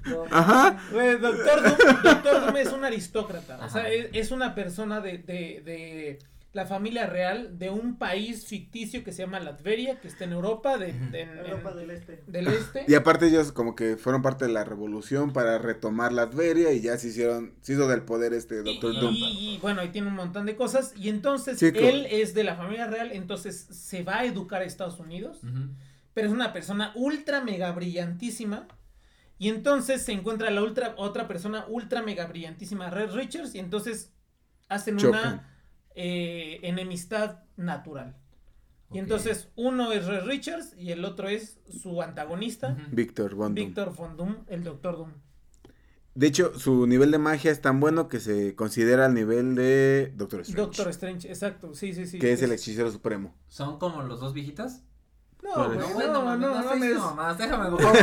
No, 0.10 0.26
Ajá. 0.32 0.78
Güey, 0.92 1.18
Doctor 1.18 1.62
Doom, 1.64 2.02
Doctor 2.04 2.42
Doom 2.46 2.58
es 2.58 2.72
un 2.72 2.84
aristócrata. 2.86 3.60
O 3.66 3.70
sea, 3.70 3.90
es, 3.90 4.08
es 4.14 4.32
una 4.32 4.56
persona 4.56 5.00
de, 5.02 5.18
de, 5.20 5.62
de 5.64 6.20
la 6.52 6.66
familia 6.66 7.06
real 7.06 7.60
de 7.60 7.70
un 7.70 7.98
país 8.00 8.48
ficticio 8.48 9.04
que 9.04 9.12
se 9.12 9.22
llama 9.22 9.40
Latveria, 9.40 10.00
que 10.02 10.08
está 10.08 10.24
en 10.24 10.32
Europa, 10.34 10.80
de, 10.80 10.94
de- 10.94 11.22
en- 11.22 11.38
Europa 11.38 11.72
en- 11.72 11.78
del 11.78 11.92
Este. 11.92 12.24
del 12.26 12.48
este. 12.48 12.86
Y 12.88 12.96
aparte 12.96 13.28
ellos 13.28 13.52
como 13.52 13.76
que 13.76 13.98
fueron 13.98 14.24
parte 14.24 14.46
de 14.46 14.52
la 14.54 14.64
revolución 14.64 15.32
para 15.32 15.60
retomar 15.60 16.12
Latveria 16.12 16.72
y 16.74 16.82
ya 16.82 16.98
se 16.98 17.10
hicieron, 17.10 17.54
se 17.62 17.74
hizo 17.74 17.88
del 17.88 18.02
poder 18.02 18.34
este 18.34 18.64
Doctor 18.64 18.94
y- 18.96 19.00
Doom. 19.00 19.14
y, 19.16 19.60
bueno, 19.62 19.82
ahí 19.82 19.90
tiene 19.90 20.08
un 20.08 20.16
montón 20.16 20.48
de 20.48 20.56
cosas. 20.56 20.94
Y 20.98 21.10
entonces 21.10 21.60
Sí, 21.60 21.72
claro. 21.72 21.88
él 21.88 22.08
es 22.10 22.34
de 22.34 22.44
la 22.44 22.56
familia 22.56 22.88
real, 22.88 23.12
entonces 23.12 23.68
se 23.70 24.02
va 24.04 24.20
a 24.22 24.26
educar 24.26 24.64
a 24.64 24.66
Estados 24.66 25.00
Unidos. 25.00 25.42
Pero 26.16 26.28
es 26.28 26.34
una 26.34 26.52
persona 26.52 26.92
ultra 26.96 27.42
mega 27.42 27.72
brillantísima. 27.72 28.68
Y 29.40 29.48
entonces 29.50 30.04
se 30.04 30.12
encuentra 30.12 30.52
la 30.52 30.62
ultra, 30.62 30.94
otra 30.98 31.28
persona 31.28 31.66
ultra 31.70 32.04
mega 32.04 32.28
brillantísima, 32.28 32.90
Red 32.90 33.12
Richards, 33.14 33.56
y 33.56 33.60
entonces 33.60 34.12
hacen 34.68 34.98
Chocan. 34.98 35.20
una 35.20 35.56
eh, 35.96 36.60
enemistad 36.62 37.40
natural. 37.56 38.16
Y 38.92 38.98
entonces 39.00 39.48
uno 39.56 39.92
es 39.92 40.06
Red 40.06 40.26
Richards 40.26 40.76
y 40.78 40.92
el 40.92 41.06
otro 41.06 41.30
es 41.30 41.60
su 41.70 42.02
antagonista, 42.02 42.70
Ujú. 42.72 42.96
Víctor 42.96 43.36
Von 43.36 43.56
Doom. 43.56 43.66
Víctor 43.68 43.96
Von 43.96 44.18
Doom, 44.18 44.36
el 44.48 44.64
Doctor 44.64 44.98
Doom. 44.98 45.12
De 46.16 46.28
hecho, 46.28 46.58
su 46.60 46.86
nivel 46.88 47.12
de 47.12 47.18
magia 47.20 47.52
es 47.52 47.62
tan 47.62 47.80
bueno 47.80 48.10
que 48.10 48.20
se 48.20 48.56
considera 48.56 49.06
al 49.06 49.14
nivel 49.14 49.56
de 49.56 50.12
Doctor 50.18 50.42
Strange. 50.42 50.62
Doctor 50.62 50.90
Strange, 50.90 51.30
exacto, 51.30 51.74
sí, 51.76 51.94
sí, 51.94 52.08
sí. 52.08 52.20
que 52.20 52.34
es 52.34 52.42
el 52.42 52.52
hechicero 52.52 52.92
supremo. 52.92 53.36
¿Son 53.48 53.80
como 53.80 54.02
los 54.04 54.20
dos 54.20 54.34
viejitas? 54.34 54.84
No, 55.50 55.56
¿Cuál 55.56 55.68
güey, 55.70 56.06
es? 56.06 56.14
no, 56.14 56.24
no, 56.24 56.38
no, 56.38 56.38
no, 56.38 56.64
mames. 56.64 56.94
no, 56.96 57.00
mamás, 57.16 57.38
déjame 57.38 57.70
mejor 57.72 57.98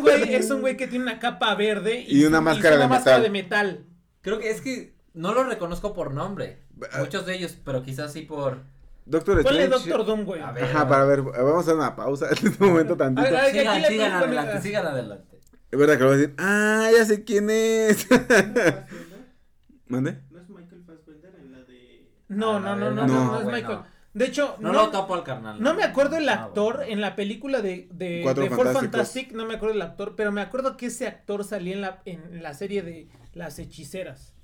güey, 0.00 0.34
es 0.34 0.50
un 0.50 0.60
güey 0.60 0.76
que 0.76 0.86
tiene 0.86 1.04
una 1.04 1.18
capa 1.18 1.54
verde 1.54 2.04
Y 2.08 2.24
una 2.24 2.40
máscara 2.40 2.76
una 2.76 2.84
de 2.84 2.88
máscara 2.88 3.18
metal. 3.18 3.22
de 3.22 3.30
metal. 3.30 3.86
Creo 4.22 4.38
que 4.38 4.50
es 4.50 4.60
que 4.60 4.94
no 5.14 5.34
lo 5.34 5.44
reconozco 5.44 5.92
por 5.92 6.14
nombre. 6.14 6.62
Ah. 6.92 7.00
Muchos 7.00 7.26
de 7.26 7.34
ellos, 7.36 7.56
pero 7.64 7.82
quizás 7.82 8.12
sí 8.12 8.22
por. 8.22 8.58
Doctor 9.04 9.42
Ponle 9.42 9.64
Strange. 9.64 9.88
Doctor 9.88 10.06
Doom, 10.06 10.24
güey. 10.24 10.40
A 10.42 10.52
ver. 10.52 10.64
Ajá, 10.64 10.86
para 10.88 11.04
ver, 11.04 11.22
vamos 11.22 11.56
a 11.56 11.60
hacer 11.60 11.74
una 11.74 11.96
pausa 11.96 12.28
en 12.28 12.46
este 12.46 12.64
momento 12.64 12.96
tantito. 12.96 13.26
A 13.26 13.30
ver, 13.30 13.36
a 13.40 13.42
ver, 13.42 13.86
Sigan, 13.86 14.12
adelante, 14.12 14.62
sigan 14.62 14.86
adelante. 14.86 15.38
Es 15.70 15.78
verdad 15.78 15.94
que 15.94 16.00
lo 16.00 16.06
voy 16.06 16.14
a 16.14 16.18
decir. 16.18 16.34
Ah, 16.38 16.88
ya 16.96 17.04
sé 17.04 17.24
quién 17.24 17.50
es. 17.50 18.06
¿Mande? 19.88 20.18
¿No 20.30 20.40
es 20.40 20.48
Michael 20.48 20.84
Fassbender 20.86 21.34
en 21.40 21.52
la 21.52 21.58
de... 21.64 22.10
No, 22.28 22.56
A 22.56 22.60
no, 22.60 22.76
no, 22.76 22.90
no, 22.90 23.06
no, 23.06 23.06
no, 23.06 23.24
no 23.32 23.40
es 23.40 23.46
Michael. 23.46 23.78
De 24.18 24.24
hecho, 24.26 24.56
No, 24.58 24.72
no, 24.72 24.86
lo 24.86 24.90
topo 24.90 25.14
al 25.14 25.22
carnal. 25.24 25.62
no 25.62 25.74
me 25.74 25.82
acuerdo 25.84 26.16
el 26.16 26.28
Ah, 26.28 26.44
actor 26.44 26.76
bueno. 26.78 26.92
en 26.92 27.00
la 27.00 27.14
película 27.16 27.60
de, 27.62 27.88
de, 27.92 28.20
Cuatro 28.24 28.42
de 28.44 28.50
Four. 28.50 28.72
Fantastic, 28.72 29.32
no 29.32 29.46
me 29.46 29.54
acuerdo 29.54 29.74
el 29.74 29.82
actor, 29.82 30.14
pero 30.16 30.32
me 30.32 30.40
acuerdo 30.40 30.76
que 30.76 30.86
ese 30.86 31.06
actor 31.06 31.44
salía 31.44 31.74
en 31.74 31.80
la, 31.80 32.02
en 32.04 32.42
la 32.42 32.54
serie 32.54 32.82
de 32.82 33.08
Las 33.34 33.58
Hechiceras. 33.58 34.34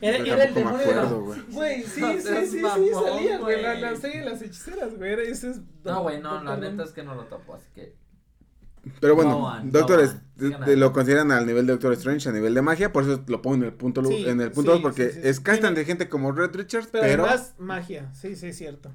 Era, 0.00 0.16
el 0.18 0.54
demonio 0.54 0.78
de 0.78 0.86
la- 0.94 1.02
acuerdo, 1.02 1.22
güey. 1.52 1.82
Sí, 1.88 2.00
No 2.00 2.12
sí, 2.12 2.20
sí, 2.20 2.46
sí, 2.50 2.56
mamón, 2.60 2.88
salía, 3.04 3.38
güey, 3.38 3.62
la, 3.62 3.74
la 3.74 3.96
serie 3.96 4.20
de 4.20 4.30
Las 4.30 4.42
Hechiceras, 4.42 4.94
güey, 4.96 5.12
era- 5.12 5.22
ese 5.22 5.50
es... 5.50 5.60
No, 5.84 6.02
güey, 6.02 6.20
no, 6.20 6.42
la 6.42 6.52
Doctor 6.52 6.70
neta 6.70 6.84
es 6.84 6.90
que 6.92 7.02
no 7.02 7.14
lo 7.14 7.24
topo, 7.24 7.54
así 7.54 7.66
que. 7.74 7.94
Pero 9.00 9.14
bueno, 9.16 9.30
No 9.32 9.42
van, 9.42 9.70
Doctor 9.70 10.02
no 10.36 10.48
de- 10.50 10.56
de- 10.64 10.76
lo 10.76 10.92
consideran 10.92 11.30
al 11.32 11.46
nivel 11.46 11.66
de 11.66 11.72
Doctor 11.72 11.92
Strange, 11.94 12.28
a 12.28 12.32
nivel 12.32 12.54
de 12.54 12.62
magia, 12.62 12.92
por 12.92 13.02
eso 13.02 13.22
lo 13.26 13.42
pongo 13.42 13.56
en 13.56 13.64
el 13.64 13.72
punto 13.74 14.02
Sí, 14.04 14.24
en 14.26 14.40
el 14.40 14.50
punto 14.52 14.70
sí, 14.72 14.76
dos, 14.76 14.82
porque 14.82 15.10
sí, 15.10 15.20
sí, 15.20 15.28
es 15.28 15.36
sí. 15.38 15.42
casi 15.42 15.58
tan 15.60 15.74
Tiene- 15.74 15.80
inteligente 15.80 16.08
como 16.08 16.32
Red 16.32 16.54
Richards, 16.54 16.88
Pero, 16.90 17.04
pero, 17.04 17.24
además, 17.26 17.54
magia, 17.58 18.10
sí, 18.14 18.36
sí, 18.36 18.46
es 18.46 18.56
cierto. 18.56 18.92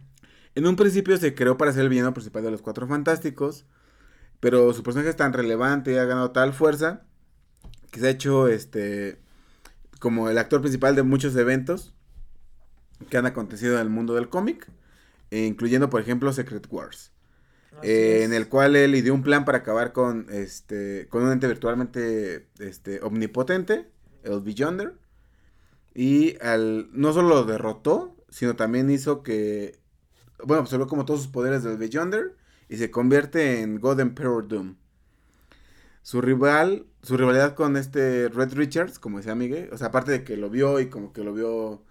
En 0.56 0.68
un 0.68 0.76
principio 0.76 1.18
se 1.18 1.34
creó 1.34 1.58
para 1.58 1.72
ser 1.74 1.84
el 1.84 1.90
villano 1.90 2.14
principal 2.14 2.44
de 2.44 2.52
los 2.52 2.62
Cuatro 2.62 2.88
Fantásticos, 2.88 3.66
pero 4.40 4.74
su 4.74 4.84
personaje 4.84 5.10
es 5.10 5.16
tan 5.16 5.34
relevante 5.34 5.94
y 5.94 5.98
ha 5.98 6.06
ganado 6.06 6.32
tal 6.32 6.54
fuerza 6.54 7.04
que 7.92 8.00
se 8.00 8.08
ha 8.08 8.12
hecho 8.12 8.48
este 8.48 9.20
como 10.00 10.30
el 10.30 10.38
actor 10.38 10.60
principal 10.60 10.96
de 10.96 11.04
muchos 11.04 11.36
eventos 11.36 11.96
que 13.10 13.18
han 13.18 13.26
acontecido 13.26 13.76
en 13.76 13.82
el 13.82 13.90
mundo 13.90 14.16
del 14.16 14.30
cómic, 14.30 14.70
eh, 15.32 15.46
incluyendo 15.46 15.90
por 15.90 16.02
ejemplo 16.02 16.34
Secret 16.34 16.68
Wars. 16.70 17.12
Eh, 17.82 18.22
en 18.24 18.34
el 18.34 18.50
cual 18.50 18.76
él 18.76 18.94
ideó 18.96 19.14
un 19.14 19.24
plan 19.24 19.46
para 19.46 19.60
acabar 19.60 19.94
con 19.94 20.28
este 20.30 21.08
con 21.10 21.24
un 21.24 21.32
ente 21.32 21.48
virtualmente 21.48 22.48
este 22.60 23.02
omnipotente, 23.02 23.90
el 24.24 24.42
Beyonder. 24.42 24.94
Y 25.96 26.38
al 26.42 26.90
no 26.92 27.14
solo 27.14 27.30
lo 27.30 27.44
derrotó, 27.46 28.16
sino 28.30 28.56
también 28.56 28.90
hizo 28.92 29.24
que 29.24 29.80
bueno, 30.46 30.62
absorbió 30.62 30.88
como 30.88 31.06
todos 31.06 31.22
sus 31.24 31.32
poderes 31.32 31.64
del 31.64 31.78
Beyonder 31.78 32.36
y 32.70 32.78
se 32.78 32.92
convierte 32.92 33.62
en 33.62 33.80
God 33.80 34.00
Emperor 34.00 34.48
Doom. 34.48 34.76
Su 36.02 36.22
rival, 36.22 36.86
su 37.02 37.16
rivalidad 37.16 37.56
con 37.56 37.78
este 37.78 38.28
Red 38.30 38.54
Richards, 38.54 39.00
como 39.00 39.18
decía 39.18 39.36
Miguel, 39.36 39.70
o 39.72 39.78
sea, 39.78 39.88
aparte 39.88 40.12
de 40.12 40.24
que 40.24 40.36
lo 40.36 40.50
vio 40.50 40.80
y 40.80 40.88
como 40.88 41.14
que 41.14 41.24
lo 41.24 41.34
vio 41.34 41.84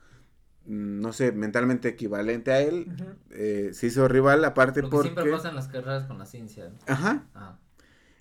mm, 0.66 1.00
no 1.00 1.12
sé, 1.12 1.32
mentalmente 1.32 1.88
equivalente 1.88 2.52
a 2.52 2.60
él, 2.60 2.86
eh, 3.30 3.70
se 3.72 3.86
hizo 3.86 4.08
rival 4.08 4.44
aparte 4.44 4.82
Lo 4.82 4.88
que 4.88 4.96
porque 4.96 5.08
siempre 5.10 5.32
pasa 5.32 5.48
en 5.48 5.54
las 5.54 5.68
carreras 5.68 6.04
con 6.04 6.18
la 6.18 6.26
ciencia. 6.26 6.68
¿no? 6.68 6.76
ajá 6.86 7.26
Ah. 7.34 7.58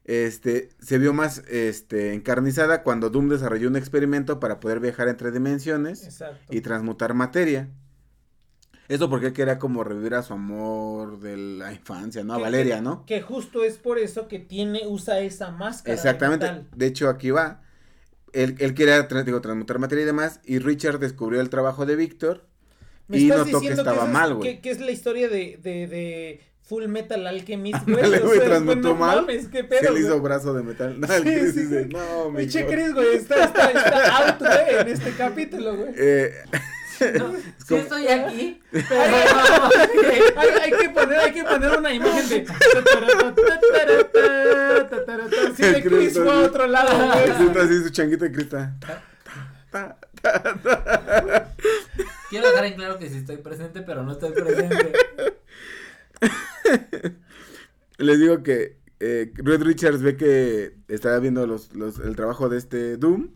este 0.06 0.70
se 0.80 0.98
vio 0.98 1.14
más 1.14 1.40
este 1.50 2.14
encarnizada 2.14 2.84
cuando 2.84 3.10
Doom 3.10 3.30
desarrolló 3.30 3.68
un 3.68 3.76
experimento 3.76 4.40
para 4.40 4.60
poder 4.60 4.80
viajar 4.80 5.10
entre 5.10 5.32
dimensiones 5.32 6.04
Exacto. 6.06 6.56
y 6.56 6.62
transmutar 6.62 7.14
materia 7.14 7.70
esto 8.94 9.10
porque 9.10 9.28
él 9.28 9.34
quería 9.34 9.58
como 9.58 9.84
revivir 9.84 10.14
a 10.16 10.22
su 10.22 10.34
amor 10.34 11.20
de 11.20 11.38
la 11.38 11.72
infancia 11.74 12.24
no 12.24 12.34
a 12.34 12.38
Que- 12.38 12.44
Valeria 12.44 12.76
que- 12.78 12.82
no 12.82 13.06
Que 13.06 13.22
justo 13.22 13.64
es 13.64 13.78
por 13.78 13.98
eso 14.00 14.28
que 14.28 14.40
tiene, 14.40 14.82
usa 14.88 15.20
esa 15.20 15.52
máscara. 15.52 15.94
exactamente 15.96 16.64
de 16.76 16.86
hecho 16.86 17.10
aquí 17.10 17.32
va 17.32 17.62
él, 18.34 18.56
él 18.60 18.74
quería 18.74 19.02
digo, 19.04 19.42
transmutar 19.42 19.78
materia 19.80 20.04
y 20.04 20.06
demás 20.06 20.40
y 20.46 20.60
Richard 20.60 21.00
descubrió 21.00 21.42
el 21.42 21.50
trabajo 21.50 21.86
de 21.86 21.96
Víctor 21.96 22.46
Me 23.08 23.18
y 23.18 23.30
estás 23.30 23.46
notó 23.48 23.60
que 23.62 23.68
estaba 23.70 23.98
esa 23.98 24.06
es- 24.06 24.12
mal, 24.12 24.34
güey. 24.36 24.56
Que, 24.56 24.62
que 24.62 24.72
es 24.72 24.80
la 24.80 24.92
historia 24.92 25.28
de, 25.28 25.58
de, 25.62 25.88
de 25.88 26.42
Full 26.62 26.86
Metal 26.88 27.28
Alchemist, 27.28 27.86
güey. 27.90 28.40
Transmutó 28.40 28.90
no 28.90 28.96
mal, 28.96 29.18
mames, 29.22 29.48
qué 29.48 29.58
se 29.58 29.64
pedo, 29.66 29.94
le 29.94 30.00
hizo 30.00 30.22
brazo 30.22 30.54
de 30.54 30.64
metal 30.64 30.98
no, 31.00 31.08
el 31.14 31.24
Sí, 31.24 31.30
Chris 31.30 31.54
sí, 31.54 31.60
dice, 31.64 31.84
sí. 31.84 31.90
no 31.92 32.30
mi 32.30 32.38
Pinche 32.40 32.60
hijo". 32.62 32.70
Chris, 32.70 32.94
güey, 32.94 33.16
está, 33.16 33.44
está, 33.46 33.72
está 33.72 34.18
out, 34.30 34.40
güey, 34.40 34.80
en 34.82 34.88
este 34.88 35.12
capítulo, 35.12 35.76
güey. 35.76 35.94
Eh, 35.98 36.32
No, 37.20 37.34
sí 37.68 37.76
estoy 37.76 38.08
aquí, 38.08 38.62
pero 38.72 38.86
Hay, 40.38 40.50
hay 40.62 40.72
que 40.72 40.90
poner, 40.90 41.20
hay 41.20 41.34
que 41.34 41.44
poner 41.44 41.78
una 41.78 41.94
imagen 41.94 42.30
de. 42.30 42.46
Sí, 45.56 45.64
de 45.64 45.82
Chris 45.84 46.14
fue 46.18 46.32
a 46.32 46.40
otro 46.40 46.68
lado. 46.68 47.14
Siento 47.38 47.62
así 47.62 47.84
su 47.84 47.90
changuita 47.90 48.26
de 48.26 48.32
cristal. 48.32 48.74
Ta, 48.80 49.04
ta, 49.72 49.98
ta, 50.22 50.56
ta. 50.62 51.54
quiero 52.30 52.48
dejar 52.50 52.66
en 52.66 52.74
claro 52.76 52.98
que 53.00 53.10
sí 53.10 53.18
estoy 53.18 53.38
presente, 53.38 53.82
pero 53.82 54.04
no 54.04 54.12
estoy 54.14 54.32
presente. 54.32 54.94
Les 57.98 58.20
digo 58.20 58.44
que, 58.44 58.78
eh, 59.00 59.32
Red 59.36 59.64
Richards 59.64 60.02
ve 60.02 60.18
que 60.18 60.76
está 60.88 61.18
viendo 61.20 61.46
los, 61.48 61.74
los- 61.76 62.00
el 62.00 62.16
trabajo 62.16 62.50
de 62.50 62.58
este 62.58 62.98
Doom, 62.98 63.30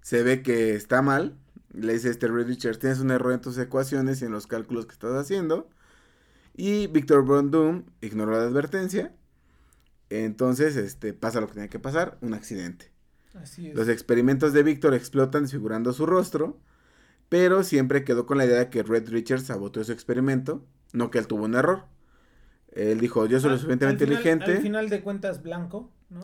se 0.00 0.22
ve 0.22 0.42
que 0.42 0.74
está 0.74 1.02
mal, 1.02 1.36
le 1.72 1.92
dice 1.92 2.10
este 2.10 2.28
Red 2.28 2.46
Richards, 2.46 2.78
tienes 2.78 3.00
un 3.00 3.10
error 3.10 3.32
en 3.32 3.40
tus 3.40 3.58
ecuaciones 3.58 4.22
y 4.22 4.24
en 4.24 4.32
los 4.32 4.46
cálculos 4.46 4.86
que 4.86 4.92
estás 4.92 5.14
haciendo, 5.14 5.68
y 6.54 6.86
Victor 6.88 7.24
Von 7.24 7.50
Doom 7.50 7.84
ignoró 8.00 8.32
la 8.32 8.44
advertencia, 8.44 9.14
entonces 10.10 10.76
este, 10.76 11.12
pasa 11.12 11.40
lo 11.40 11.46
que 11.46 11.54
tiene 11.54 11.68
que 11.68 11.78
pasar, 11.78 12.18
un 12.20 12.34
accidente. 12.34 12.90
Así 13.34 13.68
es. 13.68 13.74
Los 13.74 13.88
experimentos 13.88 14.52
de 14.52 14.62
Victor 14.62 14.94
explotan 14.94 15.42
desfigurando 15.42 15.92
su 15.92 16.06
rostro, 16.06 16.58
pero 17.28 17.62
siempre 17.62 18.04
quedó 18.04 18.26
con 18.26 18.38
la 18.38 18.46
idea 18.46 18.58
de 18.58 18.70
que 18.70 18.82
Red 18.82 19.10
Richards 19.10 19.44
saboteó 19.44 19.84
su 19.84 19.92
experimento, 19.92 20.64
no 20.92 21.10
que 21.10 21.18
él 21.18 21.26
tuvo 21.26 21.44
un 21.44 21.54
error. 21.54 21.84
Él 22.72 23.00
dijo, 23.00 23.26
yo 23.26 23.40
soy 23.40 23.50
lo 23.50 23.56
suficientemente 23.56 24.04
inteligente, 24.04 24.52
Al 24.52 24.62
final 24.62 24.88
de 24.88 25.02
cuentas, 25.02 25.42
blanco, 25.42 25.90
¿no? 26.10 26.20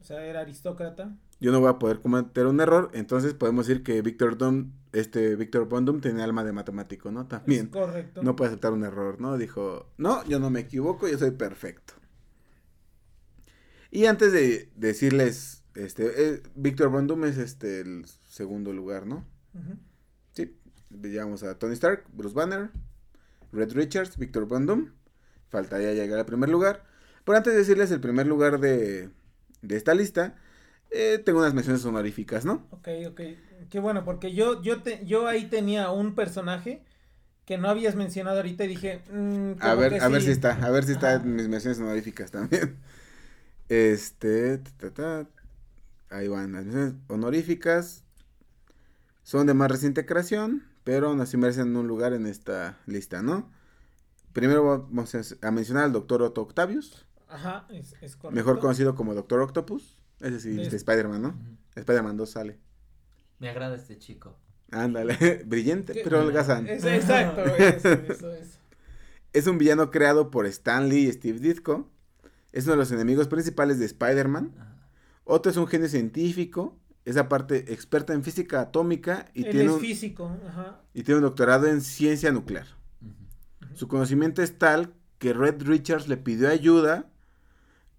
O 0.00 0.04
sea, 0.04 0.24
era 0.24 0.40
aristócrata. 0.40 1.16
yo 1.40 1.52
no 1.52 1.60
voy 1.60 1.70
a 1.70 1.78
poder 1.78 2.00
cometer 2.00 2.46
un 2.46 2.60
error, 2.60 2.90
entonces 2.94 3.34
podemos 3.34 3.66
decir 3.66 3.82
que 3.82 4.02
Victor 4.02 4.36
Doom, 4.36 4.72
este 4.92 5.36
Victor 5.36 5.68
Von 5.68 5.84
Doom 5.84 6.00
tenía 6.00 6.24
alma 6.24 6.42
de 6.44 6.52
matemático, 6.52 7.10
¿no? 7.10 7.22
Es 7.22 7.28
También. 7.28 7.68
correcto. 7.68 8.22
No 8.22 8.34
puede 8.36 8.48
aceptar 8.50 8.72
un 8.72 8.84
error, 8.84 9.20
¿no? 9.20 9.38
Dijo, 9.38 9.86
no, 9.98 10.24
yo 10.26 10.38
no 10.40 10.50
me 10.50 10.60
equivoco, 10.60 11.08
yo 11.08 11.16
soy 11.18 11.30
perfecto. 11.30 11.94
Y 13.90 14.06
antes 14.06 14.32
de 14.32 14.70
decirles, 14.76 15.62
este, 15.74 16.34
eh, 16.34 16.42
Victor 16.54 16.90
Von 16.90 17.06
Doom 17.06 17.24
es 17.24 17.38
este 17.38 17.80
el 17.80 18.06
segundo 18.28 18.72
lugar, 18.72 19.06
¿no? 19.06 19.24
Sí, 20.32 20.56
llegamos 20.90 21.42
a 21.42 21.58
Tony 21.58 21.72
Stark, 21.74 22.04
Bruce 22.12 22.34
Banner, 22.34 22.70
Red 23.52 23.72
Richards, 23.72 24.16
Victor 24.16 24.46
Von 24.46 24.66
Doom. 24.66 24.90
Faltaría 25.48 25.92
llegar 25.92 26.20
al 26.20 26.26
primer 26.26 26.48
lugar. 26.48 26.84
Pero 27.24 27.36
antes 27.38 27.52
de 27.52 27.58
decirles 27.58 27.90
el 27.90 28.00
primer 28.00 28.26
lugar 28.28 28.60
de, 28.60 29.10
de 29.62 29.76
esta 29.76 29.94
lista, 29.94 30.36
eh, 30.90 31.20
tengo 31.24 31.40
unas 31.40 31.54
menciones 31.54 31.84
honoríficas, 31.84 32.44
¿no? 32.44 32.66
Ok, 32.70 32.88
ok. 33.08 33.20
Qué 33.68 33.80
bueno, 33.80 34.04
porque 34.04 34.32
yo, 34.32 34.62
yo, 34.62 34.82
te, 34.82 35.04
yo 35.04 35.26
ahí 35.28 35.46
tenía 35.46 35.90
un 35.90 36.14
personaje 36.14 36.82
que 37.46 37.58
no 37.58 37.68
habías 37.68 37.96
mencionado 37.96 38.38
ahorita 38.38 38.64
y 38.64 38.68
dije. 38.68 39.02
mm, 39.12 39.52
A 39.60 39.74
ver, 39.74 39.96
a 40.00 40.08
ver 40.08 40.22
si 40.22 40.30
está, 40.30 40.52
a 40.64 40.70
ver 40.70 40.84
si 40.84 40.92
está 40.92 41.14
en 41.14 41.36
mis 41.36 41.48
menciones 41.48 41.78
honoríficas 41.80 42.30
también. 42.30 42.78
Este, 43.70 44.58
ta, 44.58 44.90
ta, 44.92 45.28
ahí 46.10 46.28
van 46.28 46.52
las 46.52 46.64
menciones 46.66 46.94
honoríficas. 47.08 48.04
Son 49.22 49.46
de 49.46 49.54
más 49.54 49.70
reciente 49.70 50.06
creación, 50.06 50.64
pero 50.84 51.08
aún 51.08 51.20
así 51.20 51.36
merecen 51.36 51.76
un 51.76 51.86
lugar 51.86 52.12
en 52.12 52.26
esta 52.26 52.78
lista, 52.86 53.22
¿no? 53.22 53.50
Primero 54.32 54.64
vamos 54.64 55.14
a 55.42 55.50
mencionar 55.52 55.84
al 55.84 55.92
Dr. 55.92 56.22
Otto 56.22 56.42
Octavius, 56.42 57.06
Ajá, 57.30 57.66
es, 57.70 57.94
es 58.00 58.16
correcto. 58.16 58.30
mejor 58.32 58.58
conocido 58.58 58.94
como 58.94 59.14
Doctor 59.14 59.40
Octopus. 59.40 59.96
Ese 60.20 60.40
sí, 60.40 60.50
De- 60.50 60.68
de 60.68 60.76
Spider-Man, 60.76 61.22
¿no? 61.22 61.28
Ujú. 61.28 61.56
Spider-Man 61.76 62.16
2 62.16 62.30
sale. 62.30 62.58
Me 63.38 63.48
agrada 63.48 63.76
este 63.76 63.98
chico. 63.98 64.36
Ándale, 64.70 65.42
brillante, 65.46 65.92
¿Qué? 65.94 66.00
pero 66.04 66.20
holgazán. 66.20 66.66
Es- 66.68 66.84
exacto, 66.84 67.42
eso, 67.58 67.88
eso, 67.88 68.32
eso. 68.34 68.58
Es 69.32 69.46
un 69.46 69.58
villano 69.58 69.90
creado 69.90 70.30
por 70.30 70.46
Stan 70.46 70.88
Lee 70.88 71.08
y 71.08 71.12
Steve 71.12 71.38
Ditko. 71.38 71.88
Es 72.52 72.64
uno 72.64 72.72
de 72.72 72.78
los 72.78 72.90
enemigos 72.92 73.28
principales 73.28 73.78
de 73.78 73.86
Spider-Man. 73.86 74.52
Otto 75.24 75.48
es 75.50 75.56
un 75.56 75.66
genio 75.68 75.88
científico. 75.88 76.76
Es 77.04 77.16
aparte 77.16 77.72
experta 77.72 78.12
en 78.12 78.22
física 78.24 78.60
atómica 78.60 79.26
y 79.32 79.44
Él 79.44 79.50
tiene, 79.52 79.66
es 79.66 79.72
un, 79.72 79.80
físico, 79.80 80.36
ajá. 80.46 80.80
y 80.92 81.02
tiene 81.02 81.18
un 81.18 81.22
doctorado 81.24 81.66
en 81.66 81.80
ciencia 81.80 82.30
nuclear. 82.30 82.66
Su 83.74 83.88
conocimiento 83.88 84.42
es 84.42 84.58
tal 84.58 84.92
que 85.18 85.32
Red 85.32 85.62
Richards 85.62 86.08
le 86.08 86.16
pidió 86.18 86.48
ayuda 86.50 87.08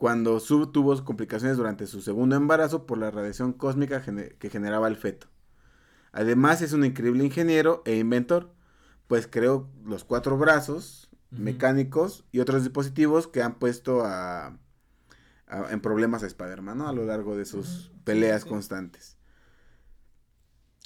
cuando 0.02 0.40
Sue 0.40 0.66
tuvo 0.66 1.06
complicaciones 1.06 1.58
durante 1.58 1.86
su 1.86 2.02
segundo 2.02 2.36
embarazo 2.36 2.88
por 2.88 2.98
la 2.98 3.12
radiación 3.12 3.54
cósmica 3.54 4.02
que 4.02 4.50
generaba 4.50 4.88
el 4.88 4.96
feto. 4.96 5.28
Además 6.12 6.64
es 6.64 6.74
un 6.74 6.84
increíble 6.84 7.24
ingeniero 7.24 7.84
e 7.86 7.98
inventor, 7.98 8.52
pues 9.06 9.28
creó 9.28 9.70
los 9.86 10.04
cuatro 10.04 10.40
brazos 10.40 11.12
mecánicos 11.30 12.26
y 12.32 12.40
otros 12.40 12.64
dispositivos 12.64 13.28
que 13.28 13.44
han 13.44 13.60
puesto 13.60 14.04
a, 14.04 14.58
a- 15.46 15.70
en 15.70 15.82
problemas 15.82 16.24
a 16.24 16.26
Spider-Man 16.26 16.80
¿no? 16.80 16.88
a 16.88 16.94
lo 16.94 17.06
largo 17.06 17.38
de 17.38 17.46
sus 17.46 17.92
peleas 18.04 18.42
sí. 18.42 18.50
constantes. 18.50 19.18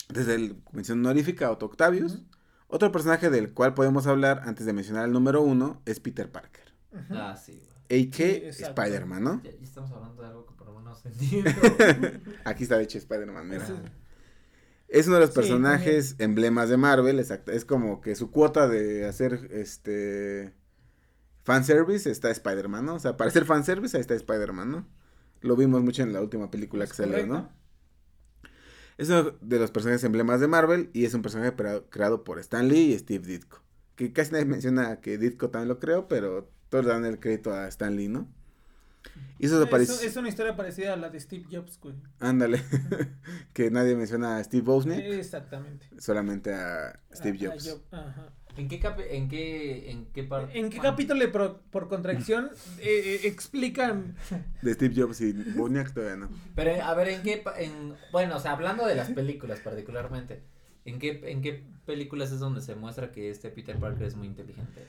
Desde 0.09 0.35
el 0.35 0.61
mención 0.73 0.99
honorífica 0.99 1.49
Otto 1.51 1.67
Octavius, 1.67 2.21
otro 2.67 2.91
personaje 2.91 3.29
del 3.29 3.53
cual 3.53 3.75
podemos 3.75 4.07
hablar 4.07 4.41
antes 4.43 4.65
de 4.65 4.73
mencionar 4.73 5.05
el 5.05 5.13
número 5.13 5.41
uno 5.41 5.81
es 5.85 6.01
Peter 6.01 6.29
Parker. 6.29 6.65
Ah, 7.11 7.37
sí, 7.37 7.61
güey. 7.63 7.74
a.k. 7.89 8.23
Spider-Man, 8.49 9.23
¿no? 9.23 9.41
Ya, 9.43 9.51
ya 9.51 9.63
estamos 9.63 9.91
hablando 9.91 10.21
de 10.21 10.27
algo 10.27 10.45
que 10.45 10.53
por 10.55 10.67
lo 10.67 10.75
menos 10.75 11.05
entiendo. 11.05 11.51
Aquí 12.45 12.63
está 12.63 12.77
de 12.77 12.83
hecho 12.83 12.97
Spider-Man, 12.97 13.47
mira. 13.47 13.65
Es 14.87 15.07
uno 15.07 15.15
de 15.15 15.21
los 15.21 15.31
Sí, 15.31 15.35
personajes 15.35 16.15
emblemas 16.19 16.69
de 16.69 16.77
Marvel, 16.77 17.19
exacto. 17.19 17.51
Es 17.51 17.65
como 17.65 18.01
que 18.01 18.15
su 18.15 18.31
cuota 18.31 18.67
de 18.67 19.05
hacer 19.05 19.47
este 19.51 20.53
fanservice 21.43 22.09
está 22.09 22.29
Spider-Man, 22.31 22.85
¿no? 22.85 22.95
O 22.95 22.99
sea, 22.99 23.17
para 23.17 23.29
hacer 23.29 23.45
fanservice 23.45 23.97
ahí 23.97 24.01
está 24.01 24.13
Spider-Man, 24.15 24.71
¿no? 24.71 24.87
Lo 25.41 25.55
vimos 25.55 25.83
mucho 25.83 26.03
en 26.03 26.13
la 26.13 26.21
última 26.21 26.49
película 26.49 26.83
Es 26.85 26.91
que 26.91 26.97
salió. 26.97 27.25
¿no? 27.25 27.51
Es 28.97 29.09
uno 29.09 29.31
de 29.41 29.59
los 29.59 29.71
personajes 29.71 30.03
emblemas 30.03 30.39
de 30.39 30.47
Marvel 30.47 30.89
y 30.93 31.05
es 31.05 31.13
un 31.13 31.21
personaje 31.21 31.53
creado 31.89 32.23
por 32.23 32.39
Stan 32.39 32.67
Lee 32.67 32.93
y 32.93 32.97
Steve 32.99 33.27
Ditko. 33.27 33.61
Que 33.95 34.13
casi 34.13 34.31
nadie 34.31 34.45
menciona 34.45 35.01
que 35.01 35.17
Ditko 35.17 35.49
también 35.49 35.67
lo 35.69 35.79
creó, 35.79 36.07
pero 36.07 36.51
todos 36.81 36.85
le 36.85 36.91
dan 36.91 37.05
el 37.05 37.19
crédito 37.19 37.53
a 37.53 37.67
Stan 37.67 37.95
Lee, 37.95 38.07
¿no? 38.09 38.27
Hizo 39.37 39.65
su 39.65 39.75
Es, 39.75 40.03
es 40.03 40.15
una 40.17 40.29
historia 40.29 40.55
parecida 40.55 40.93
a 40.93 40.97
la 40.97 41.09
de 41.09 41.19
Steve 41.19 41.45
Jobs, 41.51 41.79
güey. 41.79 41.95
Ándale. 42.19 42.61
que 43.53 43.69
nadie 43.69 43.95
menciona 43.95 44.37
a 44.37 44.43
Steve 44.43 44.63
Wozniak, 44.65 44.99
Exactamente. 44.99 45.87
solamente 45.99 46.53
a 46.53 46.99
Steve 47.13 47.37
A- 47.45 47.49
a 47.49 47.53
Jobs. 47.53 47.69
Job- 47.69 47.83
ajá. 47.93 48.29
¿En 48.57 48.69
qué, 48.69 48.79
capi- 48.79 49.05
en 49.09 49.27
qué, 49.27 49.91
en 49.91 50.05
qué 50.13 50.23
parte? 50.23 50.57
¿En 50.57 50.69
qué 50.69 50.79
capítulo 50.79 51.29
pro- 51.29 51.61
por 51.71 51.89
contracción 51.89 52.49
eh, 52.79 53.19
eh, 53.23 53.27
explican? 53.27 54.15
De 54.61 54.73
Steve 54.73 54.93
Jobs 54.95 55.19
y 55.19 55.33
Wozniak 55.57 55.93
todavía 55.93 56.15
no. 56.15 56.29
Pero, 56.55 56.81
a 56.83 56.93
ver, 56.93 57.09
¿en 57.09 57.21
qué, 57.21 57.43
en, 57.57 57.93
bueno, 58.13 58.37
o 58.37 58.39
sea, 58.39 58.53
hablando 58.53 58.85
de 58.87 58.95
las 58.95 59.09
películas 59.11 59.59
particularmente, 59.59 60.41
¿en 60.85 60.99
qué, 60.99 61.21
en 61.25 61.41
qué 61.41 61.65
películas 61.85 62.31
es 62.31 62.39
donde 62.39 62.61
se 62.61 62.75
muestra 62.75 63.11
que 63.11 63.29
este 63.29 63.49
Peter 63.49 63.77
Parker 63.77 64.03
es 64.07 64.15
muy 64.15 64.27
inteligente? 64.27 64.87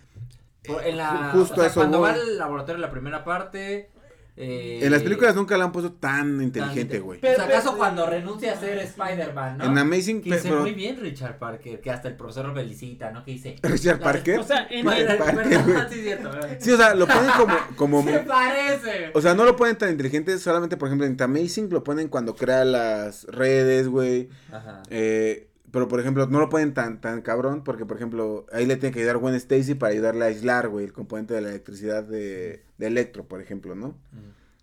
En 0.85 0.97
la, 0.97 1.33
Ju- 1.33 1.39
justo 1.41 1.55
o 1.55 1.57
sea, 1.59 1.67
eso 1.67 1.81
cuando 1.81 1.99
voy. 1.99 2.09
va 2.11 2.15
al 2.15 2.39
laboratorio 2.39 2.75
en 2.77 2.81
la 2.83 2.91
primera 2.91 3.25
parte, 3.25 3.91
eh, 4.39 4.81
En 4.83 4.93
las 4.93 5.01
películas 5.03 5.35
nunca 5.35 5.57
la 5.57 5.65
han 5.65 5.73
puesto 5.73 5.95
tan 5.95 6.43
inteligente, 6.43 6.97
inte- 6.97 7.01
güey. 7.01 7.19
O 7.19 7.23
sea, 7.23 7.33
Pero- 7.33 7.45
¿acaso 7.45 7.69
pero- 7.69 7.79
cuando 7.79 8.05
renuncia 8.07 8.53
a 8.53 8.57
ser 8.61 8.77
Spider-Man, 8.81 9.57
no? 9.57 9.65
En 9.65 9.79
Amazing, 9.79 10.21
que 10.21 10.29
pe- 10.29 10.37
dice 10.37 10.49
pero- 10.51 10.61
muy 10.61 10.73
bien 10.75 11.01
Richard 11.01 11.39
Parker, 11.39 11.81
que 11.81 11.91
hasta 11.91 12.09
el 12.09 12.17
profesor 12.17 12.45
lo 12.45 12.55
felicita, 12.55 13.11
¿no? 13.13 13.25
Que 13.25 13.31
dice... 13.31 13.57
Richard 13.63 13.99
Parker. 13.99 14.39
O 14.41 14.45
sea, 14.45 14.67
en 14.71 14.85
Peter 14.85 15.11
el- 15.13 15.17
Parker, 15.17 15.37
Perdón, 15.65 15.87
sí, 15.91 15.99
es 16.01 16.05
cierto. 16.05 16.31
Sí, 16.59 16.71
o 16.71 16.77
sea, 16.77 16.95
lo 16.95 17.07
ponen 17.07 17.31
como, 17.39 17.55
como 17.77 18.03
Se 18.05 18.19
parece. 18.19 19.11
o 19.15 19.23
sea, 19.23 19.35
no 19.35 19.45
lo 19.47 19.57
ponen 19.57 19.77
tan 19.79 19.91
inteligente, 19.91 20.39
solamente, 20.39 20.77
por 20.77 20.89
ejemplo, 20.89 21.07
en 21.07 21.17
The 21.17 21.25
Amazing 21.25 21.71
lo 21.71 21.83
ponen 21.83 22.09
cuando 22.09 22.35
crea 22.37 22.67
las 22.67 23.25
redes, 23.25 23.89
güey. 23.89 24.29
Ajá. 24.53 24.83
Eh, 24.91 25.49
pero, 25.73 25.89
por 25.89 26.01
ejemplo, 26.01 26.27
no 26.27 26.39
lo 26.39 26.49
ponen 26.49 26.75
tan, 26.75 27.01
tan 27.01 27.23
cabrón, 27.23 27.63
porque, 27.65 27.85
por 27.87 27.97
ejemplo, 27.97 28.47
ahí 28.53 28.67
le 28.67 28.77
tiene 28.77 28.93
que 28.93 29.01
ayudar 29.01 29.19
Gwen 29.19 29.35
Stacy 29.35 29.75
para 29.75 29.93
ayudarle 29.93 30.25
a 30.25 30.29
aislar, 30.29 30.69
güey, 30.69 30.85
el 30.85 30.93
componente 30.93 31.35
de 31.35 31.41
la 31.41 31.49
electricidad 31.51 32.05
de, 32.05 32.65
de 32.79 32.87
Electro, 32.87 33.25
por 33.27 33.41
ejemplo, 33.41 33.75
¿no? 33.75 33.97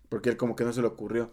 Porque 0.08 0.30
él 0.30 0.36
como 0.36 0.56
que 0.56 0.64
no 0.64 0.72
se 0.72 0.80
le 0.80 0.86
ocurrió. 0.86 1.30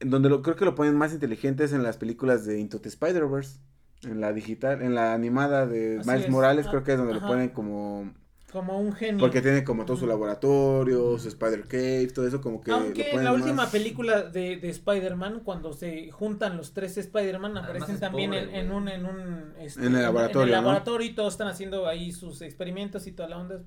Donde 0.00 0.28
lo 0.30 0.42
creo 0.42 0.56
que 0.56 0.64
lo 0.64 0.74
ponen 0.74 0.96
más 0.96 1.12
inteligente 1.12 1.64
es 1.64 1.72
en 1.72 1.82
las 1.82 1.98
películas 1.98 2.46
de 2.46 2.58
Into 2.58 2.80
the 2.80 2.88
Spider-Verse. 2.88 3.58
En 4.02 4.20
la 4.20 4.32
digital, 4.32 4.80
en 4.80 4.94
la 4.94 5.12
animada 5.12 5.66
de 5.66 5.98
Así 5.98 6.08
Miles 6.08 6.24
es. 6.24 6.30
Morales, 6.30 6.66
Ah, 6.66 6.70
creo 6.70 6.84
que 6.84 6.92
es 6.92 6.98
donde 6.98 7.12
lo 7.14 7.20
ponen 7.20 7.50
como. 7.50 8.10
Como 8.50 8.78
un 8.78 8.92
genio. 8.92 9.20
Porque 9.20 9.40
tiene 9.40 9.64
como 9.64 9.84
todo 9.84 9.96
su 9.96 10.06
laboratorio, 10.06 11.18
su 11.18 11.28
Spider 11.28 11.62
Cave, 11.66 12.08
todo 12.14 12.26
eso, 12.26 12.40
como 12.40 12.60
que. 12.60 12.70
Aunque 12.70 13.10
en 13.10 13.24
la 13.24 13.32
última 13.32 13.54
más- 13.54 13.70
película 13.70 14.22
de, 14.22 14.56
de 14.56 14.68
Spider-Man, 14.70 15.40
cuando 15.44 15.72
se 15.72 16.10
juntan 16.10 16.56
los 16.56 16.72
tres 16.72 16.96
Spider-Man, 16.98 17.56
aparecen 17.56 17.98
también 18.00 18.30
pobre, 18.30 18.58
en, 18.58 18.70
un, 18.72 18.88
en 18.88 19.06
un 19.06 19.54
este, 19.58 19.86
En 19.86 19.94
el 19.96 20.02
laboratorio, 20.02 20.42
En 20.42 20.48
el 20.48 20.54
¿no? 20.62 20.68
laboratorio 20.68 21.06
y 21.08 21.14
todos 21.14 21.34
están 21.34 21.48
haciendo 21.48 21.86
ahí 21.86 22.12
sus 22.12 22.42
experimentos 22.42 23.06
y 23.06 23.12
toda 23.12 23.28
la 23.28 23.38
onda. 23.38 23.60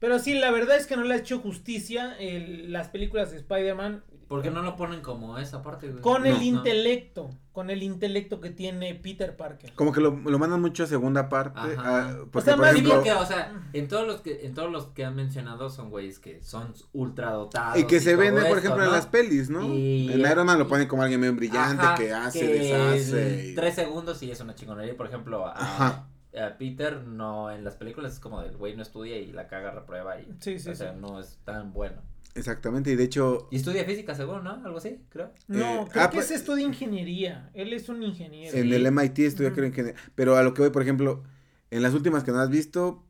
Pero 0.00 0.18
sí, 0.18 0.34
la 0.34 0.50
verdad 0.50 0.76
es 0.76 0.86
que 0.86 0.96
no 0.96 1.02
le 1.04 1.14
ha 1.14 1.18
hecho 1.18 1.40
justicia 1.40 2.16
el- 2.18 2.72
las 2.72 2.88
películas 2.88 3.30
de 3.32 3.38
Spider-Man 3.38 4.04
¿Por 4.28 4.42
qué 4.42 4.50
no 4.50 4.60
lo 4.60 4.76
ponen 4.76 5.00
como 5.00 5.38
esa 5.38 5.62
parte, 5.62 5.88
güey? 5.88 6.02
con 6.02 6.20
No, 6.20 6.28
el 6.28 6.34
no. 6.34 6.42
intelecto, 6.42 7.30
con 7.50 7.70
el 7.70 7.82
intelecto 7.82 8.42
que 8.42 8.50
tiene 8.50 8.94
Peter 8.94 9.34
Parker. 9.34 9.72
Como 9.72 9.90
que 9.90 10.02
lo, 10.02 10.10
lo 10.10 10.38
mandan 10.38 10.60
mucho 10.60 10.84
a 10.84 10.86
segunda 10.86 11.30
parte. 11.30 11.58
Ajá. 11.58 12.14
porque, 12.30 12.44
sea, 12.44 12.56
por 12.56 12.64
más 12.66 12.72
ejemplo. 12.74 12.94
porque, 12.96 13.12
o 13.14 13.24
sea, 13.24 13.58
en 13.72 13.88
todos 13.88 14.06
los 14.06 14.20
que, 14.20 14.44
en 14.44 14.52
todos 14.52 14.70
los 14.70 14.88
que 14.88 15.06
han 15.06 15.16
mencionado 15.16 15.70
son 15.70 15.88
güeyes 15.88 16.18
que 16.18 16.42
son 16.42 16.74
ultra 16.92 17.30
dotados. 17.30 17.78
Y 17.78 17.84
que 17.84 18.00
se 18.00 18.10
todo 18.12 18.20
ven, 18.20 18.34
por 18.48 18.58
ejemplo, 18.58 18.84
en 18.84 18.92
las 18.92 19.06
pelis, 19.06 19.48
¿no? 19.48 19.64
Y- 19.74 20.12
En 20.12 20.20
Iron 20.20 20.44
Man 20.44 20.58
lo 20.58 20.68
ponen 20.68 20.88
como 20.88 21.02
alguien 21.02 21.22
bien 21.22 21.34
brillante 21.36 21.82
Ajá, 21.86 21.94
que 21.94 22.12
hace, 22.12 22.40
que 22.40 22.46
deshace. 22.48 23.46
y- 23.48 23.54
Tres 23.54 23.76
segundos 23.76 24.22
y 24.22 24.30
es 24.30 24.38
una 24.42 24.54
chingonería. 24.54 24.94
Por 24.94 25.06
ejemplo, 25.06 25.46
a, 25.46 25.52
Ajá. 25.52 26.06
A 26.38 26.58
Peter 26.58 27.02
no, 27.04 27.50
en 27.50 27.64
las 27.64 27.76
películas 27.76 28.14
es 28.14 28.20
como 28.20 28.42
del 28.42 28.56
güey 28.56 28.76
no 28.76 28.82
estudia 28.82 29.18
y 29.18 29.32
la 29.32 29.48
caga, 29.48 29.70
reprueba 29.70 30.20
y. 30.20 30.26
Sí, 30.40 30.58
sí, 30.58 30.70
o 30.70 30.74
sea, 30.74 30.92
sí. 30.94 30.98
no 31.00 31.20
es 31.20 31.38
tan 31.44 31.72
bueno. 31.72 32.00
Exactamente, 32.34 32.92
y 32.92 32.96
de 32.96 33.04
hecho, 33.04 33.48
Y 33.50 33.56
estudia 33.56 33.84
física, 33.84 34.14
seguro, 34.14 34.42
¿no? 34.42 34.50
Algo 34.64 34.78
así, 34.78 35.00
creo. 35.08 35.32
No, 35.48 35.82
Eh, 35.84 35.86
creo 35.90 36.04
ah, 36.04 36.10
que 36.10 36.16
pues- 36.18 36.30
es 36.30 36.40
esto 36.40 36.54
de 36.54 36.62
ingeniería. 36.62 37.50
Él 37.54 37.72
es 37.72 37.88
un 37.88 38.02
ingeniero. 38.02 38.56
en 38.56 38.72
el 38.72 38.86
MIT 38.86 39.18
estudia 39.26 39.52
creo 39.52 39.72
que 39.72 39.94
pero 40.14 40.36
a 40.36 40.42
lo 40.42 40.54
que 40.54 40.62
voy, 40.62 40.70
por 40.70 40.82
ejemplo, 40.82 41.24
en 41.70 41.82
las 41.82 41.94
últimas 41.94 42.22
que 42.24 42.30
no 42.30 42.38
has 42.38 42.50
visto, 42.50 43.02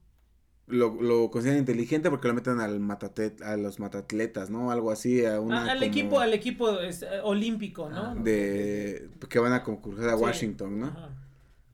lo, 0.67 1.01
lo 1.01 1.31
consideran 1.31 1.59
inteligente 1.61 2.11
porque 2.11 2.29
lo 2.29 2.35
meten 2.35 2.61
al 2.61 2.79
matate, 2.81 3.37
a 3.43 3.57
los 3.57 3.79
matatletas, 3.81 4.51
¿no? 4.51 4.71
Algo 4.71 4.91
así, 4.91 5.25
a 5.25 5.41
una 5.41 5.61
Ah, 5.67 5.73
al 5.73 5.79
como 5.79 5.85
equipo, 5.91 6.21
al 6.21 6.33
equipo 6.35 6.79
es, 6.81 7.03
eh, 7.03 7.09
olímpico, 7.23 7.89
¿no? 7.91 7.97
Ah, 7.99 8.15
de 8.15 9.09
que 9.29 9.39
van 9.39 9.53
a 9.53 9.63
concursar 9.63 10.09
a 10.11 10.17
Sí. 10.17 10.23
Washington, 10.23 10.79
¿no? 10.81 10.87
Ajá. 10.87 11.09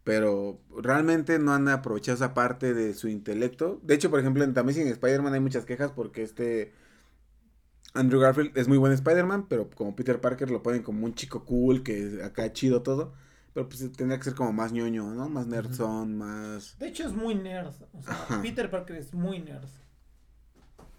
Pero 0.05 0.61
realmente 0.77 1.39
no 1.39 1.55
han 1.55 1.67
aprovechado 1.69 2.17
esa 2.17 2.35
parte 2.35 2.75
de 2.75 2.95
su 2.95 3.09
intelecto. 3.09 3.81
De 3.83 3.95
hecho, 3.95 4.11
por 4.11 4.21
ejemplo, 4.21 4.45
en 4.45 4.57
Amazing 4.57 4.89
Spider-Man 4.89 5.33
hay 5.33 5.41
muchas 5.41 5.65
quejas 5.65 5.93
porque 5.93 6.23
este 6.23 6.73
Andrew 7.95 8.21
Garfield 8.21 8.57
es 8.59 8.69
muy 8.69 8.77
buen 8.77 8.93
Spider-Man, 8.93 9.47
pero 9.49 9.71
como 9.71 9.97
Peter 9.97 10.21
Parker 10.21 10.51
lo 10.51 10.63
ponen 10.63 10.83
como 10.83 11.07
un 11.07 11.15
chico 11.15 11.45
cool, 11.45 11.83
que 11.83 12.21
acá 12.23 12.53
chido 12.53 12.83
todo. 12.83 13.15
Pero 13.55 13.69
pues 13.69 13.81
tendría 13.93 14.19
que 14.19 14.25
ser 14.25 14.35
como 14.35 14.53
más 14.53 14.73
ñoño, 14.73 15.15
¿no? 15.15 15.29
Más 15.29 15.47
nerdzón, 15.47 16.19
más... 16.19 16.77
De 16.79 16.89
hecho 16.89 17.07
es 17.07 17.15
muy 17.15 17.37
nerd. 17.37 17.69
O 17.93 18.03
sea. 18.03 18.43
Peter 18.43 18.69
Parker 18.69 18.97
es 18.97 19.15
muy 19.15 19.39
nerd. 19.39 19.69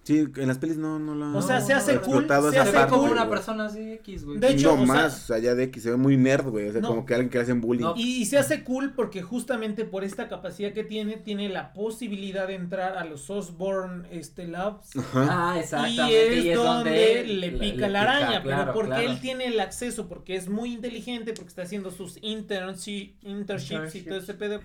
Sí, 0.06 0.20
en 0.36 0.47
las 0.47 0.60
pelis 0.60 0.78
no, 0.78 0.99
no 0.99 1.16
lo 1.16 1.26
han 1.26 1.36
O 1.36 1.41
sea, 1.41 1.62
se 1.62 1.74
hace 1.74 1.93
cool, 1.93 2.20
explotado 2.20 2.51
se 2.51 2.60
hace 2.60 2.72
parte, 2.72 2.91
como 2.91 3.01
cool. 3.08 3.12
una 3.14 3.28
persona 3.28 3.66
así 3.66 3.93
X, 3.93 4.24
güey. 4.24 4.38
De 4.38 4.49
hecho, 4.51 4.78
no 4.78 4.84
o 4.84 5.10
sea- 5.10 5.36
allá 5.36 5.56
de 5.56 5.72
que 5.72 5.80
se 5.80 5.89
ve 5.89 5.97
muy 5.97 6.16
nerd, 6.16 6.47
güey. 6.47 6.70
O 6.70 6.72
sea, 6.72 6.80
No. 6.82 6.89
como 6.89 7.08
que 7.08 7.16
alguien 7.16 7.32
que 7.32 7.39
le 7.39 7.43
hacen 7.43 7.60
bullying. 7.60 7.82
No. 7.86 7.95
Y, 7.97 8.22
y 8.22 8.26
se 8.26 8.38
hace 8.38 8.64
cool 8.64 8.93
porque 8.93 9.24
justamente 9.24 9.84
por 9.84 10.03
esta 10.03 10.28
capacidad 10.28 10.74
que 10.74 10.84
tiene, 10.84 11.18
tiene 11.18 11.49
la 11.49 11.74
posibilidad 11.74 12.47
de 12.47 12.53
entrar 12.53 12.99
a 12.99 13.03
los 13.03 13.32
Osborne 13.32 14.08
este, 14.12 14.47
Labs. 14.47 14.95
Ajá. 14.95 15.28
Ah, 15.28 15.53
Y 15.56 15.60
exactamente. 15.62 16.51
es, 16.51 16.56
donde 16.56 17.24
le 17.26 17.51
pica 17.53 17.88
la 17.88 18.01
araña, 18.03 18.43
claro, 18.43 18.62
pero 18.62 18.74
porque 18.74 18.89
claro. 18.91 19.10
él 19.12 19.20
tiene 19.22 19.47
el 19.47 19.60
acceso, 19.60 20.08
porque 20.08 20.36
es 20.36 20.49
muy 20.49 20.72
inteligente, 20.72 21.34
porque 21.34 21.49
está 21.49 21.64
haciendo 21.64 21.89
sus 21.89 22.22
internshi- 22.22 23.16
internships 23.24 23.95
y 23.95 24.01
todo 24.03 24.20
ese 24.20 24.36
pedo. 24.36 24.62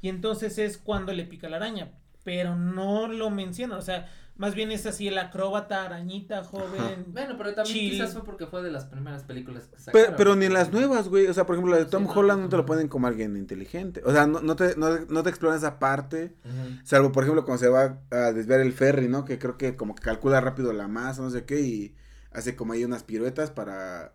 Y 0.00 0.08
entonces 0.08 0.56
es 0.56 0.78
cuando 0.78 1.12
le 1.12 1.24
pica 1.24 1.50
la 1.50 1.58
araña, 1.58 1.90
pero 2.24 2.56
no 2.56 3.06
lo 3.08 3.28
menciona, 3.28 3.76
o 3.76 3.82
sea, 3.82 4.08
más 4.36 4.54
bien 4.54 4.72
es 4.72 4.86
así 4.86 5.08
el 5.08 5.18
acróbata, 5.18 5.84
arañita, 5.84 6.42
joven. 6.42 7.06
Bueno, 7.08 7.34
pero 7.36 7.54
también 7.54 7.76
Chill. 7.76 7.90
quizás 7.92 8.12
fue 8.12 8.24
porque 8.24 8.46
fue 8.46 8.62
de 8.62 8.70
las 8.70 8.86
primeras 8.86 9.22
películas 9.22 9.66
que 9.68 9.78
sacaron. 9.78 9.92
Pero, 9.92 10.16
pero 10.16 10.36
ni 10.36 10.46
en 10.46 10.54
las 10.54 10.72
nuevas, 10.72 11.08
güey. 11.08 11.26
O 11.26 11.34
sea, 11.34 11.46
por 11.46 11.54
ejemplo, 11.54 11.74
la 11.74 11.84
de 11.84 11.90
Tom 11.90 12.06
Holland 12.08 12.42
no 12.42 12.48
te 12.48 12.56
lo 12.56 12.64
ponen 12.64 12.88
como 12.88 13.06
alguien 13.06 13.36
inteligente. 13.36 14.02
O 14.04 14.12
sea, 14.12 14.26
no, 14.26 14.40
no, 14.40 14.56
te, 14.56 14.74
no, 14.76 14.98
no 15.00 15.22
te 15.22 15.28
exploran 15.28 15.58
esa 15.58 15.78
parte. 15.78 16.34
Salvo, 16.82 17.12
por 17.12 17.24
ejemplo, 17.24 17.44
cuando 17.44 17.60
se 17.60 17.68
va 17.68 18.00
a 18.10 18.32
desviar 18.32 18.60
el 18.60 18.72
ferry, 18.72 19.08
¿no? 19.08 19.24
Que 19.24 19.38
creo 19.38 19.58
que 19.58 19.76
como 19.76 19.94
que 19.94 20.02
calcula 20.02 20.40
rápido 20.40 20.72
la 20.72 20.88
masa, 20.88 21.22
no 21.22 21.30
sé 21.30 21.44
qué, 21.44 21.60
y 21.60 21.94
hace 22.32 22.56
como 22.56 22.72
ahí 22.72 22.84
unas 22.84 23.04
piruetas 23.04 23.50
para 23.50 24.14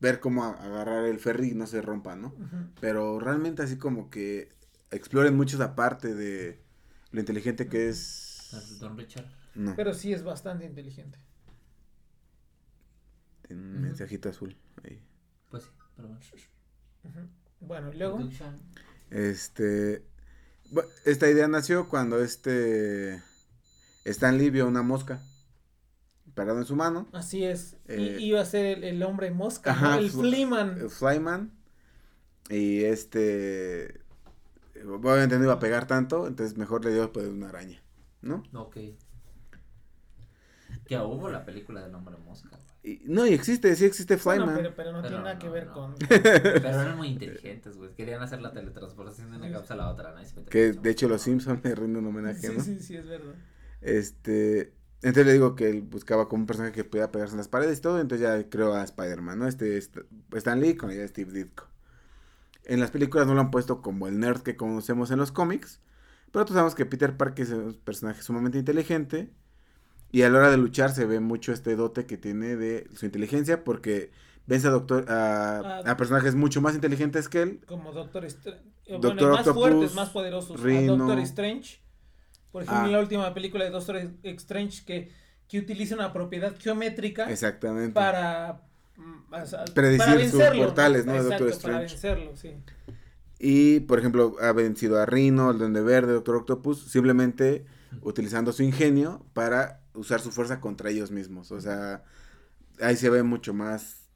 ver 0.00 0.20
cómo 0.20 0.44
agarrar 0.44 1.06
el 1.06 1.18
ferry 1.18 1.50
y 1.50 1.54
no 1.54 1.66
se 1.66 1.80
rompa, 1.82 2.14
¿no? 2.14 2.34
Pero 2.80 3.18
realmente 3.18 3.62
así 3.62 3.76
como 3.78 4.10
que 4.10 4.50
exploren 4.90 5.36
mucho 5.36 5.56
esa 5.56 5.74
parte 5.74 6.14
de 6.14 6.60
lo 7.10 7.20
inteligente 7.20 7.66
que 7.66 7.88
es. 7.88 8.78
Don 8.80 8.96
Richard. 8.96 9.37
No, 9.54 9.74
Pero 9.76 9.92
sí 9.94 10.12
es 10.12 10.22
bastante 10.22 10.64
inteligente. 10.66 11.18
tiene 13.46 13.62
un 13.62 13.80
mensajito 13.82 14.28
azul 14.28 14.56
ahí. 14.84 15.02
Pues 15.50 15.64
sí, 15.64 15.70
pero 15.96 16.08
bueno. 17.60 17.92
Y 17.92 17.96
luego. 17.98 18.18
Este. 19.10 20.04
Esta 21.04 21.28
idea 21.30 21.48
nació 21.48 21.88
cuando 21.88 22.22
este. 22.22 23.22
Stan 24.04 24.38
Lee 24.38 24.50
vio 24.50 24.66
una 24.66 24.82
mosca 24.82 25.22
parada 26.34 26.60
en 26.60 26.66
su 26.66 26.76
mano. 26.76 27.08
Así 27.12 27.44
es. 27.44 27.76
Eh, 27.88 28.18
y 28.20 28.26
iba 28.26 28.40
a 28.40 28.44
ser 28.44 28.78
el, 28.78 28.84
el 28.84 29.02
hombre 29.02 29.30
mosca, 29.30 29.98
el 29.98 30.12
fl- 30.12 30.20
Fleeman. 30.20 30.80
el 30.80 30.90
Flyman. 30.90 31.52
Y 32.50 32.84
este. 32.84 34.00
Obviamente 34.86 35.38
no 35.38 35.44
iba 35.44 35.54
a 35.54 35.58
pegar 35.58 35.86
tanto, 35.86 36.26
entonces 36.28 36.56
mejor 36.56 36.84
le 36.84 36.92
dio 36.92 37.12
pues 37.12 37.26
una 37.26 37.48
araña, 37.48 37.82
¿no? 38.22 38.44
Ok. 38.54 38.76
Que 40.86 40.96
hubo 40.98 41.28
la 41.30 41.44
película 41.44 41.82
del 41.82 41.94
hombre 41.94 42.16
mosca, 42.18 42.50
güey. 42.50 42.68
Y, 42.82 43.02
no, 43.06 43.26
y 43.26 43.34
existe, 43.34 43.74
sí 43.76 43.84
existe 43.84 44.16
Bueno, 44.16 44.44
Flyman. 44.46 44.56
pero, 44.56 44.74
pero 44.76 44.92
no 44.92 45.02
Pero 45.02 45.08
tiene 45.08 45.24
nada 45.24 45.38
que 45.38 45.46
no, 45.46 45.52
ver 45.52 45.66
no. 45.66 45.72
con. 45.74 45.94
Pero 45.98 46.68
eran 46.68 46.96
muy 46.96 47.08
inteligentes, 47.08 47.76
güey. 47.76 47.92
Querían 47.94 48.22
hacer 48.22 48.40
la 48.40 48.52
teletransportación 48.52 49.30
de 49.30 49.36
una 49.36 49.50
cápsula 49.52 49.84
a 49.84 49.90
otra, 49.90 50.14
¿no? 50.14 50.24
Se 50.24 50.34
Que 50.44 50.72
de 50.72 50.90
hecho 50.90 51.08
los 51.08 51.20
Simpsons 51.22 51.62
le 51.64 51.74
rinden 51.74 51.98
un 52.04 52.06
homenaje, 52.06 52.48
Sí, 52.48 52.54
¿no? 52.56 52.62
sí, 52.62 52.78
sí, 52.80 52.96
es 52.96 53.06
verdad. 53.06 53.34
Este. 53.80 54.74
Entonces 55.00 55.26
le 55.26 55.32
digo 55.34 55.54
que 55.54 55.68
él 55.70 55.82
buscaba 55.82 56.28
como 56.28 56.42
un 56.42 56.46
personaje 56.46 56.72
que 56.74 56.84
pudiera 56.84 57.12
pegarse 57.12 57.34
en 57.34 57.38
las 57.38 57.48
paredes 57.48 57.78
y 57.78 57.82
todo. 57.82 58.00
Entonces 58.00 58.26
ya 58.26 58.48
creó 58.48 58.74
a 58.74 58.82
Spider-Man, 58.82 59.38
¿no? 59.38 59.46
Este 59.46 59.76
St- 59.78 60.04
Stan 60.34 60.60
Lee 60.60 60.76
con 60.76 60.88
la 60.88 60.94
idea 60.94 61.02
de 61.02 61.08
Steve 61.08 61.32
Ditko. 61.32 61.66
En 62.64 62.80
las 62.80 62.90
películas 62.90 63.26
no 63.26 63.34
lo 63.34 63.40
han 63.40 63.50
puesto 63.50 63.80
como 63.82 64.08
el 64.08 64.18
nerd 64.18 64.42
que 64.42 64.56
conocemos 64.56 65.10
en 65.10 65.18
los 65.18 65.32
cómics. 65.32 65.80
Pero 66.32 66.44
todos 66.44 66.54
sabemos 66.54 66.74
que 66.74 66.84
Peter 66.86 67.16
Parker 67.16 67.44
es 67.46 67.50
un 67.52 67.74
personaje 67.84 68.22
sumamente 68.22 68.58
inteligente. 68.58 69.30
Y 70.10 70.22
a 70.22 70.30
la 70.30 70.38
hora 70.38 70.50
de 70.50 70.56
luchar 70.56 70.90
se 70.92 71.04
ve 71.06 71.20
mucho 71.20 71.52
este 71.52 71.76
dote 71.76 72.06
que 72.06 72.16
tiene 72.16 72.56
de 72.56 72.88
su 72.94 73.04
inteligencia. 73.06 73.62
Porque 73.64 74.10
vence 74.46 74.66
a, 74.68 74.70
doctor, 74.70 75.04
a, 75.10 75.58
Ah. 75.58 75.90
a 75.90 75.96
personajes 75.96 76.34
mucho 76.34 76.60
más 76.60 76.74
inteligentes 76.74 77.28
que 77.28 77.42
él. 77.42 77.60
Como 77.66 77.92
Doctor 77.92 78.24
Strange. 78.24 78.62
Bueno, 78.86 79.00
Doctor 79.02 79.30
más 79.32 79.40
Octopus, 79.40 79.60
fuertes, 79.62 79.94
más 79.94 80.08
poderosos. 80.10 80.60
A 80.60 80.64
Rhino. 80.64 80.96
Doctor 80.96 81.18
Strange. 81.20 81.80
Por 82.50 82.62
ejemplo, 82.62 82.82
Ah. 82.82 82.86
en 82.86 82.92
la 82.92 83.00
última 83.00 83.34
película 83.34 83.64
de 83.64 83.70
Doctor 83.70 83.96
Strange 84.22 84.82
que, 84.86 85.12
que 85.46 85.58
utiliza 85.58 85.94
una 85.94 86.12
propiedad 86.12 86.54
geométrica 86.58 87.30
Exactamente. 87.30 87.92
para. 87.92 88.62
mm, 88.96 89.34
o 89.34 89.46
sea, 89.46 89.64
Predecir 89.74 90.06
para 90.06 90.28
sus 90.28 90.58
portales, 90.64 91.04
¿no? 91.06 91.14
Exacto, 91.14 91.44
Doctor 91.44 91.62
para 91.62 91.84
Strange. 91.84 91.94
vencerlo, 91.94 92.36
sí. 92.36 92.54
Y, 93.38 93.80
por 93.80 93.98
ejemplo, 93.98 94.34
ha 94.40 94.52
vencido 94.52 94.98
a 95.00 95.06
Rhino, 95.06 95.50
el 95.50 95.58
Duende 95.58 95.82
Verde, 95.82 96.12
Doctor 96.14 96.36
Octopus, 96.36 96.90
simplemente 96.90 97.66
utilizando 98.02 98.52
su 98.52 98.62
ingenio 98.64 99.24
para 99.34 99.82
usar 99.94 100.20
su 100.20 100.30
fuerza 100.30 100.60
contra 100.60 100.90
ellos 100.90 101.10
mismos. 101.10 101.52
O 101.52 101.60
sea, 101.60 102.04
ahí 102.80 102.96
se 102.96 103.10
ve 103.10 103.22
mucho 103.22 103.54
más 103.54 104.08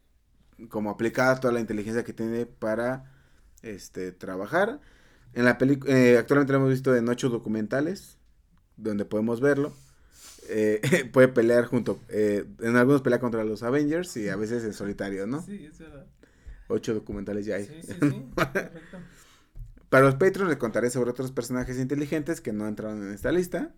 como 0.69 0.91
aplicada 0.91 1.41
toda 1.41 1.53
la 1.53 1.61
inteligencia 1.61 2.05
que 2.05 2.13
tiene 2.13 2.47
para 2.47 3.13
este 3.63 4.13
trabajar. 4.13 4.81
En 5.35 5.45
la 5.45 5.59
película, 5.59 5.95
actualmente 6.19 6.53
lo 6.53 6.59
hemos 6.59 6.71
visto 6.71 6.95
en 6.95 7.09
ocho 7.09 7.29
documentales, 7.29 8.19
donde 8.77 9.05
podemos 9.05 9.41
verlo. 9.41 9.75
Eh, 10.49 10.81
puede 11.13 11.29
pelear 11.29 11.67
junto, 11.67 12.01
eh, 12.09 12.45
en 12.61 12.77
algunos 12.77 13.03
pelea 13.03 13.21
contra 13.21 13.45
los 13.45 13.63
Avengers 13.63 14.17
y 14.17 14.29
a 14.29 14.37
veces 14.37 14.65
en 14.65 14.75
solitario, 14.75 15.27
¿no? 15.27 15.43
Sí, 15.43 15.67
es 15.67 15.79
verdad. 15.79 16.07
Ocho 16.69 16.95
documentales 16.95 17.47
ya 17.47 17.57
hay. 17.57 17.67
Sí, 17.67 17.83
sí. 17.83 18.27
Para 19.89 20.07
los 20.07 20.15
Patreons 20.15 20.49
les 20.49 20.59
contaré 20.59 20.89
sobre 20.89 21.11
otros 21.11 21.33
personajes 21.33 21.79
inteligentes 21.79 22.41
que 22.41 22.53
no 22.53 22.67
entraron 22.67 23.03
en 23.07 23.13
esta 23.13 23.31
lista, 23.31 23.75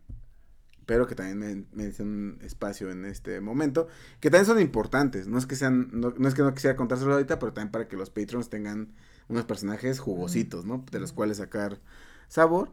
pero 0.87 1.07
que 1.07 1.15
también 1.15 1.39
me- 1.39 1.65
merecen 1.73 2.09
un 2.09 2.39
espacio 2.43 2.91
en 2.91 3.05
este 3.05 3.41
momento, 3.41 3.89
que 4.21 4.31
también 4.31 4.47
son 4.47 4.61
importantes. 4.61 5.27
No 5.27 5.39
es 5.39 5.47
que 5.47 5.57
sean, 5.57 5.89
no, 5.93 6.13
no 6.17 6.29
es 6.29 6.35
que 6.35 6.43
no 6.43 6.53
quisiera 6.55 6.77
contárselo 6.77 7.13
ahorita, 7.15 7.39
pero 7.39 7.53
también 7.53 7.73
para 7.73 7.89
que 7.89 7.97
los 7.97 8.11
Patreons 8.11 8.51
tengan 8.51 8.93
unos 9.29 9.45
personajes 9.45 10.01
jugositos, 10.01 10.65
¿no? 10.65 10.85
De 10.91 11.01
los 11.01 11.13
cuales 11.13 11.39
sacar 11.39 11.81
sabor. 12.29 12.71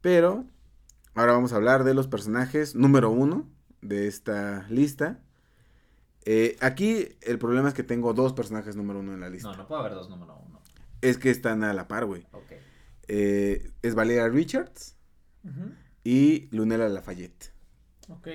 Pero 0.00 0.44
ahora 1.14 1.32
vamos 1.32 1.52
a 1.52 1.56
hablar 1.56 1.84
de 1.84 1.94
los 1.94 2.08
personajes 2.08 2.74
número 2.74 3.10
uno 3.10 3.48
de 3.82 4.06
esta 4.06 4.66
lista. 4.68 5.20
Eh, 6.24 6.56
aquí 6.60 7.08
el 7.22 7.38
problema 7.38 7.68
es 7.68 7.74
que 7.74 7.82
tengo 7.82 8.12
dos 8.12 8.32
personajes 8.32 8.76
número 8.76 9.00
uno 9.00 9.14
en 9.14 9.20
la 9.20 9.30
lista. 9.30 9.50
No, 9.50 9.56
no 9.56 9.66
puede 9.66 9.80
haber 9.80 9.94
dos 9.94 10.08
número 10.10 10.36
uno. 10.46 10.60
Es 11.00 11.16
que 11.16 11.30
están 11.30 11.64
a 11.64 11.72
la 11.72 11.88
par, 11.88 12.04
güey. 12.04 12.26
Ok. 12.32 12.52
Eh, 13.08 13.72
es 13.82 13.94
Valeria 13.94 14.28
Richards 14.28 14.94
Ujú, 15.42 15.72
y 16.04 16.48
Lunella 16.50 16.88
Lafayette. 16.88 17.52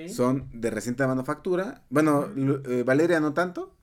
Son 0.07 0.49
de 0.53 0.69
reciente 0.69 1.05
manufactura. 1.05 1.83
Bueno, 1.89 2.29
eh, 2.65 2.83
Valeria 2.85 3.19
no 3.19 3.33
tanto, 3.33 3.75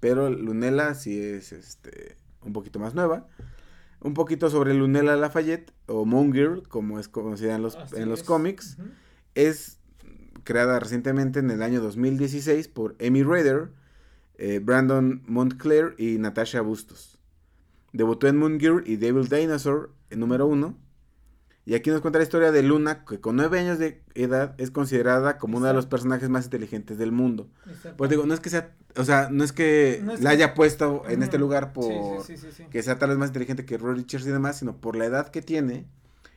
pero 0.00 0.30
Lunella 0.30 0.94
sí 0.94 1.20
es 1.20 1.52
este 1.52 2.16
un 2.42 2.52
poquito 2.52 2.78
más 2.78 2.94
nueva. 2.94 3.26
Un 4.00 4.14
poquito 4.14 4.48
sobre 4.50 4.72
Lunella 4.72 5.16
Lafayette 5.16 5.72
o 5.86 6.04
Moon 6.04 6.32
Girl, 6.32 6.62
como 6.68 6.98
es 7.00 7.08
conocida 7.08 7.56
en 7.56 7.62
los, 7.62 7.76
Así 7.76 7.96
en 7.96 8.08
los 8.08 8.20
es. 8.20 8.26
cómics. 8.26 8.78
Es 9.34 9.78
creada 10.44 10.78
recientemente 10.78 11.40
en 11.40 11.50
el 11.50 11.62
año 11.62 11.80
2016 11.82 12.68
por 12.68 12.94
Amy 13.04 13.22
Rader, 13.22 13.72
eh, 14.38 14.60
Brandon 14.62 15.22
Montclair 15.26 15.94
y 15.98 16.18
Natasha 16.18 16.60
Bustos. 16.60 17.18
Debutó 17.92 18.28
en 18.28 18.36
Moon 18.36 18.60
Girl 18.60 18.82
y 18.86 18.96
Devil 18.96 19.28
Dinosaur 19.28 19.92
en 20.10 20.20
número 20.20 20.46
uno. 20.46 20.78
Y 21.68 21.74
aquí 21.74 21.90
nos 21.90 22.00
cuenta 22.00 22.18
la 22.20 22.22
historia 22.22 22.52
de 22.52 22.62
Luna, 22.62 23.04
que 23.04 23.20
con 23.20 23.34
nueve 23.34 23.58
años 23.58 23.78
de 23.80 24.00
edad 24.14 24.54
es 24.56 24.70
considerada 24.70 25.36
como 25.36 25.58
uno 25.58 25.66
de 25.66 25.74
los 25.74 25.86
personajes 25.86 26.28
más 26.28 26.44
inteligentes 26.44 26.96
del 26.96 27.10
mundo. 27.10 27.50
Exacto. 27.66 27.96
Pues 27.96 28.08
digo, 28.08 28.24
no 28.24 28.34
es 28.34 28.40
que 28.40 28.50
sea, 28.50 28.70
o 28.96 29.04
sea, 29.04 29.28
no 29.32 29.42
es 29.42 29.52
que 29.52 30.00
No 30.04 30.12
es 30.12 30.20
la 30.22 30.30
que- 30.30 30.36
haya 30.36 30.54
puesto 30.54 31.02
en 31.08 31.24
este 31.24 31.38
lugar 31.38 31.72
por 31.72 32.22
sí, 32.24 32.36
sí, 32.36 32.46
sí, 32.46 32.52
sí. 32.56 32.64
que 32.70 32.82
sea 32.84 32.98
tal 33.00 33.08
vez 33.10 33.18
más 33.18 33.30
inteligente 33.30 33.66
que 33.66 33.78
Roy 33.78 33.96
Richards 33.96 34.26
y 34.26 34.30
demás, 34.30 34.58
sino 34.60 34.80
por 34.80 34.94
la 34.94 35.06
edad 35.06 35.28
que 35.30 35.42
tiene 35.42 35.88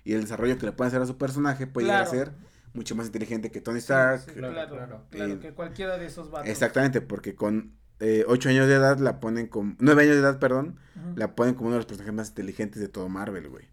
y 0.04 0.14
el 0.14 0.22
desarrollo 0.22 0.58
que 0.58 0.66
le 0.66 0.72
pueden 0.72 0.88
hacer 0.90 1.02
a 1.04 1.06
su 1.06 1.18
personaje, 1.20 1.68
puede 1.68 1.86
llegar 1.86 2.08
a 2.08 2.10
Claro. 2.10 2.26
ser 2.32 2.34
mucho 2.74 2.96
más 2.96 3.06
inteligente 3.06 3.52
que 3.52 3.62
Tony 3.62 3.78
Stark. 3.80 4.22
Sí, 4.22 4.32
Claro, 4.32 4.54
claro, 4.54 4.76
claro. 4.76 5.02
claro, 5.12 5.34
Eh, 5.34 5.40
que 5.40 5.54
cualquiera 5.54 6.00
de 6.00 6.08
esos 6.08 6.32
vatos. 6.32 6.50
Exactamente, 6.50 7.02
porque 7.02 7.36
con 7.36 7.74
eh, 8.00 8.24
8 8.28 8.50
años 8.50 8.68
de 8.68 8.76
edad 8.76 8.98
la 8.98 9.20
ponen 9.20 9.46
como... 9.48 9.76
9 9.78 10.04
años 10.04 10.16
de 10.16 10.22
edad, 10.22 10.40
perdón. 10.40 10.78
La 11.16 11.36
ponen 11.36 11.54
como 11.54 11.68
uno 11.68 11.76
de 11.76 11.80
los 11.80 11.86
personajes 11.86 12.14
más 12.16 12.30
inteligentes 12.30 12.82
de 12.82 12.88
todo 12.88 13.10
Marvel, 13.10 13.48
güey. 13.50 13.66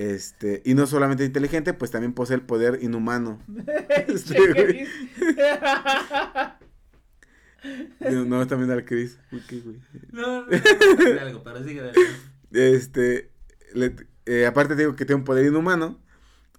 Este, 0.00 0.62
y 0.64 0.72
no 0.72 0.86
solamente 0.86 1.26
inteligente, 1.26 1.74
pues 1.74 1.90
también 1.90 2.14
posee 2.14 2.36
el 2.36 2.42
poder 2.42 2.78
inhumano. 2.82 3.38
Sí, 4.16 4.34
güey. 4.54 4.86
No, 8.00 8.24
no, 8.24 8.46
también 8.46 8.70
al 8.70 8.84
Chris. 8.86 9.18
Güey. 9.30 9.80
No, 10.12 10.46
no, 10.46 10.46
no, 10.46 11.14
no, 11.14 11.20
algo, 11.20 11.42
pero 11.44 11.62
sigue 11.62 11.80
adelante. 11.80 12.00
Este, 12.52 13.30
le- 13.74 13.94
eh, 14.24 14.46
aparte 14.46 14.74
te 14.74 14.82
digo 14.82 14.96
que 14.96 15.04
tiene 15.04 15.18
un 15.20 15.24
poder 15.24 15.44
inhumano, 15.44 16.00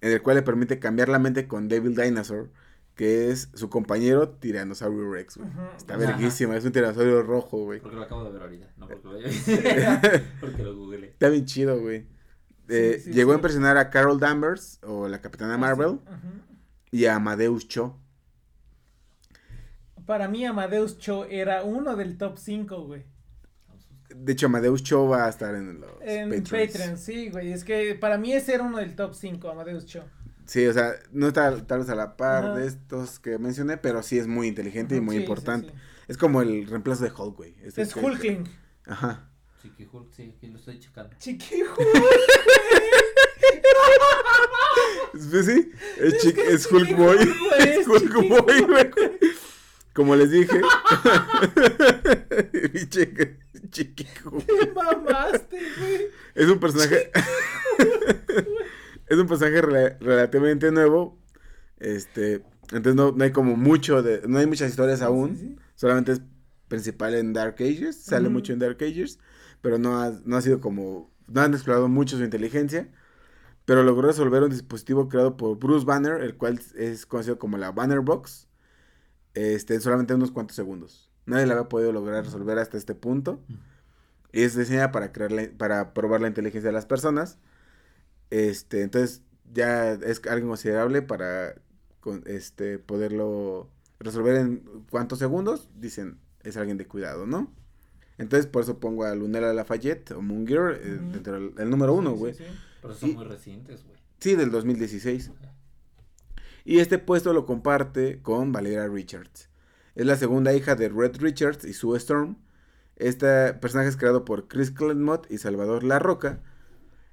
en 0.00 0.12
el 0.12 0.22
cual 0.22 0.36
le 0.36 0.42
permite 0.42 0.78
cambiar 0.78 1.08
la 1.08 1.18
mente 1.18 1.48
con 1.48 1.66
Devil 1.68 1.96
Dinosaur, 1.96 2.50
que 2.94 3.30
es 3.30 3.48
su 3.54 3.68
compañero 3.68 4.28
Tiranosaurio 4.28 5.10
Rex, 5.10 5.38
güey. 5.38 5.50
Está 5.76 5.96
verguísima, 5.96 6.56
es 6.56 6.64
un 6.64 6.70
tiranosaurio 6.72 7.22
rojo, 7.22 7.64
güey. 7.64 7.80
Porque 7.80 7.96
lo 7.96 8.02
acabo 8.02 8.24
de 8.24 8.30
ver 8.32 8.42
ahorita, 8.42 8.72
no 8.76 8.86
porque 8.86 9.08
lo 9.08 9.14
haya 9.16 9.26
visto. 9.28 9.52
porque 10.40 10.62
lo 10.62 10.76
googleé. 10.76 11.08
Está 11.10 11.28
bien 11.28 11.44
chido, 11.46 11.80
güey. 11.80 12.06
Eh, 12.72 12.94
Sí, 12.98 13.04
sí, 13.04 13.12
llegó 13.12 13.32
a 13.32 13.34
impresionar 13.36 13.76
a 13.76 13.90
Carol 13.90 14.18
Danvers, 14.18 14.78
o 14.82 15.08
la 15.08 15.20
Capitana 15.20 15.58
Marvel, 15.58 15.88
Ujú. 15.90 16.02
y 16.90 17.04
a 17.06 17.16
Amadeus 17.16 17.68
Cho. 17.68 17.98
Para 20.06 20.28
mí 20.28 20.44
Amadeus 20.44 20.98
Cho 20.98 21.24
era 21.26 21.62
uno 21.62 21.96
del 21.96 22.18
top 22.18 22.36
5, 22.38 22.84
güey. 22.86 23.04
De 24.14 24.32
hecho, 24.32 24.46
Amadeus 24.46 24.82
Cho 24.82 25.08
va 25.08 25.26
a 25.26 25.28
estar 25.28 25.54
en 25.54 25.80
los 25.80 25.90
En 26.02 26.28
Patreons. 26.30 26.72
Patreon, 26.72 26.98
sí, 26.98 27.30
güey. 27.30 27.52
Es 27.52 27.64
que 27.64 27.94
para 27.94 28.18
mí 28.18 28.32
ese 28.32 28.54
era 28.54 28.64
uno 28.64 28.78
del 28.78 28.94
top 28.94 29.14
5, 29.14 29.48
Amadeus 29.50 29.86
Cho. 29.86 30.04
Sí, 30.44 30.66
o 30.66 30.72
sea, 30.72 30.92
no 31.12 31.28
está 31.28 31.56
tal 31.66 31.78
vez 31.80 31.88
a 31.88 31.94
la 31.94 32.16
par 32.16 32.54
de 32.54 32.66
estos 32.66 33.20
que 33.20 33.38
mencioné, 33.38 33.76
pero 33.76 34.02
sí 34.02 34.18
es 34.18 34.26
muy 34.26 34.48
inteligente 34.48 34.96
y 34.96 35.00
muy 35.00 35.16
sí, 35.16 35.22
importante. 35.22 35.68
sí. 35.70 35.74
Es 36.08 36.18
como 36.18 36.42
el 36.42 36.66
reemplazo 36.66 37.04
de 37.04 37.12
Hulk, 37.16 37.36
güey. 37.36 37.54
Este 37.62 37.82
Es 37.82 37.94
Hulkling. 37.96 38.44
Ajá. 38.86 39.30
Chiqui 39.62 39.88
Hulk, 39.92 40.12
sí, 40.12 40.34
aquí 40.36 40.46
lo 40.48 40.58
estoy 40.58 40.78
checando. 40.80 41.14
Chiqui 41.18 41.62
Pues 45.12 45.46
sí, 45.52 45.70
es, 45.98 46.18
chi- 46.18 46.32
que 46.32 46.48
es 46.52 46.66
Hulk 46.70 46.96
Boy. 46.96 47.16
Hulk, 47.18 47.36
Es 47.58 47.66
es 47.78 47.88
Hulk 47.88 48.00
Chiqui 48.12 48.28
Boy, 48.28 48.60
Hulk, 48.60 48.94
güey. 48.94 49.10
Como 49.94 50.16
les 50.16 50.30
dije. 50.30 50.60
Chiqui 53.70 54.06
Hulk. 54.24 54.46
Te 54.46 54.72
mamaste, 54.72 55.58
güey. 55.78 56.06
Es 56.34 56.48
un 56.48 56.58
personaje. 56.58 57.10
es 59.08 59.18
un 59.18 59.26
personaje 59.26 59.62
rela- 59.62 59.96
relativamente 60.00 60.70
nuevo. 60.72 61.18
Este. 61.78 62.42
Entonces 62.72 62.94
no, 62.94 63.12
no 63.12 63.22
hay 63.24 63.32
como 63.32 63.56
mucho 63.56 64.02
de. 64.02 64.22
No 64.26 64.38
hay 64.38 64.46
muchas 64.46 64.70
historias 64.70 65.02
aún. 65.02 65.36
Sí, 65.36 65.46
sí. 65.48 65.56
Solamente 65.74 66.12
es 66.12 66.22
principal 66.68 67.14
en 67.14 67.32
Dark 67.34 67.56
Ages. 67.60 67.96
Sale 68.02 68.30
mucho 68.30 68.52
en 68.54 68.58
Dark 68.60 68.78
Ages. 68.82 69.18
Pero 69.62 69.78
no 69.78 70.00
ha, 70.02 70.10
no 70.24 70.36
ha 70.36 70.42
sido 70.42 70.60
como. 70.60 71.10
No 71.26 71.40
han 71.40 71.54
explorado 71.54 71.88
mucho 71.88 72.18
su 72.18 72.24
inteligencia. 72.24 72.90
Pero 73.64 73.84
logró 73.84 74.08
resolver 74.08 74.42
un 74.42 74.50
dispositivo 74.50 75.08
creado 75.08 75.36
por 75.36 75.56
Bruce 75.58 75.86
Banner, 75.86 76.20
el 76.20 76.36
cual 76.36 76.60
es 76.76 77.06
conocido 77.06 77.38
como 77.38 77.56
la 77.58 77.70
Banner 77.72 78.00
Box. 78.00 78.48
Este, 79.34 79.74
en 79.74 79.80
solamente 79.80 80.14
unos 80.14 80.30
cuantos 80.32 80.56
segundos. 80.56 81.10
Nadie 81.26 81.46
la 81.46 81.54
había 81.54 81.68
podido 81.68 81.92
lograr 81.92 82.24
resolver 82.24 82.58
hasta 82.58 82.76
este 82.76 82.94
punto. 82.94 83.40
Y 84.32 84.42
es 84.42 84.56
diseñada 84.56 84.90
para 84.92 85.12
crear 85.12 85.30
la- 85.32 85.48
para 85.56 85.94
probar 85.94 86.20
la 86.20 86.28
inteligencia 86.28 86.68
de 86.68 86.74
las 86.74 86.86
personas. 86.86 87.38
Este, 88.30 88.82
entonces 88.82 89.22
ya 89.52 89.92
es 89.92 90.20
algo 90.26 90.48
considerable 90.48 91.02
para 91.02 91.54
con- 92.00 92.24
este 92.26 92.78
poderlo 92.78 93.70
resolver 94.00 94.36
en 94.36 94.64
cuántos 94.90 95.18
segundos. 95.18 95.68
Dicen, 95.76 96.18
es 96.42 96.56
alguien 96.56 96.78
de 96.78 96.86
cuidado, 96.88 97.26
¿no? 97.26 97.52
Entonces 98.18 98.46
por 98.46 98.62
eso 98.62 98.78
pongo 98.78 99.04
a 99.04 99.14
Lunella 99.14 99.52
Lafayette 99.52 100.12
o 100.12 100.22
Moon 100.22 100.46
Girl 100.46 100.74
eh, 100.74 100.98
dentro 101.12 101.34
del 101.34 101.54
el 101.58 101.70
número 101.70 101.94
uno, 101.94 102.10
Sí, 102.10 102.14
sí, 102.16 102.20
güey. 102.20 102.34
sí. 102.34 102.44
Pero 102.82 102.94
son 102.94 103.10
Y- 103.10 103.14
muy 103.14 103.24
recientes, 103.24 103.84
güey. 103.84 103.96
Sí, 104.20 104.36
del 104.36 104.50
2016. 104.50 105.30
Y 106.64 106.78
este 106.78 106.98
puesto 106.98 107.32
lo 107.32 107.44
comparte 107.46 108.20
con 108.22 108.52
Valeria 108.52 108.86
Richards. 108.86 109.48
Es 109.94 110.06
la 110.06 110.16
segunda 110.16 110.54
hija 110.54 110.74
de 110.76 110.88
Red 110.88 111.16
Richards 111.18 111.64
y 111.64 111.72
Sue 111.72 111.96
Storm. 111.98 112.36
Este 112.96 113.52
personaje 113.54 113.88
es 113.88 113.96
creado 113.96 114.24
por 114.24 114.46
Chris 114.48 114.70
Claremont 114.70 115.26
y 115.30 115.38
Salvador 115.38 115.82
La 115.82 115.98
Roca. 115.98 116.40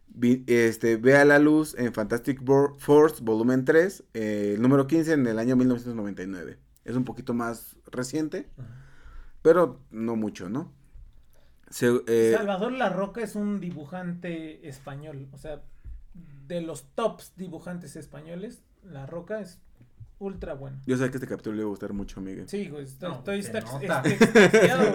Vi- 0.08 0.44
este, 0.48 0.98
ve 0.98 1.16
a 1.18 1.26
la 1.26 1.40
luz 1.40 1.76
en 1.78 1.94
Fantastic 1.94 2.42
Force 2.78 3.24
volumen 3.24 3.66
3, 3.66 4.04
eh, 4.14 4.54
el 4.56 4.62
número 4.62 4.86
15 4.88 5.14
en 5.14 5.26
el 5.28 5.40
año 5.40 5.56
1999. 5.56 6.58
Es 6.86 6.96
un 6.96 7.06
poquito 7.06 7.34
más 7.34 7.76
reciente, 7.92 8.50
pero 9.42 9.80
no 9.92 10.16
mucho, 10.16 10.50
¿no? 10.50 10.72
Se- 11.70 12.02
eh, 12.08 12.34
Salvador 12.36 12.72
La 12.74 12.90
Roca 12.90 13.22
es 13.22 13.36
un 13.36 13.60
dibujante 13.60 14.68
español. 14.68 15.28
O 15.32 15.38
sea, 15.38 15.62
de 16.48 16.62
los 16.62 16.84
tops 16.96 17.34
dibujantes 17.36 17.96
españoles, 17.96 18.62
La 18.84 19.06
Roca 19.06 19.40
es 19.40 19.60
ultra 20.22 20.54
bueno. 20.54 20.78
yo 20.86 20.98
sé 20.98 21.10
que 21.10 21.16
este 21.16 21.28
capítulo 21.28 21.56
le 21.56 21.64
va 21.64 21.68
a 21.68 21.70
gustar 21.70 21.94
mucho, 21.94 22.20
Miguel. 22.20 22.50
Sí, 22.50 22.68
güey, 22.68 22.84
estoy, 22.84 23.10
No, 23.10 23.16
estoy 23.20 23.42
se 23.42 23.54
Se 23.54 23.62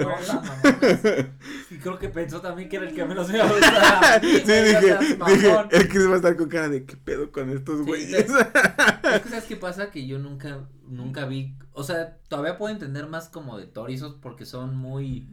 güey. 0.03 1.27
Y 1.71 1.79
creo 1.79 1.99
que 1.99 2.09
pensó 2.11 2.41
también 2.43 2.69
que 2.69 2.77
era 2.77 2.87
el 2.89 2.95
que 2.95 3.05
menos 3.07 3.31
iba 3.33 3.45
a 3.45 3.49
gustar. 3.53 4.21
Sí, 4.21 4.33
dije, 4.37 4.99
dije, 5.27 5.57
el 5.71 5.89
Chris 5.89 6.09
va 6.09 6.13
a 6.13 6.17
estar 6.17 6.37
con 6.37 6.49
cara 6.49 6.69
de 6.69 6.85
qué 6.85 6.97
pedo 6.99 7.33
con 7.33 7.49
estos 7.51 7.79
Sí, 7.79 7.85
güeyes. 7.87 8.27
Es 9.15 9.21
que 9.23 9.29
sabes 9.29 9.45
qué 9.45 9.57
pasa 9.57 9.91
que 9.91 10.07
yo 10.07 10.19
nunca, 10.19 10.69
nunca 10.89 11.25
vi, 11.27 11.55
o 11.73 11.85
sea, 11.85 12.19
todavía 12.29 12.59
puedo 12.59 12.73
entender 12.75 13.07
más 13.07 13.29
como 13.29 13.57
de 13.59 13.67
Torizos 13.67 14.17
porque 14.21 14.45
son 14.45 14.77
muy 14.77 15.27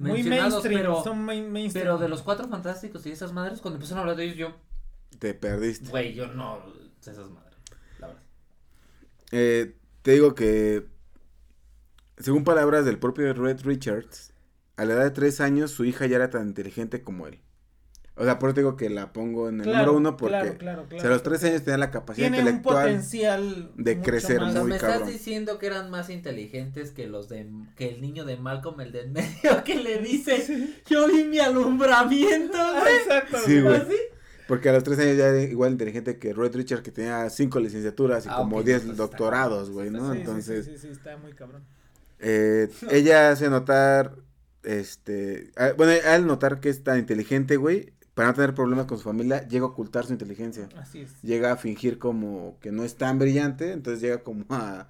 Muy 0.00 0.12
mencionados, 0.22 0.52
mainstream, 0.64 0.80
pero, 0.80 1.04
son 1.04 1.24
main- 1.24 1.52
mainstream. 1.52 1.84
pero 1.84 1.98
de 1.98 2.08
los 2.08 2.22
cuatro 2.22 2.48
fantásticos 2.48 3.04
y 3.06 3.10
esas 3.12 3.32
madres, 3.32 3.60
cuando 3.60 3.76
empezaron 3.76 3.98
a 3.98 4.00
hablar 4.02 4.16
de 4.16 4.24
ellos, 4.24 4.36
yo, 4.36 4.56
Te 5.18 5.34
perdiste. 5.34 5.88
güey, 5.90 6.14
yo 6.14 6.26
no 6.28 6.62
sé 7.00 7.10
esas 7.12 7.28
madres, 7.30 7.58
la 7.98 8.06
verdad. 8.08 8.22
Eh, 9.32 9.76
te 10.02 10.12
digo 10.12 10.34
que, 10.34 10.86
según 12.18 12.44
palabras 12.44 12.84
del 12.84 12.98
propio 12.98 13.32
Red 13.34 13.60
Richards, 13.62 14.32
a 14.76 14.84
la 14.86 14.94
edad 14.94 15.04
de 15.04 15.10
tres 15.10 15.40
años 15.40 15.70
su 15.70 15.84
hija 15.84 16.06
ya 16.06 16.16
era 16.16 16.30
tan 16.30 16.48
inteligente 16.48 17.02
como 17.02 17.26
él. 17.26 17.40
O 18.20 18.24
sea, 18.24 18.38
por 18.38 18.50
eso 18.50 18.54
te 18.54 18.60
digo 18.60 18.76
que 18.76 18.90
la 18.90 19.12
pongo 19.12 19.48
en 19.48 19.56
el 19.60 19.62
Claro, 19.62 19.78
número 19.92 19.96
uno 19.96 20.16
porque 20.16 20.34
claro, 20.34 20.58
claro, 20.58 20.86
si 20.90 20.96
a 20.96 20.98
claro. 21.00 21.14
los 21.14 21.22
tres 21.22 21.42
años 21.44 21.62
tenía 21.62 21.78
la 21.78 21.90
capacidad 21.90 22.26
Tiene 22.28 22.42
un 22.42 22.48
intelectual. 22.48 22.84
potencial 22.86 23.70
de 23.76 24.00
crecer 24.02 24.40
más- 24.40 24.50
O 24.50 24.52
sea, 24.52 24.60
muy 24.60 24.70
me 24.72 24.78
cabrón. 24.78 24.96
estás 24.98 25.12
diciendo 25.12 25.58
que 25.58 25.66
eran 25.66 25.90
más 25.90 26.10
inteligentes 26.10 26.90
que 26.90 27.06
los 27.06 27.28
de, 27.28 27.46
que 27.76 27.88
el 27.88 28.00
niño 28.02 28.24
de 28.26 28.36
Malcolm, 28.36 28.80
el 28.82 28.92
de 28.92 29.00
en 29.02 29.12
medio, 29.14 29.30
que 29.64 29.76
le 29.76 29.98
dice, 30.02 30.68
yo 30.88 31.08
vi 31.08 31.24
mi 31.24 31.38
alumbramiento, 31.38 32.58
Ah, 32.58 32.80
güey. 32.82 32.94
Exacto. 32.96 33.38
Sí, 33.46 33.60
güey. 33.60 33.76
¿Así? 33.76 33.96
Porque 34.46 34.68
a 34.68 34.72
los 34.72 34.82
tres 34.84 34.98
años 34.98 35.16
ya 35.16 35.28
era 35.28 35.40
igual 35.42 35.72
inteligente 35.72 36.18
que 36.18 36.32
Red 36.34 36.54
Richards, 36.56 36.82
que 36.82 36.90
tenía 36.90 37.30
cinco 37.30 37.58
licenciaturas 37.60 38.26
y 38.26 38.28
Ah, 38.28 38.36
como 38.36 38.58
ok, 38.58 38.64
diez 38.64 38.82
entonces 38.82 39.00
está 39.00 39.02
doctorados, 39.16 39.70
güey, 39.70 39.90
¿no? 39.90 40.06
Sí, 40.10 40.12
sí, 40.14 40.20
Entonces, 40.20 40.64
Sí, 40.66 40.72
sí, 40.72 40.78
sí, 40.78 40.88
está 40.88 41.16
muy 41.16 41.32
cabrón. 41.32 41.62
Eh, 42.18 42.68
ella 42.90 43.30
hace 43.30 43.48
notar, 43.48 44.16
este, 44.62 45.52
a- 45.56 45.72
bueno, 45.72 45.92
al 46.06 46.26
notar 46.26 46.60
que 46.60 46.68
es 46.68 46.82
tan 46.82 46.98
inteligente, 46.98 47.56
güey, 47.56 47.92
para 48.20 48.28
no 48.32 48.34
tener 48.34 48.54
problemas 48.54 48.84
con 48.84 48.98
su 48.98 49.04
familia, 49.04 49.48
llega 49.48 49.64
a 49.64 49.68
ocultar 49.68 50.04
su 50.04 50.12
inteligencia. 50.12 50.68
Así 50.76 51.00
es. 51.00 51.22
Llega 51.22 51.52
a 51.52 51.56
fingir 51.56 51.98
como 51.98 52.58
que 52.60 52.70
no 52.70 52.84
es 52.84 52.96
tan 52.96 53.18
brillante, 53.18 53.72
entonces 53.72 54.02
llega 54.02 54.22
como 54.22 54.44
a, 54.50 54.88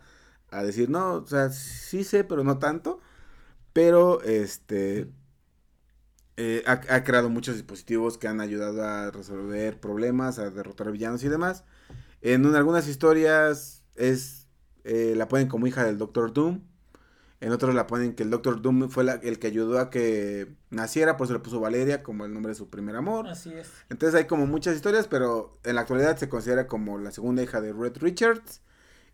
a 0.51 0.62
decir, 0.64 0.91
no, 0.91 1.12
o 1.14 1.26
sea, 1.28 1.51
sí 1.51 2.03
sé, 2.03 2.24
pero 2.24 2.43
no 2.43 2.59
tanto. 2.59 2.99
Pero, 3.72 4.20
este, 4.22 5.07
eh, 6.37 6.62
ha, 6.66 6.81
ha 6.89 7.05
creado 7.05 7.28
muchos 7.28 7.55
dispositivos 7.57 8.18
que 8.18 8.28
han 8.28 8.41
ayudado 8.41 8.83
a 8.85 9.11
resolver 9.11 9.78
problemas, 9.78 10.39
a 10.39 10.51
derrotar 10.51 10.91
villanos 10.91 11.22
y 11.22 11.28
demás. 11.28 11.64
En 12.22 12.47
un- 12.47 12.57
algunas 12.57 12.89
historias 12.89 13.85
es, 13.97 14.49
eh, 14.85 15.14
la 15.16 15.28
ponen 15.28 15.49
como 15.49 15.66
hija 15.66 15.85
del 15.85 15.99
Doctor 15.99 16.33
Doom. 16.33 16.62
En 17.41 17.53
otros 17.53 17.74
la 17.74 17.86
ponen 17.86 18.14
que 18.14 18.22
el 18.22 18.28
Doctor 18.30 18.61
Doom 18.61 18.91
fue 18.91 19.03
la- 19.03 19.14
el 19.14 19.38
que 19.38 19.47
ayudó 19.47 19.78
a 19.78 19.88
que 19.88 20.53
naciera, 20.68 21.16
por 21.16 21.24
eso 21.26 21.32
le 21.34 21.41
puso 21.41 21.59
Valeria 21.59 22.03
como 22.03 22.26
el 22.26 22.34
nombre 22.34 22.51
de 22.51 22.55
su 22.55 22.68
primer 22.68 22.97
amor. 22.97 23.28
Así 23.28 23.51
es. 23.53 23.70
Entonces 23.88 24.14
hay 24.18 24.26
como 24.26 24.47
muchas 24.47 24.76
historias, 24.76 25.09
pero 25.09 25.59
en 25.64 25.76
la 25.76 25.80
actualidad 25.80 26.16
se 26.18 26.28
considera 26.28 26.66
como 26.66 26.99
la 26.99 27.11
segunda 27.12 27.43
hija 27.43 27.61
de 27.62 27.72
Red 27.72 27.97
Richards 27.99 28.61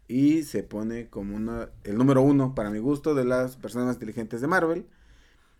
y 0.08 0.42
se 0.42 0.64
pone 0.64 1.08
como 1.08 1.36
una, 1.36 1.68
el 1.84 1.96
número 1.96 2.20
uno, 2.22 2.54
para 2.54 2.70
mi 2.70 2.78
gusto, 2.80 3.14
de 3.14 3.24
las 3.24 3.56
personas 3.56 3.86
más 3.86 3.96
inteligentes 3.96 4.40
de 4.40 4.46
Marvel. 4.48 4.86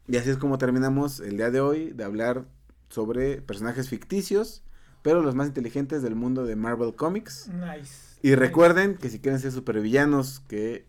Y 0.09 0.17
así 0.17 0.31
es 0.31 0.37
como 0.37 0.59
terminamos 0.59 1.21
el 1.21 1.37
día 1.37 1.51
de 1.53 1.61
hoy 1.61 1.93
de 1.93 2.03
hablar 2.05 2.47
sobre 2.89 3.43
personajes 3.43 3.89
ficticios, 3.89 4.65
pero 5.03 5.23
los 5.23 5.37
más 5.37 5.47
inteligentes 5.49 6.03
del 6.03 6.17
mundo 6.17 6.45
de 6.45 6.57
Marvel 6.57 6.95
Comics. 6.97 7.49
Nice. 7.49 8.17
Y 8.23 8.35
recuerden 8.35 8.97
que 8.97 9.09
si 9.09 9.21
quieren 9.21 9.41
ser 9.41 9.53
supervillanos 9.53 10.41
que 10.49 10.87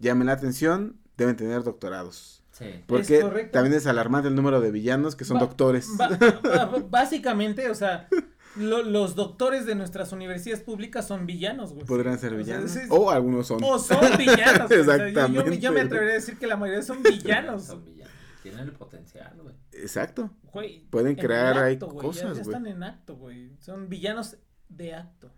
llamen 0.00 0.26
la 0.26 0.32
atención, 0.34 0.96
deben 1.16 1.36
tener 1.36 1.62
doctorados. 1.62 2.42
Sí. 2.52 2.82
Porque 2.86 3.20
correcto. 3.20 3.52
también 3.52 3.74
es 3.76 3.86
alarmante 3.86 4.28
el 4.28 4.34
número 4.34 4.60
de 4.60 4.70
villanos 4.72 5.14
que 5.14 5.24
son 5.24 5.38
doctores. 5.38 5.88
Ba- 5.96 6.08
ba- 6.42 6.72
básicamente, 6.90 7.70
o 7.70 7.74
sea, 7.74 8.08
lo- 8.56 8.82
los 8.82 9.14
doctores 9.14 9.64
de 9.64 9.76
nuestras 9.76 10.10
universidades 10.12 10.64
públicas 10.64 11.06
son 11.06 11.24
villanos, 11.26 11.72
güey. 11.72 11.86
Podrán 11.86 12.18
ser 12.18 12.32
O 12.32 12.36
sea, 12.36 12.44
villanos. 12.58 12.74
es- 12.76 12.90
O 12.90 13.10
algunos 13.10 13.46
son. 13.46 13.62
O 13.62 13.78
son 13.78 14.00
villanos. 14.18 14.68
güey. 14.68 14.80
O 14.80 14.84
sea, 14.84 14.96
yo- 14.96 15.04
yo, 15.06 15.14
Exactamente. 15.14 15.58
yo 15.60 15.72
me 15.72 15.80
atrevería 15.82 16.12
a 16.12 16.16
decir 16.16 16.36
que 16.38 16.46
la 16.48 16.56
mayoría 16.56 16.82
son 16.82 17.00
villanos. 17.02 17.64
Son 17.64 17.84
villanos. 17.84 18.12
Tienen 18.42 18.60
el 18.60 18.72
potencial, 18.72 19.36
güey. 19.40 19.54
Exacto. 19.72 20.30
Güey, 20.52 20.84
Pueden 20.90 21.08
en 21.12 21.16
crear 21.16 21.56
el 21.58 21.62
ahí 21.62 21.72
acto, 21.74 21.88
güey, 21.88 22.06
cosas, 22.06 22.22
ya- 22.22 22.28
ya 22.28 22.42
güey. 22.42 22.56
están 22.56 22.66
en 22.66 22.82
acto, 22.82 23.16
güey. 23.16 23.52
Son 23.60 23.88
villanos 23.88 24.36
de 24.68 24.94
acto. 24.94 25.30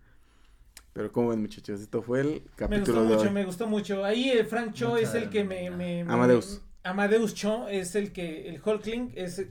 Pero 0.93 1.11
como 1.11 1.29
ven, 1.29 1.41
muchachos, 1.41 1.79
esto 1.81 2.01
fue 2.01 2.19
el 2.21 2.27
Me 2.27 2.33
gustó 2.39 2.55
capítulo 2.57 3.01
de 3.03 3.07
mucho, 3.15 3.21
hoy. 3.21 3.29
me 3.31 3.45
gustó 3.45 3.67
mucho. 3.67 4.03
Ahí 4.05 4.29
eh, 4.29 4.43
Frank 4.45 4.73
Cho 4.73 4.89
Mucha 4.89 5.01
es 5.03 5.13
el 5.15 5.29
que 5.29 5.43
me, 5.43 5.69
me- 5.71 6.03
me- 6.03 6.11
Amadeus. 6.13 6.61
Amadeus 6.83 7.33
Cho 7.33 7.67
es 7.69 7.95
el 7.95 8.11
que 8.11 8.49
el 8.49 8.61
Hulkling 8.63 9.13
es 9.15 9.41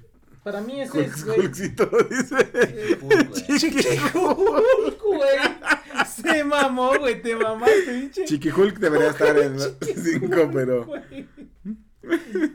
para 0.43 0.61
mí 0.63 0.81
ese 0.81 1.03
es 1.05 1.25
güey. 1.25 1.39
Hulkcito, 1.41 1.89
dice. 2.11 2.37
eh, 2.55 2.99
Hulk, 4.15 5.03
güey. 5.03 5.39
Se 6.07 6.45
mamó, 6.45 6.99
güey, 6.99 7.21
te 7.23 7.37
mamaste, 7.37 7.85
pinche. 8.01 8.25
Chiqui 8.25 8.51
Hulk 8.51 8.79
debería 8.79 9.11
estar 9.11 9.37
en 9.39 9.55
los 9.55 9.77
cinco, 9.95 10.51
pero. 10.53 10.87
Güey. 10.87 11.27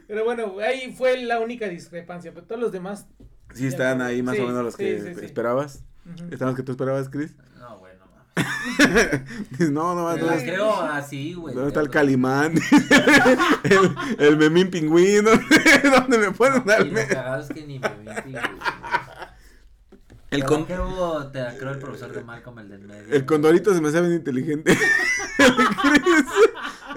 Pero 0.07 0.25
bueno, 0.25 0.55
ahí 0.59 0.93
fue 0.97 1.17
la 1.23 1.39
única 1.39 1.67
discrepancia, 1.67 2.33
pero 2.33 2.45
todos 2.45 2.59
los 2.61 2.71
demás 2.71 3.07
Sí 3.53 3.67
están 3.67 4.01
ahí 4.01 4.21
más 4.23 4.35
Sí, 4.35 4.41
o 4.41 4.47
menos 4.47 4.63
los 4.63 4.73
sí, 4.73 4.83
que 4.83 5.13
sí, 5.15 5.25
esperabas. 5.25 5.83
¿Están 6.31 6.47
los 6.49 6.55
que 6.57 6.63
tú 6.63 6.71
esperabas, 6.73 7.09
Chris? 7.09 7.35
No, 9.59 9.95
no 9.95 10.17
no, 10.17 10.27
creo 10.37 10.81
así, 10.81 11.33
güey. 11.33 11.53
¿Dónde 11.55 11.69
está 11.69 11.79
el 11.81 11.89
Calimán? 11.89 12.53
el, 13.63 13.95
el 14.19 14.37
Memín 14.37 14.69
Pingüino. 14.69 15.31
¿Dónde 15.83 16.17
me 16.17 16.31
ponen 16.31 16.63
No, 16.65 16.85
me- 16.85 17.01
lo 17.03 17.07
cagado 17.07 17.41
es 17.41 17.47
que 17.47 17.65
ni 17.65 17.79
me 17.79 17.89
vi, 18.25 18.31
güey. 18.31 18.43
El, 20.31 20.43
con- 20.43 20.65
creo, 20.65 21.27
te 21.31 21.39
creo 21.57 21.71
el 21.71 21.79
profesor 21.79 22.11
de 22.11 22.21
Malcolm, 22.23 22.59
el 22.59 22.67
del 22.69 22.81
medio. 22.81 23.13
el 23.15 23.25
condorito 23.25 23.73
se 23.73 23.79
me 23.79 23.87
hace 23.89 24.01
bien 24.01 24.13
inteligente. 24.15 24.71
el, 25.39 25.55
Chris. 25.55 26.25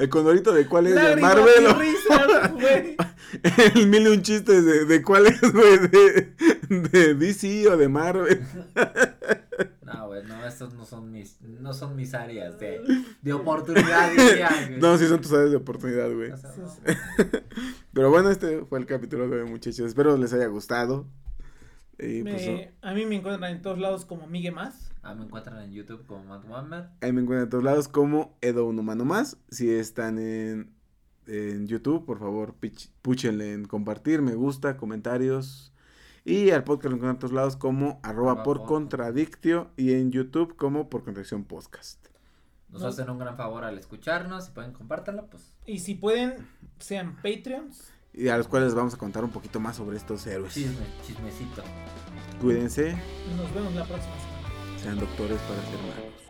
el 0.00 0.08
condorito 0.08 0.52
de 0.52 0.66
cuál 0.66 0.88
es, 0.88 0.94
de 0.96 1.16
Marvel. 1.16 1.76
risas, 1.76 2.52
güey. 2.52 2.96
el 3.74 3.86
mil 3.86 4.02
y 4.02 4.08
un 4.08 4.22
chistes 4.22 4.64
de, 4.64 4.84
de 4.84 5.02
cuál 5.02 5.26
es, 5.26 5.40
güey, 5.40 5.78
de, 5.88 6.34
de 6.68 7.14
DC 7.14 7.68
o 7.68 7.76
de 7.76 7.88
Marvel. 7.88 8.40
No, 9.82 10.08
güey, 10.08 10.22
no, 10.24 10.46
estos 10.46 10.74
no 10.74 10.84
son 10.84 11.10
mis, 11.10 11.40
no 11.40 11.72
son 11.72 11.96
mis 11.96 12.12
áreas 12.12 12.58
de, 12.60 12.82
de 13.22 13.32
oportunidad, 13.32 14.12
güey. 14.14 14.78
No, 14.78 14.98
sí 14.98 15.08
son 15.08 15.22
tus 15.22 15.32
áreas 15.32 15.50
de 15.50 15.56
oportunidad, 15.56 16.12
güey. 16.12 16.30
O 16.30 16.36
sea, 16.36 16.50
no. 16.58 16.68
Pero 17.94 18.10
bueno, 18.10 18.30
este 18.30 18.66
fue 18.66 18.78
el 18.78 18.86
capítulo 18.86 19.28
de 19.28 19.40
hoy, 19.40 19.50
muchachos. 19.50 19.86
Espero 19.86 20.16
les 20.18 20.32
haya 20.34 20.46
gustado. 20.46 21.06
Y 21.98 22.22
pues 22.22 22.68
a 22.82 22.92
mí 22.92 23.06
me 23.06 23.16
encuentran 23.16 23.50
en 23.50 23.62
todos 23.62 23.78
lados 23.78 24.04
como 24.04 24.26
Migue 24.26 24.50
Más. 24.50 24.92
Ah, 25.02 25.14
me 25.14 25.24
encuentran 25.24 25.60
en 25.62 25.72
YouTube 25.72 26.04
como 26.06 26.24
Matt 26.24 26.44
Wammer. 26.48 26.90
ahí 27.00 27.12
me 27.12 27.22
encuentran 27.22 27.44
en 27.44 27.50
todos 27.50 27.64
lados 27.64 27.88
como 27.88 28.36
Edo 28.40 28.66
Un 28.66 28.78
Humano 28.78 29.04
Más. 29.04 29.38
Si 29.48 29.70
están 29.70 30.18
en, 30.18 30.70
en 31.28 31.66
YouTube, 31.66 32.04
por 32.04 32.18
favor, 32.18 32.54
púchenle 33.02 33.52
en 33.52 33.64
compartir, 33.66 34.22
me 34.22 34.34
gusta, 34.34 34.76
comentarios. 34.76 35.72
Y 36.24 36.50
al 36.50 36.64
podcast 36.64 36.86
lo 36.90 36.96
encuentran 36.96 37.16
en 37.16 37.18
todos 37.20 37.32
lados 37.32 37.56
como 37.56 38.00
arroba 38.02 38.42
por 38.42 38.64
contradictio 38.64 39.70
y 39.76 39.92
en 39.94 40.10
YouTube 40.10 40.56
como 40.56 40.90
por 40.90 41.04
contradicción 41.04 41.44
podcast. 41.44 42.06
Nos 42.70 42.82
No. 42.82 42.88
hacen 42.88 43.08
un 43.08 43.18
gran 43.18 43.36
favor 43.36 43.64
al 43.64 43.78
escucharnos. 43.78 44.44
Si 44.46 44.50
pueden 44.50 44.72
compártanlo, 44.72 45.26
pues. 45.26 45.54
Y 45.64 45.78
si 45.78 45.94
pueden, 45.94 46.46
sean 46.78 47.16
Patreons. 47.16 47.92
Y 48.12 48.28
a 48.28 48.36
los 48.36 48.46
cuales 48.48 48.68
les 48.68 48.74
vamos 48.74 48.92
a 48.94 48.98
contar 48.98 49.24
un 49.24 49.30
poquito 49.30 49.58
más 49.60 49.76
sobre 49.76 49.96
estos 49.96 50.26
héroes. 50.26 50.52
Chisme, 50.52 50.84
chismecito. 51.06 51.62
Cuídense, 52.42 52.90
Y 52.90 53.36
nos 53.36 53.54
vemos 53.54 53.74
la 53.74 53.84
próxima 53.86 54.14
semana. 54.16 54.82
sean 54.82 54.98
doctores 54.98 55.38
para 55.42 55.62
ser 55.62 55.80
magos. 55.80 56.27